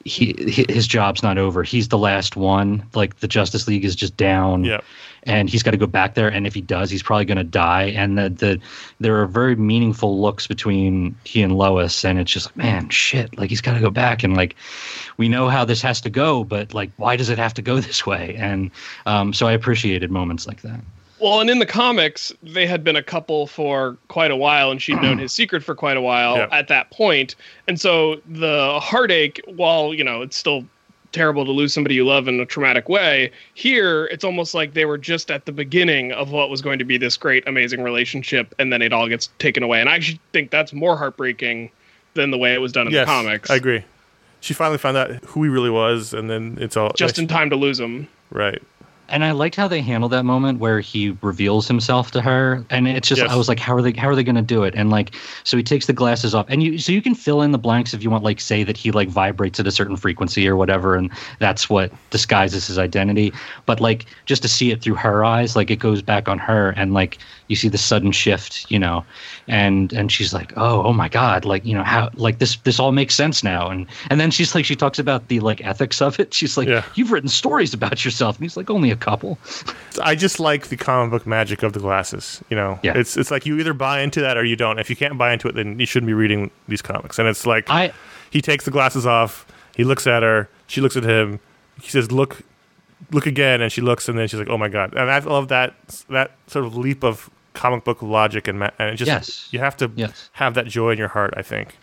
He 0.06 0.34
his 0.70 0.88
job's 0.88 1.22
not 1.22 1.38
over. 1.38 1.64
He's 1.64 1.90
the 1.90 1.98
last 1.98 2.36
one. 2.36 2.84
Like 2.96 3.20
the 3.20 3.28
Justice 3.28 3.68
League 3.68 3.84
is 3.86 3.96
just 3.96 4.16
down 4.18 4.64
Yep. 4.64 4.84
And 5.28 5.50
he's 5.50 5.62
got 5.62 5.72
to 5.72 5.78
go 5.78 5.86
back 5.86 6.16
there. 6.16 6.28
And 6.30 6.48
if 6.48 6.54
he 6.54 6.62
does, 6.62 6.90
he's 6.90 7.04
probably 7.04 7.26
going 7.26 7.38
to 7.38 7.44
die. 7.44 7.84
And 7.84 8.18
the, 8.18 8.30
the 8.30 8.60
there 9.00 9.22
are 9.22 9.28
very 9.28 9.56
meaningful 9.56 10.20
looks 10.20 10.48
between 10.48 11.16
he 11.24 11.42
and 11.44 11.56
Lois, 11.56 12.04
and 12.04 12.18
it's 12.18 12.32
just 12.32 12.48
like, 12.48 12.56
man, 12.58 12.90
shit, 12.90 13.38
like 13.38 13.50
he's 13.50 13.62
got 13.62 13.74
to 13.74 13.80
go 13.80 13.92
back, 13.92 14.24
and 14.24 14.36
like 14.36 14.56
we 15.18 15.30
know 15.30 15.50
how 15.50 15.66
this 15.66 15.82
has 15.82 16.02
to 16.02 16.10
go, 16.10 16.44
but 16.44 16.74
like 16.74 16.90
why 16.98 17.16
does 17.16 17.30
it 17.30 17.38
have 17.38 17.54
to 17.56 17.62
go 17.62 17.80
this 17.82 18.06
way? 18.06 18.36
And 18.40 18.72
um, 19.06 19.34
so 19.34 19.48
I 19.48 19.52
appreciated 19.52 20.10
moments 20.10 20.48
like 20.48 20.62
that. 20.62 20.80
Well, 21.20 21.42
and 21.42 21.50
in 21.50 21.58
the 21.58 21.66
comics, 21.66 22.32
they 22.44 22.68
had 22.68 22.84
been 22.84 22.96
a 22.96 23.02
couple 23.02 23.48
for 23.48 23.98
quite 24.08 24.30
a 24.30 24.36
while, 24.36 24.70
and 24.70 24.80
she'd 24.80 25.02
known 25.02 25.18
his 25.18 25.34
secret 25.34 25.64
for 25.64 25.74
quite 25.74 25.98
a 25.98 26.02
while 26.02 26.38
Yeah. 26.38 26.48
at 26.52 26.68
that 26.68 26.92
point. 26.92 27.36
And 27.68 27.82
so 27.82 28.22
the 28.30 28.80
heartache, 28.80 29.42
while 29.48 29.94
you 29.96 30.04
know 30.04 30.22
it's 30.22 30.38
still 30.38 30.64
terrible 31.12 31.46
to 31.46 31.52
lose 31.52 31.74
somebody 31.74 31.96
you 31.96 32.06
love 32.06 32.28
in 32.28 32.40
a 32.40 32.46
traumatic 32.46 32.90
way, 32.90 33.32
here 33.54 34.06
it's 34.06 34.24
almost 34.24 34.54
like 34.54 34.74
they 34.74 34.86
were 34.86 34.98
just 34.98 35.32
at 35.32 35.46
the 35.46 35.52
beginning 35.52 36.12
of 36.12 36.32
what 36.32 36.50
was 36.50 36.62
going 36.62 36.80
to 36.80 36.86
be 36.86 36.98
this 36.98 37.18
great, 37.18 37.48
amazing 37.48 37.82
relationship, 37.82 38.54
and 38.60 38.72
then 38.72 38.82
it 38.82 38.94
all 38.94 39.08
gets 39.08 39.30
taken 39.40 39.64
away. 39.64 39.80
And 39.80 39.90
I 39.90 39.96
actually 39.96 40.20
think 40.34 40.52
that's 40.52 40.74
more 40.74 40.98
heartbreaking 40.98 41.72
than 42.14 42.32
the 42.32 42.38
way 42.38 42.54
it 42.54 42.60
was 42.60 42.72
done 42.72 42.88
in 42.88 42.94
yes, 42.94 43.04
the 43.04 43.12
comics. 43.12 43.50
I 43.50 43.56
agree. 43.56 43.84
She 44.40 44.54
finally 44.54 44.78
found 44.78 44.98
out 44.98 45.12
who 45.26 45.44
he 45.44 45.50
really 45.50 45.70
was, 45.70 46.14
and 46.14 46.30
then 46.30 46.58
it's 46.62 46.78
all 46.78 46.92
Just 46.94 47.18
in 47.20 47.28
time 47.28 47.50
to 47.50 47.56
lose 47.56 47.80
him. 47.80 48.08
right. 48.30 48.62
And 49.10 49.24
I 49.24 49.32
liked 49.32 49.56
how 49.56 49.68
they 49.68 49.82
handled 49.82 50.12
that 50.12 50.24
moment 50.24 50.60
where 50.60 50.80
he 50.82 51.18
reveals 51.22 51.68
himself 51.68 52.12
to 52.12 52.22
her, 52.22 52.66
and 52.70 52.88
it's 52.88 53.08
just 53.08 53.22
Yes. 53.22 53.32
I 53.32 53.36
was 53.36 53.48
like, 53.48 53.60
how 53.60 53.76
are 53.76 53.82
they 53.82 53.94
how 53.94 54.08
are 54.10 54.16
they 54.16 54.24
going 54.24 54.36
to 54.36 54.42
do 54.42 54.64
it? 54.64 54.74
And 54.76 54.90
like, 54.90 55.16
so 55.44 55.56
he 55.58 55.64
takes 55.64 55.86
the 55.86 55.94
glasses 55.94 56.36
off, 56.36 56.46
and 56.50 56.62
you 56.62 56.78
so 56.78 56.92
you 56.92 57.02
can 57.02 57.16
fill 57.16 57.42
in 57.42 57.52
the 57.52 57.58
blanks 57.58 57.94
if 57.94 58.04
you 58.04 58.10
want, 58.10 58.24
like 58.24 58.42
say 58.42 58.64
that 58.64 58.76
he 58.78 58.92
like 58.92 59.08
vibrates 59.10 59.60
at 59.60 59.68
a 59.68 59.72
certain 59.72 59.96
frequency 59.96 60.48
or 60.48 60.56
whatever, 60.58 60.96
and 60.96 61.10
that's 61.40 61.70
what 61.70 61.92
disguises 62.10 62.68
his 62.68 62.78
identity. 62.78 63.34
But 63.66 63.80
like 63.80 64.06
just 64.26 64.42
to 64.42 64.48
see 64.48 64.72
it 64.72 64.82
through 64.82 64.96
her 64.96 65.24
eyes, 65.24 65.56
like 65.56 65.72
it 65.72 65.78
goes 65.78 66.02
back 66.02 66.28
on 66.28 66.38
her, 66.40 66.72
and 66.72 66.94
like 66.94 67.18
you 67.48 67.56
see 67.56 67.70
the 67.70 67.78
sudden 67.78 68.12
shift, 68.12 68.70
you 68.70 68.78
know, 68.78 69.06
and 69.48 69.94
and 69.94 70.12
she's 70.12 70.34
like, 70.34 70.52
oh 70.58 70.84
oh 70.84 70.94
my 70.94 71.08
god, 71.08 71.46
like 71.46 71.66
you 71.66 71.74
know 71.74 71.84
how 71.84 72.10
like 72.16 72.40
this 72.40 72.58
this 72.58 72.80
all 72.80 72.92
makes 72.92 73.16
sense 73.16 73.44
now, 73.44 73.70
and 73.70 73.88
and 74.10 74.20
then 74.20 74.32
she's 74.32 74.54
like 74.54 74.66
she 74.66 74.76
talks 74.76 75.00
about 75.00 75.30
the 75.30 75.40
like 75.40 75.66
ethics 75.66 76.02
of 76.02 76.20
it. 76.20 76.34
She's 76.34 76.58
like, 76.58 76.68
Yeah. 76.68 76.84
you've 76.96 77.12
written 77.12 77.30
stories 77.30 77.74
about 77.74 78.04
yourself, 78.04 78.36
and 78.36 78.44
he's 78.44 78.58
like, 78.58 78.70
only 78.70 78.92
a 78.92 78.97
couple. 78.98 79.38
I 80.02 80.16
just 80.16 80.40
like 80.40 80.68
the 80.68 80.78
comic 80.78 81.12
book 81.12 81.28
magic 81.28 81.64
of 81.64 81.74
the 81.74 81.80
glasses. 81.80 82.42
You 82.50 82.56
know, 82.58 82.80
Yeah. 82.84 82.94
it's 82.98 83.18
it's 83.18 83.32
like 83.32 83.46
you 83.46 83.58
either 83.60 83.74
buy 83.74 84.02
into 84.02 84.22
that 84.22 84.38
or 84.38 84.44
you 84.44 84.56
don't. 84.56 84.80
If 84.80 84.90
you 84.90 84.96
can't 84.96 85.18
buy 85.18 85.34
into 85.34 85.48
it, 85.48 85.56
then 85.56 85.80
you 85.80 85.86
shouldn't 85.86 86.08
be 86.08 86.14
reading 86.14 86.52
these 86.68 86.82
comics. 86.82 87.20
And 87.20 87.28
it's 87.28 87.46
like 87.46 87.70
I 87.70 87.92
he 88.30 88.42
takes 88.42 88.66
the 88.66 88.72
glasses 88.72 89.06
off, 89.06 89.46
he 89.76 89.84
looks 89.84 90.06
at 90.08 90.24
her, 90.24 90.50
she 90.68 90.82
looks 90.82 90.98
at 90.98 91.04
him, 91.04 91.40
he 91.82 91.90
says, 91.90 92.12
"Look, 92.12 92.42
look 93.12 93.26
again," 93.26 93.62
and 93.62 93.72
she 93.72 93.82
looks, 93.82 94.10
and 94.10 94.18
then 94.18 94.28
she's 94.28 94.40
like, 94.40 94.50
"Oh 94.50 94.58
my 94.58 94.68
god!" 94.70 94.94
And 94.96 95.10
I 95.10 95.20
love 95.20 95.48
that 95.50 95.74
that 96.10 96.32
sort 96.48 96.66
of 96.66 96.76
leap 96.76 97.04
of 97.04 97.30
comic 97.54 97.84
book 97.84 98.02
logic 98.04 98.48
and 98.48 98.60
ma- 98.60 98.70
and 98.78 98.90
it 98.92 98.96
just 98.98 99.08
Yes. 99.10 99.48
you 99.52 99.60
have 99.60 99.76
to 99.78 99.90
Yes. 99.96 100.30
have 100.34 100.54
that 100.56 100.68
joy 100.68 100.92
in 100.92 100.98
your 100.98 101.08
heart. 101.08 101.34
I 101.38 101.42
think. 101.42 101.76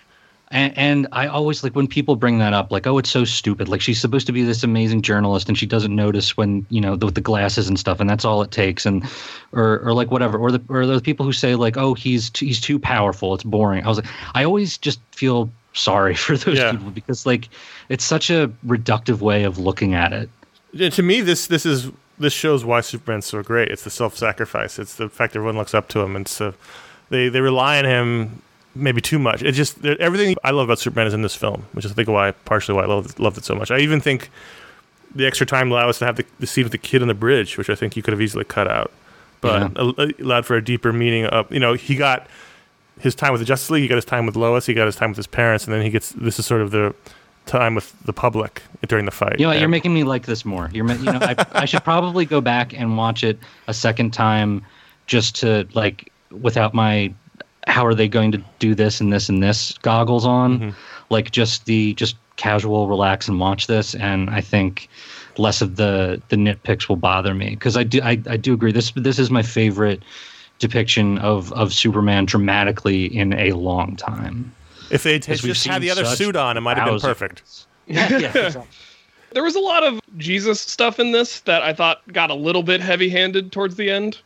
And, 0.54 0.78
and 0.78 1.08
I 1.12 1.26
always 1.26 1.64
like 1.64 1.74
when 1.74 1.88
people 1.88 2.14
bring 2.16 2.38
that 2.38 2.52
up, 2.52 2.70
like, 2.70 2.86
oh, 2.86 2.96
it's 2.96 3.10
so 3.10 3.24
stupid. 3.24 3.68
Like 3.68 3.80
she's 3.80 4.00
supposed 4.00 4.26
to 4.28 4.32
be 4.32 4.42
this 4.44 4.62
amazing 4.62 5.02
journalist, 5.02 5.48
and 5.48 5.58
she 5.58 5.66
doesn't 5.66 5.94
notice 5.94 6.36
when 6.36 6.64
you 6.70 6.80
know 6.80 6.94
the, 6.94 7.06
with 7.06 7.16
the 7.16 7.20
glasses 7.20 7.68
and 7.68 7.78
stuff, 7.78 7.98
and 7.98 8.08
that's 8.08 8.24
all 8.24 8.40
it 8.40 8.52
takes. 8.52 8.86
And 8.86 9.04
or 9.52 9.80
or 9.80 9.92
like 9.92 10.10
whatever. 10.12 10.38
Or 10.38 10.52
the 10.52 10.62
or 10.68 10.86
the 10.86 11.00
people 11.00 11.26
who 11.26 11.32
say 11.32 11.56
like, 11.56 11.76
oh, 11.76 11.92
he's 11.94 12.30
too, 12.30 12.46
he's 12.46 12.60
too 12.60 12.78
powerful. 12.78 13.34
It's 13.34 13.42
boring. 13.44 13.84
I 13.84 13.88
was 13.88 13.98
like, 13.98 14.06
I 14.34 14.44
always 14.44 14.78
just 14.78 15.00
feel 15.10 15.50
sorry 15.72 16.14
for 16.24 16.36
those 16.36 16.56
Yeah. 16.56 16.70
people 16.70 16.90
because 16.90 17.26
like 17.26 17.48
it's 17.88 18.04
such 18.04 18.30
a 18.30 18.48
reductive 18.64 19.18
way 19.18 19.42
of 19.42 19.58
looking 19.58 19.94
at 19.94 20.12
it. 20.12 20.30
Yeah, 20.72 20.88
to 20.90 21.02
me, 21.02 21.20
this 21.20 21.48
this 21.48 21.66
is 21.66 21.90
this 22.16 22.32
shows 22.32 22.64
why 22.64 22.80
Superman's 22.80 23.26
so 23.26 23.42
great. 23.42 23.70
It's 23.72 23.82
the 23.82 23.90
self-sacrifice. 23.90 24.78
It's 24.78 24.94
the 24.94 25.08
fact 25.08 25.34
everyone 25.34 25.56
looks 25.56 25.74
up 25.74 25.88
to 25.88 26.00
him, 26.00 26.14
and 26.14 26.28
so 26.28 26.54
they 27.10 27.28
they 27.28 27.40
rely 27.40 27.78
on 27.78 27.84
him 27.86 28.42
maybe 28.74 29.00
too 29.00 29.18
much. 29.18 29.42
It 29.42 29.52
just 29.52 29.84
everything 29.84 30.36
I 30.44 30.50
love 30.50 30.68
about 30.68 30.78
Superman 30.78 31.06
is 31.06 31.14
in 31.14 31.22
this 31.22 31.34
film, 31.34 31.66
which 31.72 31.84
is 31.84 31.92
I 31.92 31.94
think 31.94 32.08
why 32.08 32.32
partially 32.32 32.74
why 32.74 32.82
I 32.82 32.86
loved, 32.86 33.18
loved 33.18 33.38
it 33.38 33.44
so 33.44 33.54
much. 33.54 33.70
I 33.70 33.78
even 33.78 34.00
think 34.00 34.30
the 35.14 35.26
extra 35.26 35.46
time 35.46 35.70
allowed 35.70 35.88
us 35.88 35.98
to 36.00 36.06
have 36.06 36.16
the, 36.16 36.24
the 36.40 36.46
scene 36.46 36.64
with 36.64 36.72
the 36.72 36.78
kid 36.78 37.00
on 37.02 37.08
the 37.08 37.14
bridge, 37.14 37.56
which 37.56 37.70
I 37.70 37.74
think 37.74 37.96
you 37.96 38.02
could 38.02 38.12
have 38.12 38.20
easily 38.20 38.44
cut 38.44 38.68
out, 38.68 38.90
but 39.40 39.70
Yeah. 39.76 40.06
allowed 40.20 40.44
for 40.46 40.56
a 40.56 40.64
deeper 40.64 40.92
meaning 40.92 41.26
of 41.26 41.50
you 41.52 41.60
know 41.60 41.74
he 41.74 41.94
got 41.96 42.26
his 43.00 43.14
time 43.14 43.32
with 43.32 43.40
the 43.40 43.44
Justice 43.44 43.70
League, 43.70 43.82
he 43.82 43.88
got 43.88 43.96
his 43.96 44.04
time 44.04 44.24
with 44.26 44.36
Lois, 44.36 44.66
he 44.66 44.74
got 44.74 44.86
his 44.86 44.96
time 44.96 45.10
with 45.10 45.16
his 45.16 45.26
parents, 45.26 45.64
and 45.64 45.74
then 45.74 45.82
he 45.82 45.90
gets 45.90 46.10
this 46.10 46.38
is 46.38 46.46
sort 46.46 46.60
of 46.62 46.70
the 46.70 46.94
time 47.46 47.74
with 47.74 47.92
the 48.04 48.12
public 48.12 48.62
during 48.88 49.04
the 49.04 49.10
fight. 49.10 49.38
You 49.38 49.44
know, 49.44 49.50
what, 49.50 49.60
you're 49.60 49.68
making 49.68 49.92
me 49.92 50.02
like 50.04 50.24
this 50.26 50.44
more. 50.46 50.70
You're, 50.72 50.90
you 50.92 51.12
know, 51.12 51.18
I, 51.20 51.36
I 51.52 51.64
should 51.66 51.84
probably 51.84 52.24
go 52.24 52.40
back 52.40 52.72
and 52.72 52.96
watch 52.96 53.22
it 53.22 53.38
a 53.68 53.74
second 53.74 54.12
time, 54.14 54.64
just 55.06 55.36
to 55.40 55.68
like, 55.74 56.10
without 56.30 56.72
my, 56.72 57.12
how 57.66 57.84
are 57.86 57.94
they 57.94 58.08
going 58.08 58.32
to 58.32 58.42
do 58.58 58.74
this 58.74 59.00
and 59.00 59.12
this 59.12 59.28
and 59.28 59.42
this 59.42 59.76
goggles 59.78 60.24
on, 60.24 60.58
mm-hmm. 60.58 60.70
like 61.10 61.30
just 61.30 61.66
the 61.66 61.94
just 61.94 62.16
casual 62.36 62.88
relax 62.88 63.28
and 63.28 63.40
watch 63.40 63.66
this, 63.66 63.94
and 63.94 64.30
I 64.30 64.40
think 64.40 64.88
less 65.38 65.60
of 65.62 65.76
the 65.76 66.20
the 66.28 66.36
nitpicks 66.36 66.88
will 66.88 66.96
bother 66.96 67.34
me 67.34 67.50
because 67.50 67.76
I 67.76 67.82
do 67.82 68.00
I, 68.02 68.20
I 68.28 68.36
do 68.36 68.52
agree 68.52 68.72
this 68.72 68.92
this 68.92 69.18
is 69.18 69.30
my 69.30 69.42
favorite 69.42 70.02
depiction 70.58 71.18
of 71.18 71.52
of 71.52 71.72
Superman 71.72 72.26
dramatically 72.26 73.06
in 73.06 73.32
a 73.34 73.52
long 73.52 73.96
time. 73.96 74.54
If 74.90 75.02
they 75.02 75.14
had 75.14 75.26
'Cause 75.26 75.42
we've 75.42 75.54
just 75.54 75.66
had 75.66 75.82
the 75.82 75.90
other 75.90 76.04
suit 76.04 76.36
on, 76.36 76.56
it 76.56 76.60
might 76.60 76.76
have 76.76 76.88
been 76.88 77.00
perfect. 77.00 77.66
Yeah, 77.86 78.08
yeah, 78.10 78.16
exactly. 78.28 78.62
There 79.32 79.42
was 79.42 79.56
a 79.56 79.60
lot 79.60 79.82
of 79.82 80.00
Jesus 80.16 80.60
stuff 80.60 81.00
in 81.00 81.10
this 81.10 81.40
that 81.40 81.62
I 81.62 81.72
thought 81.72 82.00
got 82.12 82.30
a 82.30 82.34
little 82.34 82.62
bit 82.62 82.80
heavy 82.80 83.08
handed 83.08 83.50
towards 83.50 83.74
the 83.76 83.90
end. 83.90 84.18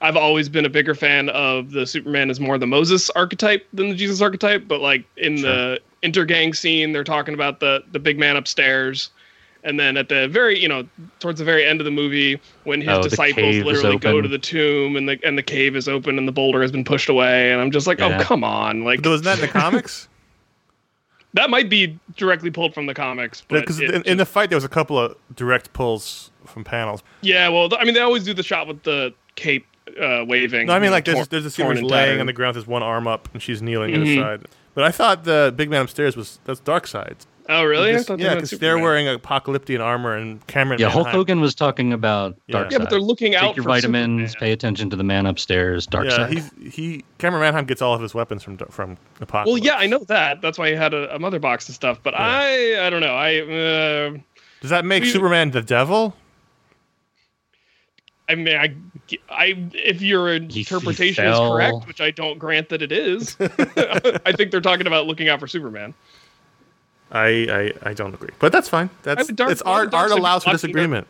I've 0.00 0.16
always 0.16 0.48
been 0.48 0.64
a 0.66 0.68
bigger 0.68 0.94
fan 0.94 1.28
of 1.30 1.70
the 1.70 1.86
Superman 1.86 2.28
is 2.30 2.38
more 2.38 2.58
the 2.58 2.66
Moses 2.66 3.08
archetype 3.10 3.66
than 3.72 3.88
the 3.88 3.94
Jesus 3.94 4.20
archetype, 4.20 4.68
but 4.68 4.80
like 4.80 5.04
in 5.16 5.36
the 5.42 5.80
intergang 6.02 6.54
scene, 6.54 6.92
they're 6.92 7.04
talking 7.04 7.34
about 7.34 7.60
the 7.60 7.82
the 7.92 7.98
big 7.98 8.18
man 8.18 8.36
upstairs. 8.36 9.10
And 9.64 9.80
then 9.80 9.96
at 9.96 10.08
the 10.08 10.28
very, 10.28 10.60
you 10.60 10.68
know, 10.68 10.86
towards 11.18 11.40
the 11.40 11.44
very 11.44 11.64
end 11.66 11.80
of 11.80 11.86
the 11.86 11.90
movie, 11.90 12.38
when 12.62 12.80
his 12.80 12.98
Oh, 12.98 13.02
disciples 13.02 13.56
literally 13.56 13.96
go 13.98 14.20
to 14.20 14.28
the 14.28 14.38
tomb 14.38 14.96
and 14.96 15.08
the 15.08 15.18
and 15.24 15.36
the 15.36 15.42
cave 15.42 15.74
is 15.74 15.88
open 15.88 16.18
and 16.18 16.28
the 16.28 16.32
boulder 16.32 16.62
has 16.62 16.70
been 16.70 16.84
pushed 16.84 17.08
away, 17.08 17.50
and 17.50 17.60
I'm 17.60 17.72
just 17.72 17.86
like, 17.86 18.00
oh, 18.00 18.08
Yeah. 18.08 18.20
oh 18.20 18.22
come 18.24 18.44
on, 18.44 18.84
like 18.84 19.04
Was 19.04 19.22
that 19.22 19.36
in 19.38 19.40
the 19.40 19.48
comics? 19.48 20.08
that 21.34 21.50
might 21.50 21.68
be 21.68 21.98
directly 22.16 22.50
pulled 22.50 22.74
from 22.74 22.86
the 22.86 22.94
comics, 22.94 23.42
Because 23.48 23.80
it 23.80 23.90
in, 23.90 24.02
in 24.02 24.16
the 24.18 24.26
fight, 24.26 24.50
there 24.50 24.56
was 24.56 24.64
a 24.64 24.68
couple 24.68 24.98
of 24.98 25.16
direct 25.34 25.72
pulls 25.72 26.30
from 26.44 26.62
panels. 26.62 27.02
Yeah, 27.22 27.48
well, 27.48 27.68
I 27.76 27.84
mean, 27.84 27.94
they 27.94 28.00
always 28.00 28.22
do 28.24 28.34
the 28.34 28.42
shot 28.44 28.68
with 28.68 28.82
the 28.84 29.12
cape 29.34 29.66
uh, 30.00 30.24
waving. 30.26 30.66
No, 30.66 30.72
I 30.74 30.76
mean 30.76 30.84
you 30.84 30.90
know, 30.90 30.96
like 30.96 31.04
there's 31.04 31.16
tor- 31.16 31.26
there's 31.26 31.44
a 31.46 31.50
scene 31.50 31.66
where 31.66 31.74
torn 31.76 31.86
laying 31.86 32.06
tattered. 32.06 32.20
on 32.20 32.26
the 32.26 32.32
ground 32.32 32.56
with 32.56 32.64
his 32.64 32.66
one 32.68 32.82
arm 32.82 33.06
up 33.06 33.28
and 33.32 33.42
she's 33.42 33.62
kneeling 33.62 33.94
at 33.94 34.00
his 34.00 34.08
Mhm. 34.10 34.20
side. 34.20 34.42
But 34.74 34.84
I 34.84 34.90
thought 34.90 35.24
the 35.24 35.52
big 35.56 35.70
man 35.70 35.82
upstairs 35.82 36.16
was 36.16 36.38
that's 36.44 36.60
Darkseid. 36.60 37.16
Oh, 37.48 37.62
really? 37.62 37.90
I 37.90 37.92
Because- 37.92 38.06
thought 38.08 38.18
they 38.18 38.24
yeah, 38.24 38.34
because 38.34 38.50
they're 38.50 38.58
Superman. 38.76 38.82
wearing 38.82 39.06
Apokoliptian 39.06 39.80
armor 39.80 40.16
and 40.16 40.44
Cameron. 40.48 40.80
Yeah, 40.80 40.88
Hulk 40.88 41.06
Hogan 41.06 41.40
was 41.40 41.54
talking 41.54 41.92
about 41.92 42.34
Yeah. 42.48 42.54
Dark 42.58 42.72
Yeah, 42.72 42.78
but 42.78 42.90
they're 42.90 42.98
looking 43.00 43.36
out 43.36 43.42
Take 43.48 43.56
your 43.56 43.62
for 43.62 43.68
vitamins. 43.68 44.32
Superman. 44.32 44.48
Pay 44.48 44.52
attention 44.52 44.90
to 44.90 44.96
the 44.96 45.04
man 45.04 45.26
upstairs. 45.26 45.86
Dark 45.86 46.06
Yeah, 46.06 46.10
side. 46.16 46.32
he's 46.32 46.74
he. 46.74 47.04
Cameron 47.18 47.42
Manheim 47.42 47.64
gets 47.64 47.80
all 47.80 47.94
of 47.94 48.02
his 48.02 48.14
weapons 48.14 48.42
from 48.42 48.58
from 48.58 48.96
Apokolips. 49.20 49.46
Well, 49.46 49.58
yeah, 49.58 49.76
I 49.76 49.86
know 49.86 50.00
that. 50.08 50.42
That's 50.42 50.58
why 50.58 50.70
he 50.70 50.74
had 50.74 50.92
a, 50.92 51.14
a 51.14 51.18
mother 51.20 51.38
box 51.38 51.68
and 51.68 51.74
stuff. 51.76 52.00
But 52.02 52.14
I, 52.18 52.84
I 52.84 52.90
don't 52.90 53.00
know. 53.00 53.14
I, 53.14 53.40
uh, 53.42 54.10
Does 54.60 54.70
that 54.70 54.84
make 54.84 55.04
We- 55.04 55.10
Superman 55.10 55.52
the 55.52 55.62
devil? 55.62 56.16
I 58.28 58.34
mean, 58.34 58.56
I, 58.56 58.74
I, 59.30 59.56
if 59.72 60.02
your 60.02 60.32
interpretation 60.34 61.26
is 61.26 61.38
correct, 61.38 61.86
which 61.86 62.00
I 62.00 62.10
don't 62.10 62.38
grant 62.38 62.68
that 62.70 62.82
it 62.82 62.90
is, 62.90 63.36
I 63.40 64.32
think 64.32 64.50
they're 64.50 64.60
talking 64.60 64.86
about 64.86 65.06
looking 65.06 65.28
out 65.28 65.38
for 65.40 65.46
Superman. 65.46 65.94
I, 67.12 67.72
I, 67.84 67.90
I 67.90 67.94
don't 67.94 68.14
agree, 68.14 68.30
but 68.40 68.50
that's 68.50 68.68
fine. 68.68 68.90
That's 69.04 69.28
Dark- 69.28 69.52
it's 69.52 69.62
art. 69.62 69.90
Dark 69.90 70.10
Art 70.10 70.18
allows 70.18 70.42
for 70.42 70.48
watching 70.50 70.68
disagreement. 70.68 71.06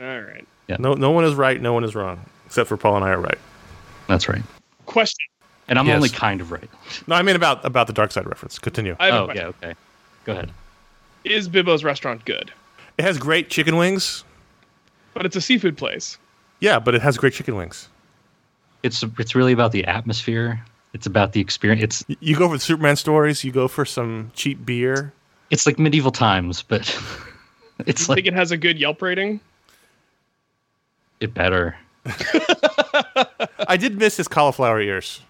All 0.00 0.20
right. 0.20 0.46
Yeah. 0.66 0.76
No, 0.80 0.94
no 0.94 1.12
one 1.12 1.24
is 1.24 1.34
right. 1.34 1.60
No 1.60 1.72
one 1.72 1.84
is 1.84 1.94
wrong, 1.94 2.20
except 2.46 2.68
for 2.68 2.76
Paul 2.76 2.96
and 2.96 3.04
I 3.04 3.10
are 3.10 3.20
right. 3.20 3.38
That's 4.08 4.28
right. 4.28 4.42
Question. 4.86 5.26
And 5.68 5.78
I'm 5.78 5.86
Yes. 5.86 5.94
only 5.96 6.08
kind 6.08 6.40
of 6.40 6.50
right. 6.50 6.68
No, 7.06 7.14
I 7.14 7.22
mean 7.22 7.36
about 7.36 7.64
about 7.64 7.86
the 7.86 7.92
Darkseid 7.92 8.26
reference. 8.26 8.58
Continue. 8.58 8.96
I 8.98 9.06
have 9.06 9.14
a 9.14 9.18
Oh, 9.18 9.34
yeah, 9.34 9.46
okay. 9.46 9.74
Go 10.24 10.32
ahead. 10.32 10.50
Is 11.24 11.48
Bibbo's 11.48 11.84
restaurant 11.84 12.24
good? 12.24 12.52
It 12.98 13.04
has 13.04 13.16
great 13.16 13.48
chicken 13.48 13.76
wings. 13.76 14.24
But 15.14 15.24
it's 15.24 15.36
a 15.36 15.40
seafood 15.40 15.76
place. 15.78 16.18
Yeah, 16.62 16.78
but 16.78 16.94
it 16.94 17.02
has 17.02 17.18
great 17.18 17.32
chicken 17.32 17.56
wings. 17.56 17.88
It's 18.84 19.02
it's 19.18 19.34
really 19.34 19.52
about 19.52 19.72
the 19.72 19.84
atmosphere. 19.84 20.64
It's 20.94 21.06
about 21.06 21.32
the 21.32 21.40
experience. 21.40 22.04
It's 22.08 22.16
You 22.20 22.36
go 22.36 22.48
for 22.48 22.54
the 22.56 22.60
Superman 22.62 22.94
stories. 22.94 23.42
You 23.42 23.50
go 23.50 23.66
for 23.66 23.84
some 23.84 24.30
cheap 24.36 24.64
beer. 24.64 25.12
it's 25.50 25.66
like 25.66 25.80
medieval 25.80 26.12
times, 26.12 26.62
but 26.62 26.82
it's 27.86 28.04
I 28.08 28.14
think 28.14 28.16
like 28.16 28.26
it 28.26 28.34
has 28.34 28.52
a 28.52 28.56
good 28.56 28.78
Yelp 28.78 29.02
rating. 29.02 29.40
it 31.18 31.34
better. 31.34 31.76
I 33.68 33.76
did 33.76 33.98
miss 33.98 34.16
his 34.16 34.28
cauliflower 34.28 34.80
ears. 34.80 35.20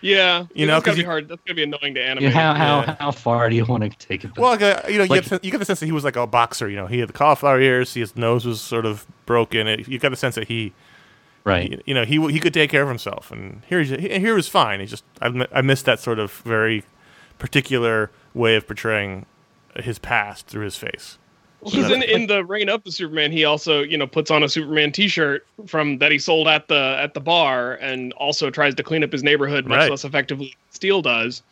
Yeah, 0.00 0.46
You 0.54 0.66
know, 0.66 0.74
that's 0.74 0.84
'cause 0.84 0.94
gonna 0.94 1.02
be 1.02 1.06
hard. 1.06 1.28
That's 1.28 1.40
gonna 1.46 1.56
be 1.56 1.62
annoying 1.64 1.94
to 1.94 2.02
animate. 2.02 2.30
You 2.30 2.30
how 2.30 2.54
how 2.54 2.80
Yeah. 2.82 2.96
how 3.00 3.10
far 3.10 3.50
do 3.50 3.56
you 3.56 3.64
want 3.64 3.82
to 3.82 4.06
take 4.06 4.24
it? 4.24 4.36
Well, 4.36 4.50
like, 4.50 4.62
uh, 4.62 4.82
you 4.88 4.98
know, 4.98 5.04
you, 5.04 5.08
Like- 5.10 5.22
get, 5.28 5.40
the- 5.40 5.46
you 5.46 5.50
get 5.50 5.58
the 5.58 5.64
sense 5.64 5.80
that 5.80 5.86
he 5.86 5.92
was 5.92 6.04
like 6.04 6.16
a 6.16 6.26
boxer. 6.26 6.68
You 6.68 6.76
know, 6.76 6.86
he 6.86 7.00
had 7.00 7.08
the 7.08 7.12
cauliflower 7.12 7.60
ears. 7.60 7.94
His 7.94 8.16
nose 8.16 8.44
was 8.44 8.60
sort 8.60 8.86
of 8.86 9.06
broken. 9.26 9.66
It, 9.66 9.88
you 9.88 9.98
got 9.98 10.10
the 10.10 10.16
sense 10.16 10.34
that 10.36 10.48
he, 10.48 10.72
right. 11.44 11.82
you 11.86 11.94
know, 11.94 12.04
he 12.04 12.24
he 12.30 12.38
could 12.38 12.54
take 12.54 12.70
care 12.70 12.82
of 12.82 12.88
himself. 12.88 13.30
And 13.32 13.62
here, 13.68 13.82
he's- 13.82 14.00
he, 14.00 14.18
here 14.20 14.34
was 14.34 14.48
fine. 14.48 14.80
He 14.80 14.86
just 14.86 15.04
I, 15.20 15.46
I 15.52 15.62
missed 15.62 15.84
that 15.86 15.98
sort 16.00 16.18
of 16.18 16.32
very 16.44 16.84
particular 17.38 18.10
way 18.34 18.56
of 18.56 18.66
portraying 18.66 19.26
his 19.76 19.98
past 19.98 20.46
through 20.46 20.64
his 20.64 20.76
face. 20.76 21.18
Because 21.64 21.90
in, 21.90 22.02
in 22.02 22.26
the 22.28 22.44
Reign 22.44 22.68
of 22.68 22.84
the 22.84 22.92
Supermen, 22.92 23.32
he 23.32 23.44
also 23.44 23.82
you 23.82 23.98
know 23.98 24.06
puts 24.06 24.30
on 24.30 24.42
a 24.42 24.48
Superman 24.48 24.92
T-shirt 24.92 25.46
from 25.66 25.98
that 25.98 26.12
he 26.12 26.18
sold 26.18 26.46
at 26.46 26.68
the 26.68 26.96
at 27.00 27.14
the 27.14 27.20
bar, 27.20 27.74
and 27.74 28.12
also 28.14 28.50
tries 28.50 28.74
to 28.76 28.82
clean 28.82 29.02
up 29.02 29.12
his 29.12 29.22
neighborhood 29.22 29.66
much 29.66 29.78
Right. 29.78 29.90
less 29.90 30.04
effectively 30.04 30.46
than 30.46 30.72
Steel 30.72 31.02
does. 31.02 31.42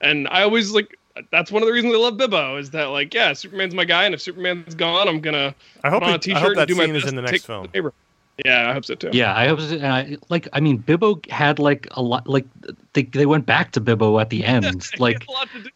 And 0.00 0.28
I 0.28 0.42
always 0.42 0.72
like 0.72 0.98
that's 1.30 1.50
one 1.50 1.62
of 1.62 1.66
the 1.66 1.72
reasons 1.72 1.94
I 1.94 1.98
love 1.98 2.14
Bibbo 2.14 2.58
is 2.60 2.70
that 2.70 2.86
like 2.86 3.14
yeah, 3.14 3.32
Superman's 3.32 3.74
my 3.74 3.84
guy, 3.84 4.04
and 4.04 4.14
if 4.14 4.20
Superman's 4.20 4.74
gone, 4.74 5.08
I'm 5.08 5.20
gonna 5.20 5.54
I 5.82 5.90
hope, 5.90 6.02
put 6.02 6.08
on 6.08 6.12
a 6.12 6.16
it, 6.16 6.22
T-shirt 6.22 6.36
I 6.36 6.40
hope 6.40 6.50
and 6.50 6.58
that 6.58 6.68
do 6.68 6.74
my 6.74 6.86
scene 6.86 6.96
is 6.96 7.06
in 7.06 7.16
the 7.16 7.22
next 7.22 7.46
film. 7.46 7.68
the. 7.72 7.92
Yeah, 8.44 8.68
I 8.68 8.72
hope 8.72 8.84
so 8.84 8.96
too. 8.96 9.10
Yeah, 9.12 9.36
I 9.36 9.46
hope. 9.46 9.60
So. 9.60 9.76
And 9.76 9.86
I, 9.86 10.16
like, 10.28 10.48
I 10.52 10.58
mean, 10.58 10.82
Bibbo 10.82 11.24
had 11.30 11.60
like 11.60 11.86
a 11.92 12.02
lot. 12.02 12.26
Like, 12.26 12.46
they 12.92 13.04
they 13.04 13.26
went 13.26 13.46
back 13.46 13.70
to 13.72 13.80
Bibbo 13.80 14.20
at 14.20 14.30
the 14.30 14.44
end. 14.44 14.64
He 14.94 14.98
like, 14.98 15.24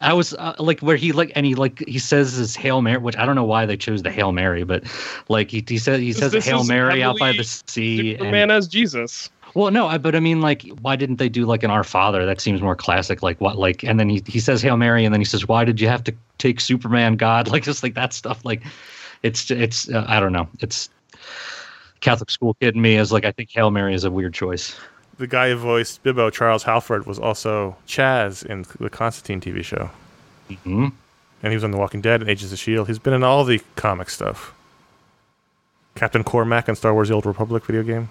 had 0.01 0.11
a 0.11 0.15
lot 0.15 0.23
to 0.23 0.29
do. 0.29 0.39
I 0.39 0.47
was 0.47 0.59
uh, 0.59 0.63
like, 0.63 0.79
where 0.81 0.95
he 0.95 1.11
like, 1.11 1.31
and 1.35 1.45
he 1.45 1.55
like, 1.55 1.83
he 1.87 1.99
says 1.99 2.33
his 2.33 2.55
hail 2.55 2.81
mary, 2.81 2.97
which 2.97 3.17
I 3.17 3.25
don't 3.25 3.35
know 3.35 3.43
why 3.43 3.65
they 3.65 3.77
chose 3.77 4.03
the 4.03 4.11
hail 4.11 4.31
mary, 4.31 4.63
but 4.63 4.83
like 5.27 5.51
he 5.51 5.63
he 5.67 5.77
says 5.77 5.99
he 5.99 6.13
says 6.13 6.31
this 6.31 6.45
hail 6.45 6.63
mary 6.63 7.03
out 7.03 7.17
by 7.19 7.33
the 7.33 7.43
sea. 7.43 8.13
Superman 8.13 8.43
And, 8.43 8.51
as 8.51 8.67
Jesus. 8.67 9.29
well, 9.53 9.71
no, 9.71 9.87
I, 9.87 9.97
but 9.97 10.15
I 10.15 10.19
mean, 10.19 10.41
like, 10.41 10.63
why 10.81 10.95
didn't 10.95 11.17
they 11.17 11.29
do 11.29 11.45
like 11.45 11.63
an 11.63 11.71
Our 11.71 11.83
Father? 11.83 12.25
That 12.25 12.39
seems 12.39 12.61
more 12.61 12.75
classic. 12.75 13.21
Like 13.21 13.41
what? 13.41 13.57
Like, 13.57 13.83
and 13.83 13.99
then 13.99 14.09
he 14.09 14.23
he 14.27 14.39
says 14.39 14.61
hail 14.61 14.77
mary, 14.77 15.05
and 15.05 15.13
then 15.13 15.21
he 15.21 15.25
says, 15.25 15.47
why 15.47 15.65
did 15.65 15.81
you 15.81 15.87
have 15.87 16.03
to 16.05 16.13
take 16.37 16.61
Superman 16.61 17.15
God? 17.15 17.49
Like 17.59 17.63
just 17.63 17.83
like 17.83 17.95
that 17.95 18.13
stuff. 18.13 18.45
Like, 18.45 18.63
it's 19.23 19.49
it's 19.51 19.89
uh, 19.89 20.05
I 20.07 20.19
don't 20.19 20.33
know. 20.33 20.47
It's 20.59 20.89
Catholic 22.01 22.29
school 22.29 22.53
kid 22.55 22.75
in 22.75 22.81
me 22.81 22.95
is 22.95 23.11
like 23.11 23.25
I 23.25 23.31
think 23.31 23.49
hail 23.49 23.71
mary 23.71 23.93
is 23.93 24.03
a 24.03 24.11
weird 24.11 24.33
choice. 24.33 24.75
The 25.19 25.27
guy 25.27 25.49
who 25.49 25.57
voiced 25.57 26.01
Bibbo, 26.01 26.31
Charles 26.31 26.63
Halford, 26.63 27.05
was 27.05 27.19
also 27.19 27.75
Chaz 27.85 28.45
in 28.45 28.65
the 28.79 28.89
Constantine 28.89 29.41
TV 29.41 29.63
show. 29.65 29.89
hmm 30.63 30.87
And 31.43 31.51
he 31.51 31.55
was 31.55 31.63
on 31.65 31.71
The 31.71 31.77
Walking 31.77 31.99
Dead 31.99 32.21
and 32.21 32.29
Agents 32.29 32.53
of 32.53 32.57
S.H.I.E.L.D. 32.57 32.87
He's 32.89 32.99
been 32.99 33.13
in 33.13 33.21
all 33.21 33.43
the 33.43 33.61
comic 33.75 34.09
stuff. 34.09 34.53
Captain 35.95 36.23
Cormac 36.23 36.69
in 36.69 36.75
Star 36.77 36.93
Wars 36.93 37.09
The 37.09 37.15
Old 37.15 37.25
Republic 37.25 37.65
video 37.65 37.83
game. 37.83 38.07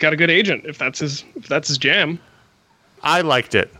Got 0.00 0.12
a 0.12 0.16
good 0.16 0.28
agent 0.30 0.66
if 0.66 0.76
that's 0.76 0.98
his 0.98 1.24
if 1.34 1.48
that's 1.48 1.68
his 1.68 1.78
jam. 1.78 2.20
I 3.02 3.22
liked 3.22 3.54
it. 3.54 3.72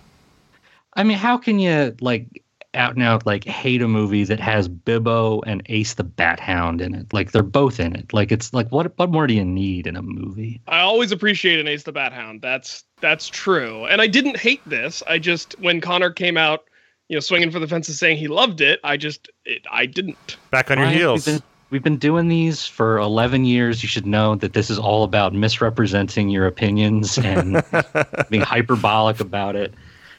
I 0.95 1.03
mean, 1.05 1.19
how 1.19 1.37
can 1.37 1.59
you 1.59 1.95
like 2.01 2.43
out 2.75 2.95
and 2.95 3.03
out 3.03 3.27
like 3.27 3.45
hate 3.45 3.83
a 3.83 3.89
movie 3.89 4.25
that 4.25 4.41
has 4.41 4.69
Bibbo 4.69 5.43
and 5.47 5.63
Ace 5.67 5.95
the 5.95 6.05
Bat 6.05 6.41
Hound 6.41 6.81
in 6.81 6.95
it? 6.95 7.13
Like 7.13 7.33
they're 7.33 7.43
both 7.43 7.81
in 7.81 7.95
it. 7.95 8.13
Like 8.13 8.33
it's 8.33 8.53
like 8.53 8.71
what 8.71 8.97
what 8.99 9.11
more 9.11 9.27
do 9.27 9.35
you 9.35 9.45
need 9.45 9.87
in 9.87 9.97
a 9.97 10.03
movie? 10.03 10.61
I 10.69 10.81
always 10.81 11.13
appreciate 11.13 11.59
an 11.59 11.69
Ace 11.69 11.83
the 11.83 11.93
Bat 11.93 12.13
Hound. 12.13 12.43
That's 12.43 12.85
that's 13.01 13.29
true. 13.29 13.87
And 13.87 14.01
I 14.01 14.07
didn't 14.07 14.37
hate 14.37 14.63
this. 14.67 15.03
I 15.07 15.19
just 15.19 15.59
when 15.61 15.81
Conor 15.81 16.11
came 16.11 16.37
out, 16.37 16.65
you 17.09 17.17
know, 17.17 17.21
swinging 17.21 17.51
for 17.51 17.59
the 17.59 17.69
fences 17.69 17.99
saying 17.99 18.19
he 18.19 18.29
loved 18.29 18.61
it, 18.61 18.81
I 18.85 18.97
just 18.97 19.31
it, 19.45 19.67
I 19.71 19.87
didn't. 19.87 20.37
Back 20.51 20.71
on 20.71 20.79
your 20.79 20.87
Ryan, 20.87 20.99
heels. 20.99 21.27
We've 21.27 21.35
been, 21.35 21.43
we've 21.71 21.83
been 21.83 21.99
doing 21.99 22.29
these 22.29 22.67
for 22.67 22.99
11 22.99 23.45
years. 23.45 23.83
You 23.83 23.89
should 23.89 24.07
know 24.07 24.35
that 24.37 24.53
this 24.53 24.71
is 24.71 24.79
all 24.79 25.05
about 25.05 25.33
misrepresenting 25.33 26.29
your 26.29 26.47
opinions 26.47 27.19
and 27.19 27.63
being 28.31 28.43
hyperbolic 28.43 29.21
about 29.21 29.57
it. 29.57 29.75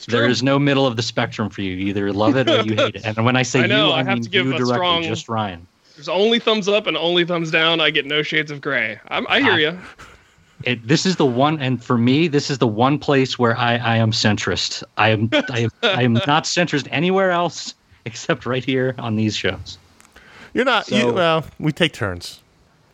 There 0.07 0.21
true. 0.21 0.29
is 0.31 0.41
no 0.43 0.57
middle 0.59 0.85
of 0.87 0.95
the 0.95 1.01
spectrum 1.03 1.49
for 1.49 1.61
you. 1.61 1.73
You 1.73 1.87
either 1.87 2.11
love 2.13 2.35
it 2.35 2.49
or 2.49 2.61
you 2.61 2.75
hate 2.75 2.95
it. 2.95 3.05
And 3.17 3.25
when 3.25 3.35
I 3.35 3.43
say 3.43 3.63
I 3.63 3.67
know, 3.67 3.87
you, 3.87 3.93
I 3.93 3.99
I, 3.99 4.03
have 4.03 4.13
mean 4.15 4.23
to 4.23 4.29
give 4.29 4.45
you 4.45 4.53
a 4.55 4.57
directly, 4.57 4.73
strong- 4.75 5.03
just 5.03 5.29
Ryan. 5.29 5.67
There's 5.95 6.09
only 6.09 6.39
thumbs 6.39 6.67
up 6.67 6.87
and 6.87 6.97
only 6.97 7.25
thumbs 7.25 7.51
down. 7.51 7.79
I 7.79 7.89
get 7.91 8.05
no 8.05 8.23
shades 8.23 8.49
of 8.51 8.61
gray. 8.61 8.99
I'm, 9.09 9.25
I 9.29 9.41
hear 9.41 9.57
you. 9.59 9.79
it, 10.63 10.87
this 10.87 11.05
is 11.05 11.15
the 11.15 11.25
one 11.25 11.59
and 11.59 11.83
for 11.83 11.97
me 11.97 12.27
this 12.27 12.49
is 12.51 12.59
the 12.59 12.67
one 12.67 12.99
place 12.99 13.39
where 13.39 13.57
i, 13.57 13.77
I 13.77 13.97
am 13.97 14.11
centrist 14.11 14.83
i 14.97 15.09
am 15.09 15.27
I, 15.49 15.61
am 15.61 15.69
I 15.81 16.03
am 16.03 16.13
not 16.13 16.43
centrist 16.43 16.87
anywhere 16.91 17.31
else 17.31 17.73
except 18.05 18.45
right 18.45 18.63
here 18.63 18.93
on 18.99 19.15
these 19.15 19.35
shows 19.35 19.79
You're 20.53 20.65
not. 20.65 20.89
you, 20.91 21.11
well, 21.13 21.45
we 21.59 21.71
take 21.71 21.93
turns. 21.93 22.41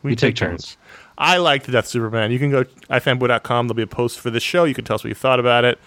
We, 0.02 0.12
We 0.12 0.16
take 0.16 0.36
turns. 0.36 0.76
I 1.18 1.38
like 1.38 1.64
the 1.64 1.72
Death 1.72 1.88
Superman. 1.88 2.30
You 2.30 2.38
can 2.38 2.50
go 2.50 2.62
ifanboy.com. 2.88 3.66
There'll 3.66 3.74
be 3.74 3.82
a 3.82 3.86
post 3.86 4.20
for 4.20 4.30
this 4.30 4.44
show. 4.44 4.62
You 4.64 4.74
can 4.74 4.84
tell 4.84 4.94
us 4.94 5.02
what 5.02 5.08
you 5.08 5.14
thought 5.16 5.40
about 5.40 5.64
it. 5.64 5.78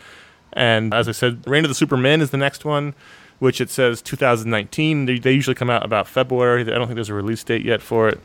And 0.53 0.93
as 0.93 1.07
I 1.07 1.11
said, 1.13 1.47
Reign 1.47 1.63
of 1.65 1.69
the 1.69 1.75
Supermen 1.75 2.21
is 2.21 2.29
the 2.31 2.37
next 2.37 2.65
one, 2.65 2.93
which 3.39 3.61
it 3.61 3.69
says 3.69 4.01
2019. 4.01 5.05
They, 5.05 5.19
they 5.19 5.31
usually 5.31 5.55
come 5.55 5.69
out 5.69 5.85
about 5.85 6.07
February. 6.07 6.61
I 6.61 6.65
don't 6.65 6.87
think 6.87 6.95
there's 6.95 7.09
a 7.09 7.13
release 7.13 7.43
date 7.43 7.63
yet 7.65 7.81
for 7.81 8.09
it, 8.09 8.19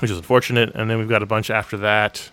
which 0.00 0.10
is 0.10 0.16
unfortunate. 0.16 0.74
And 0.74 0.90
then 0.90 0.98
we've 0.98 1.08
got 1.08 1.22
a 1.22 1.26
bunch 1.26 1.50
after 1.50 1.76
that. 1.78 2.28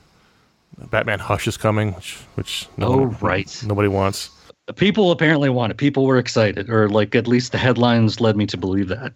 Batman 0.90 1.20
Hush 1.20 1.48
is 1.48 1.56
coming, 1.56 1.94
which 1.94 2.16
which 2.36 2.68
no 2.78 2.88
Oh, 2.88 2.98
one- 3.04 3.18
right. 3.22 3.64
nobody 3.66 3.88
wants. 3.88 4.32
people 4.76 5.12
apparently 5.12 5.50
want 5.50 5.72
it 5.72 5.78
people 5.78 6.06
were 6.06 6.18
excited 6.18 6.70
or 6.70 6.90
like 6.90 7.14
at 7.16 7.28
least 7.28 7.52
the 7.52 7.58
headlines 7.60 8.20
led 8.22 8.36
me 8.38 8.46
to 8.48 8.56
believe 8.58 8.88
that 8.88 9.12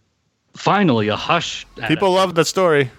finally 0.55 1.07
a 1.07 1.15
hush 1.15 1.65
People 1.87 2.11
love 2.11 2.35
that 2.35 2.45
story. 2.45 2.91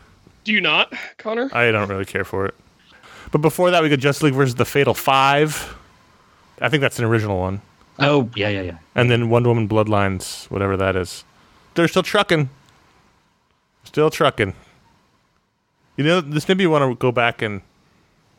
Do 0.45 0.53
you 0.53 0.61
not, 0.61 0.93
Conor? 1.19 1.51
I 1.53 1.71
don't 1.71 1.89
really 1.89 2.05
care 2.07 2.25
for 2.25 2.47
it. 2.47 2.55
But 3.31 3.43
before 3.43 3.71
that, 3.71 3.83
we 3.83 3.91
got 3.91 3.99
Justice 4.01 4.23
League 4.25 4.35
versus 4.35 4.55
the 4.57 4.65
Fatal 4.65 4.95
Five. 4.95 5.77
I 6.61 6.69
think 6.69 6.81
that's 6.81 6.99
an 6.99 7.05
original 7.05 7.39
one. 7.39 7.61
oh 7.99 8.31
yeah 8.37 8.49
yeah 8.49 8.63
yeah 8.63 8.79
And 8.95 9.11
then 9.11 9.31
Wonder 9.31 9.49
Woman 9.51 9.69
Bloodlines, 9.69 10.51
whatever 10.51 10.77
that 10.77 10.97
is. 10.97 11.25
They're 11.75 11.89
still 11.89 12.03
trucking. 12.03 12.51
Still 13.85 14.11
trucking. 14.11 14.55
You 15.97 16.05
know, 16.05 16.21
this 16.21 16.47
maybe 16.49 16.63
you 16.63 16.71
want 16.71 16.91
to 16.91 16.95
go 16.97 17.11
back 17.13 17.43
and 17.43 17.63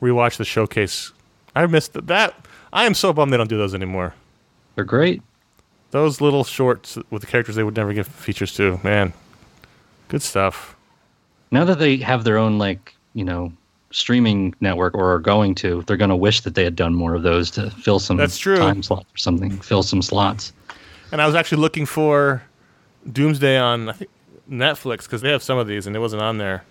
rewatch 0.01 0.37
the 0.37 0.45
showcase. 0.45 1.11
I 1.55 1.65
missed 1.65 1.93
th- 1.93 2.05
that. 2.05 2.35
I 2.71 2.85
am 2.85 2.93
so 2.93 3.11
bummed 3.11 3.33
they 3.33 3.37
don't 3.37 3.49
do 3.49 3.57
those 3.57 3.73
anymore. 3.73 4.13
they're 4.75 4.85
great 4.85 5.21
Those 5.91 6.21
little 6.21 6.43
shorts 6.43 6.97
with 7.09 7.21
the 7.21 7.27
characters 7.27 7.55
they 7.55 7.63
would 7.63 7.75
never 7.75 7.93
give 7.93 8.07
features 8.07 8.53
to, 8.55 8.79
man. 8.83 9.13
Good 10.07 10.21
stuff. 10.21 10.75
now 11.51 11.65
that 11.65 11.79
they 11.79 11.97
have 11.97 12.23
their 12.23 12.37
own 12.37 12.57
like 12.59 12.95
you 13.13 13.23
know 13.25 13.51
streaming 13.91 14.53
network 14.61 14.93
or 14.93 15.13
are 15.13 15.19
going 15.19 15.55
to 15.55 15.83
they're 15.87 15.97
going 15.97 16.09
to 16.09 16.15
wish 16.15 16.41
that 16.41 16.53
they 16.55 16.63
had 16.63 16.75
done 16.75 16.93
more 16.93 17.15
of 17.15 17.23
those 17.23 17.49
to 17.51 17.69
fill 17.71 17.99
some 17.99 18.17
That's 18.17 18.37
true. 18.37 18.57
time 18.57 18.83
slot 18.83 19.05
or 19.13 19.17
something 19.17 19.51
fill 19.61 19.81
some 19.83 20.01
slots 20.01 20.53
And 21.11 21.21
I 21.21 21.25
was 21.25 21.33
actually 21.35 21.61
looking 21.61 21.85
for 21.87 22.43
Doomsday 23.11 23.57
on 23.57 23.89
I 23.89 23.93
think 23.93 24.11
Netflix 24.49 25.03
because 25.03 25.21
they 25.21 25.31
have 25.31 25.41
some 25.43 25.57
of 25.57 25.67
these 25.67 25.87
and 25.87 25.95
it 25.95 25.99
wasn't 25.99 26.21
on 26.21 26.37
there. 26.39 26.63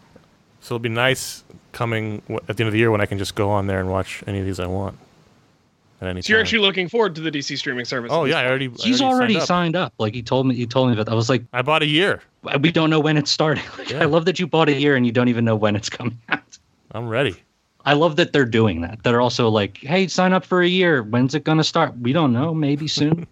So 0.61 0.75
it'll 0.75 0.83
be 0.83 0.89
nice 0.89 1.45
coming 1.73 2.23
at 2.49 2.57
the 2.57 2.63
end 2.65 2.69
of 2.69 2.73
the 2.73 2.79
year 2.79 2.91
when 2.91 3.01
I 3.01 3.07
can 3.07 3.19
just 3.19 3.35
go 3.37 3.51
on 3.51 3.67
there 3.69 3.79
and 3.81 3.89
watch 3.91 4.23
any 4.27 4.41
of 4.41 4.45
these 4.47 4.59
I 4.61 4.67
want. 4.67 4.99
At 6.01 6.09
any 6.09 6.23
So 6.23 6.33
you're 6.33 6.41
actually 6.41 6.59
looking 6.61 6.89
forward 6.89 7.15
to 7.17 7.21
the 7.21 7.31
DC 7.31 7.57
streaming 7.59 7.85
service. 7.85 8.11
Oh 8.13 8.25
yeah, 8.25 8.39
I 8.39 8.47
already. 8.47 8.67
I 8.69 8.83
he's 8.83 9.01
already 9.03 9.35
signed 9.35 9.43
up. 9.43 9.47
signed 9.49 9.77
up. 9.77 9.93
like 9.99 10.15
he 10.15 10.23
told 10.23 10.47
me 10.47 10.55
he 10.57 10.67
told 10.67 10.91
me 10.91 10.97
that 10.97 11.09
i 11.09 11.15
was 11.15 11.29
like 11.29 11.43
I 11.53 11.63
bought 11.63 11.83
a 11.83 11.87
year. 11.87 12.21
we 12.61 12.71
don't 12.73 12.91
know 12.91 13.01
when 13.01 13.17
it's 13.17 13.31
starting 13.31 13.65
Like, 13.79 13.91
Yeah. 13.91 14.03
i 14.03 14.05
love 14.07 14.25
that 14.25 14.39
you 14.41 14.47
bought 14.49 14.69
a 14.69 14.75
year 14.75 14.97
and 14.97 15.07
you 15.07 15.13
don't 15.13 15.29
even 15.29 15.45
know 15.45 15.57
when 15.57 15.75
it's 15.77 15.89
coming 15.89 16.19
out 16.29 16.58
I'm 16.93 17.09
ready. 17.09 17.37
I 17.85 17.95
love 17.95 18.17
that 18.17 18.33
they're 18.33 18.45
doing 18.45 18.81
that. 18.83 19.03
They're 19.03 19.21
also 19.21 19.49
like, 19.49 19.79
hey, 19.79 20.09
sign 20.09 20.33
up 20.33 20.45
for 20.45 20.61
a 20.63 20.67
year. 20.69 21.03
When's 21.03 21.35
it 21.35 21.45
going 21.45 21.59
to 21.59 21.65
start? 21.65 21.97
We 21.99 22.13
don't 22.13 22.33
know. 22.33 22.53
Maybe 22.55 22.87
soon. 22.89 23.27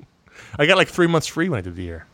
I 0.58 0.66
got 0.66 0.76
like 0.76 0.88
three 0.88 1.06
months 1.06 1.26
free 1.26 1.48
when 1.48 1.58
I 1.58 1.60
did 1.62 1.76
the 1.76 1.82
year. 1.82 2.06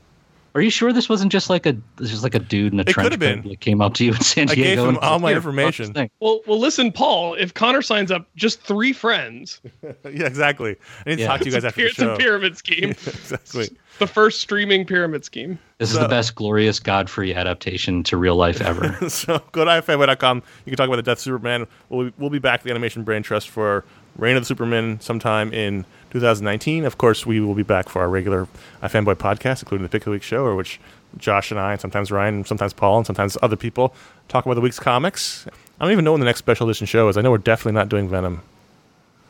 Are 0.55 0.61
you 0.61 0.69
sure 0.69 0.93
this 0.93 1.09
wasn't 1.09 1.33
just 1.33 1.49
like 1.49 1.65
a 1.65 1.75
this 1.97 2.11
just 2.11 2.23
like 2.23 2.35
a 2.35 2.39
dude 2.39 2.75
in 2.75 2.79
a 2.79 2.83
It 2.83 2.89
trench 2.89 3.07
could've 3.07 3.19
been. 3.19 3.43
coat 3.43 3.49
that 3.49 3.61
came 3.61 3.81
up 3.81 3.95
to 3.95 4.05
you 4.05 4.13
in 4.13 4.21
San 4.21 4.51
I 4.51 4.55
Diego? 4.55 4.69
gave 4.69 4.79
him 4.81 4.89
and 4.91 4.99
all 4.99 5.13
like, 5.13 5.23
my 5.23 5.33
information." 5.35 5.87
fuck 5.87 5.95
this 5.95 6.03
thing." 6.03 6.11
Well, 6.21 6.41
well, 6.47 6.59
listen, 6.59 6.93
Paul. 6.93 7.35
If 7.35 7.55
Conor 7.55 7.81
signs 7.81 8.11
up, 8.11 8.29
just 8.37 8.61
three 8.61 8.93
friends. 8.93 9.63
yeah, 9.83 10.27
exactly. 10.27 10.77
I 11.07 11.11
need 11.11 11.17
to 11.17 11.23
Yeah. 11.23 11.27
talk 11.29 11.41
to 11.41 11.47
you 11.47 11.53
guys 11.53 11.65
it's 11.65 11.65
a, 11.65 11.69
after 11.69 11.81
the 11.83 11.87
it's 11.89 11.99
a 11.99 12.03
show. 12.03 12.17
pyramid 12.19 12.57
scheme. 12.59 12.91
exactly. 12.91 13.71
The 13.99 14.07
first 14.07 14.41
streaming 14.41 14.85
pyramid 14.85 15.25
scheme. 15.25 15.59
This 15.79 15.93
is 15.93 15.99
the 15.99 16.09
best 16.09 16.35
glorious 16.35 16.81
Godfrey 16.81 17.35
adaptation 17.35 18.03
to 18.05 18.17
real 18.17 18.37
life 18.37 18.61
ever. 18.61 18.93
so 19.09 19.41
go 19.53 19.65
to 19.65 19.71
ifanboy.com. 19.71 20.43
You 20.65 20.71
can 20.71 20.77
talk 20.77 20.89
about 20.89 20.97
the 20.97 21.03
Death 21.03 21.19
of 21.19 21.23
Superman. 21.23 21.67
We'll 21.89 22.07
be, 22.09 22.15
we'll 22.19 22.31
be 22.31 22.39
back 22.39 22.61
at 22.61 22.65
the 22.65 22.71
Animation 22.71 23.05
Brain 23.05 23.23
Trust 23.23 23.49
for 23.51 23.85
Reign 24.17 24.37
of 24.37 24.43
the 24.43 24.47
Supermen 24.47 24.99
sometime 25.01 25.53
in 25.53 25.85
2019. 26.11 26.85
Of 26.85 26.99
course, 26.99 27.25
we 27.27 27.41
will 27.41 27.55
be 27.55 27.63
back 27.63 27.89
for 27.89 28.01
our 28.03 28.09
regular 28.09 28.49
iFanboy 28.83 29.15
podcast, 29.17 29.63
including 29.63 29.83
the 29.85 29.89
Pick 29.89 30.03
of 30.03 30.07
the 30.07 30.11
Week 30.13 30.23
show, 30.23 30.45
or 30.45 30.57
which 30.57 30.81
Josh 31.19 31.51
and 31.51 31.61
I, 31.61 31.73
and 31.73 31.81
sometimes 31.81 32.11
Ryan, 32.11 32.37
and 32.37 32.47
sometimes 32.47 32.73
Paul, 32.73 32.99
and 32.99 33.07
sometimes 33.07 33.37
other 33.43 33.57
people 33.57 33.95
talk 34.29 34.45
about 34.47 34.55
the 34.55 34.61
week's 34.63 34.81
comics. 34.81 35.47
I 35.81 35.85
don't 35.85 35.93
even 35.93 36.05
know 36.05 36.13
when 36.13 36.21
the 36.21 36.27
next 36.27 36.39
special 36.39 36.69
edition 36.69 36.87
show 36.87 37.09
is. 37.09 37.17
I 37.17 37.21
know 37.21 37.31
we're 37.31 37.39
definitely 37.39 37.73
not 37.73 37.89
doing 37.89 38.09
Venom. 38.09 38.43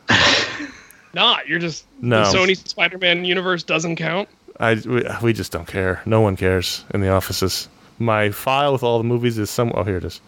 Not. 1.13 1.47
You're 1.47 1.59
just 1.59 1.85
No. 2.01 2.23
the 2.23 2.37
Sony 2.37 2.57
Spider-Man 2.67 3.23
universe 3.25 3.61
doesn't 3.63 3.97
count. 3.97 4.27
I 4.59 4.75
we, 4.85 5.03
we 5.21 5.33
just 5.33 5.51
don't 5.51 5.67
care. 5.67 6.01
No 6.05 6.21
one 6.21 6.35
cares 6.35 6.85
in 6.93 7.01
the 7.01 7.09
offices. 7.09 7.67
My 7.99 8.31
file 8.31 8.73
with 8.73 8.83
all 8.83 8.97
the 8.97 9.03
movies 9.03 9.37
is 9.37 9.49
some. 9.49 9.71
Oh, 9.75 9.83
here 9.83 9.97
it 9.97 10.03
is. 10.03 10.21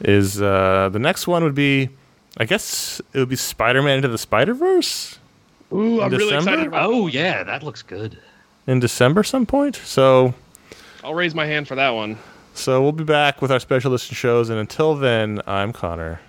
Is 0.00 0.40
uh, 0.40 0.88
the 0.92 0.98
next 0.98 1.26
one 1.26 1.44
would 1.44 1.54
be? 1.54 1.88
I 2.38 2.44
guess 2.44 3.00
it 3.12 3.18
would 3.18 3.28
be 3.28 3.36
Spider-Man 3.36 3.96
into 3.96 4.08
the 4.08 4.16
Spider-Verse 4.16 5.18
Ooh, 5.72 6.00
I'm 6.00 6.10
really 6.12 6.34
excited 6.36 6.68
about. 6.68 6.88
oh 6.88 7.06
yeah, 7.08 7.42
that 7.42 7.62
looks 7.62 7.82
good. 7.82 8.18
in 8.66 8.78
December 8.80 9.22
some 9.24 9.46
point. 9.46 9.76
So 9.76 10.32
I'll 11.04 11.14
raise 11.14 11.34
my 11.34 11.46
hand 11.46 11.66
for 11.68 11.74
that 11.74 11.90
one. 11.90 12.18
so 12.54 12.80
we'll 12.82 12.92
be 12.92 13.04
back 13.04 13.42
with 13.42 13.50
our 13.50 13.58
special 13.60 13.92
edition 13.92 14.14
shows, 14.14 14.48
and 14.48 14.58
until 14.58 14.94
then, 14.94 15.40
I'm 15.46 15.72
Conor. 15.72 16.20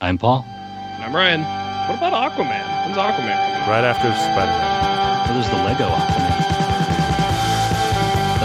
I'm 0.00 0.16
Paul. 0.16 0.44
I'm 0.48 1.14
Ryan. 1.14 1.40
What 1.88 1.98
about 1.98 2.32
Aquaman? 2.32 2.86
When's 2.86 2.96
Aquaman 2.96 3.16
coming? 3.16 3.68
Right 3.68 3.84
after 3.84 4.08
Spider-Man. 4.12 5.28
Oh, 5.28 5.34
there's 5.34 5.48
the 5.48 5.56
Lego 5.64 5.88
Aquaman. 5.88 6.37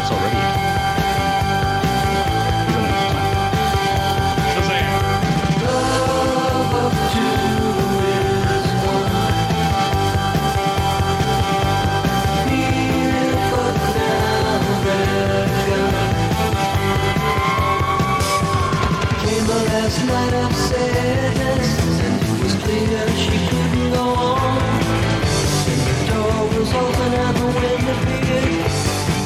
That's 0.04 0.12
already. 0.12 0.82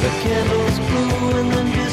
The 0.07 0.13
candles 0.21 0.79
blew 0.79 1.37
in 1.37 1.49
the 1.49 1.86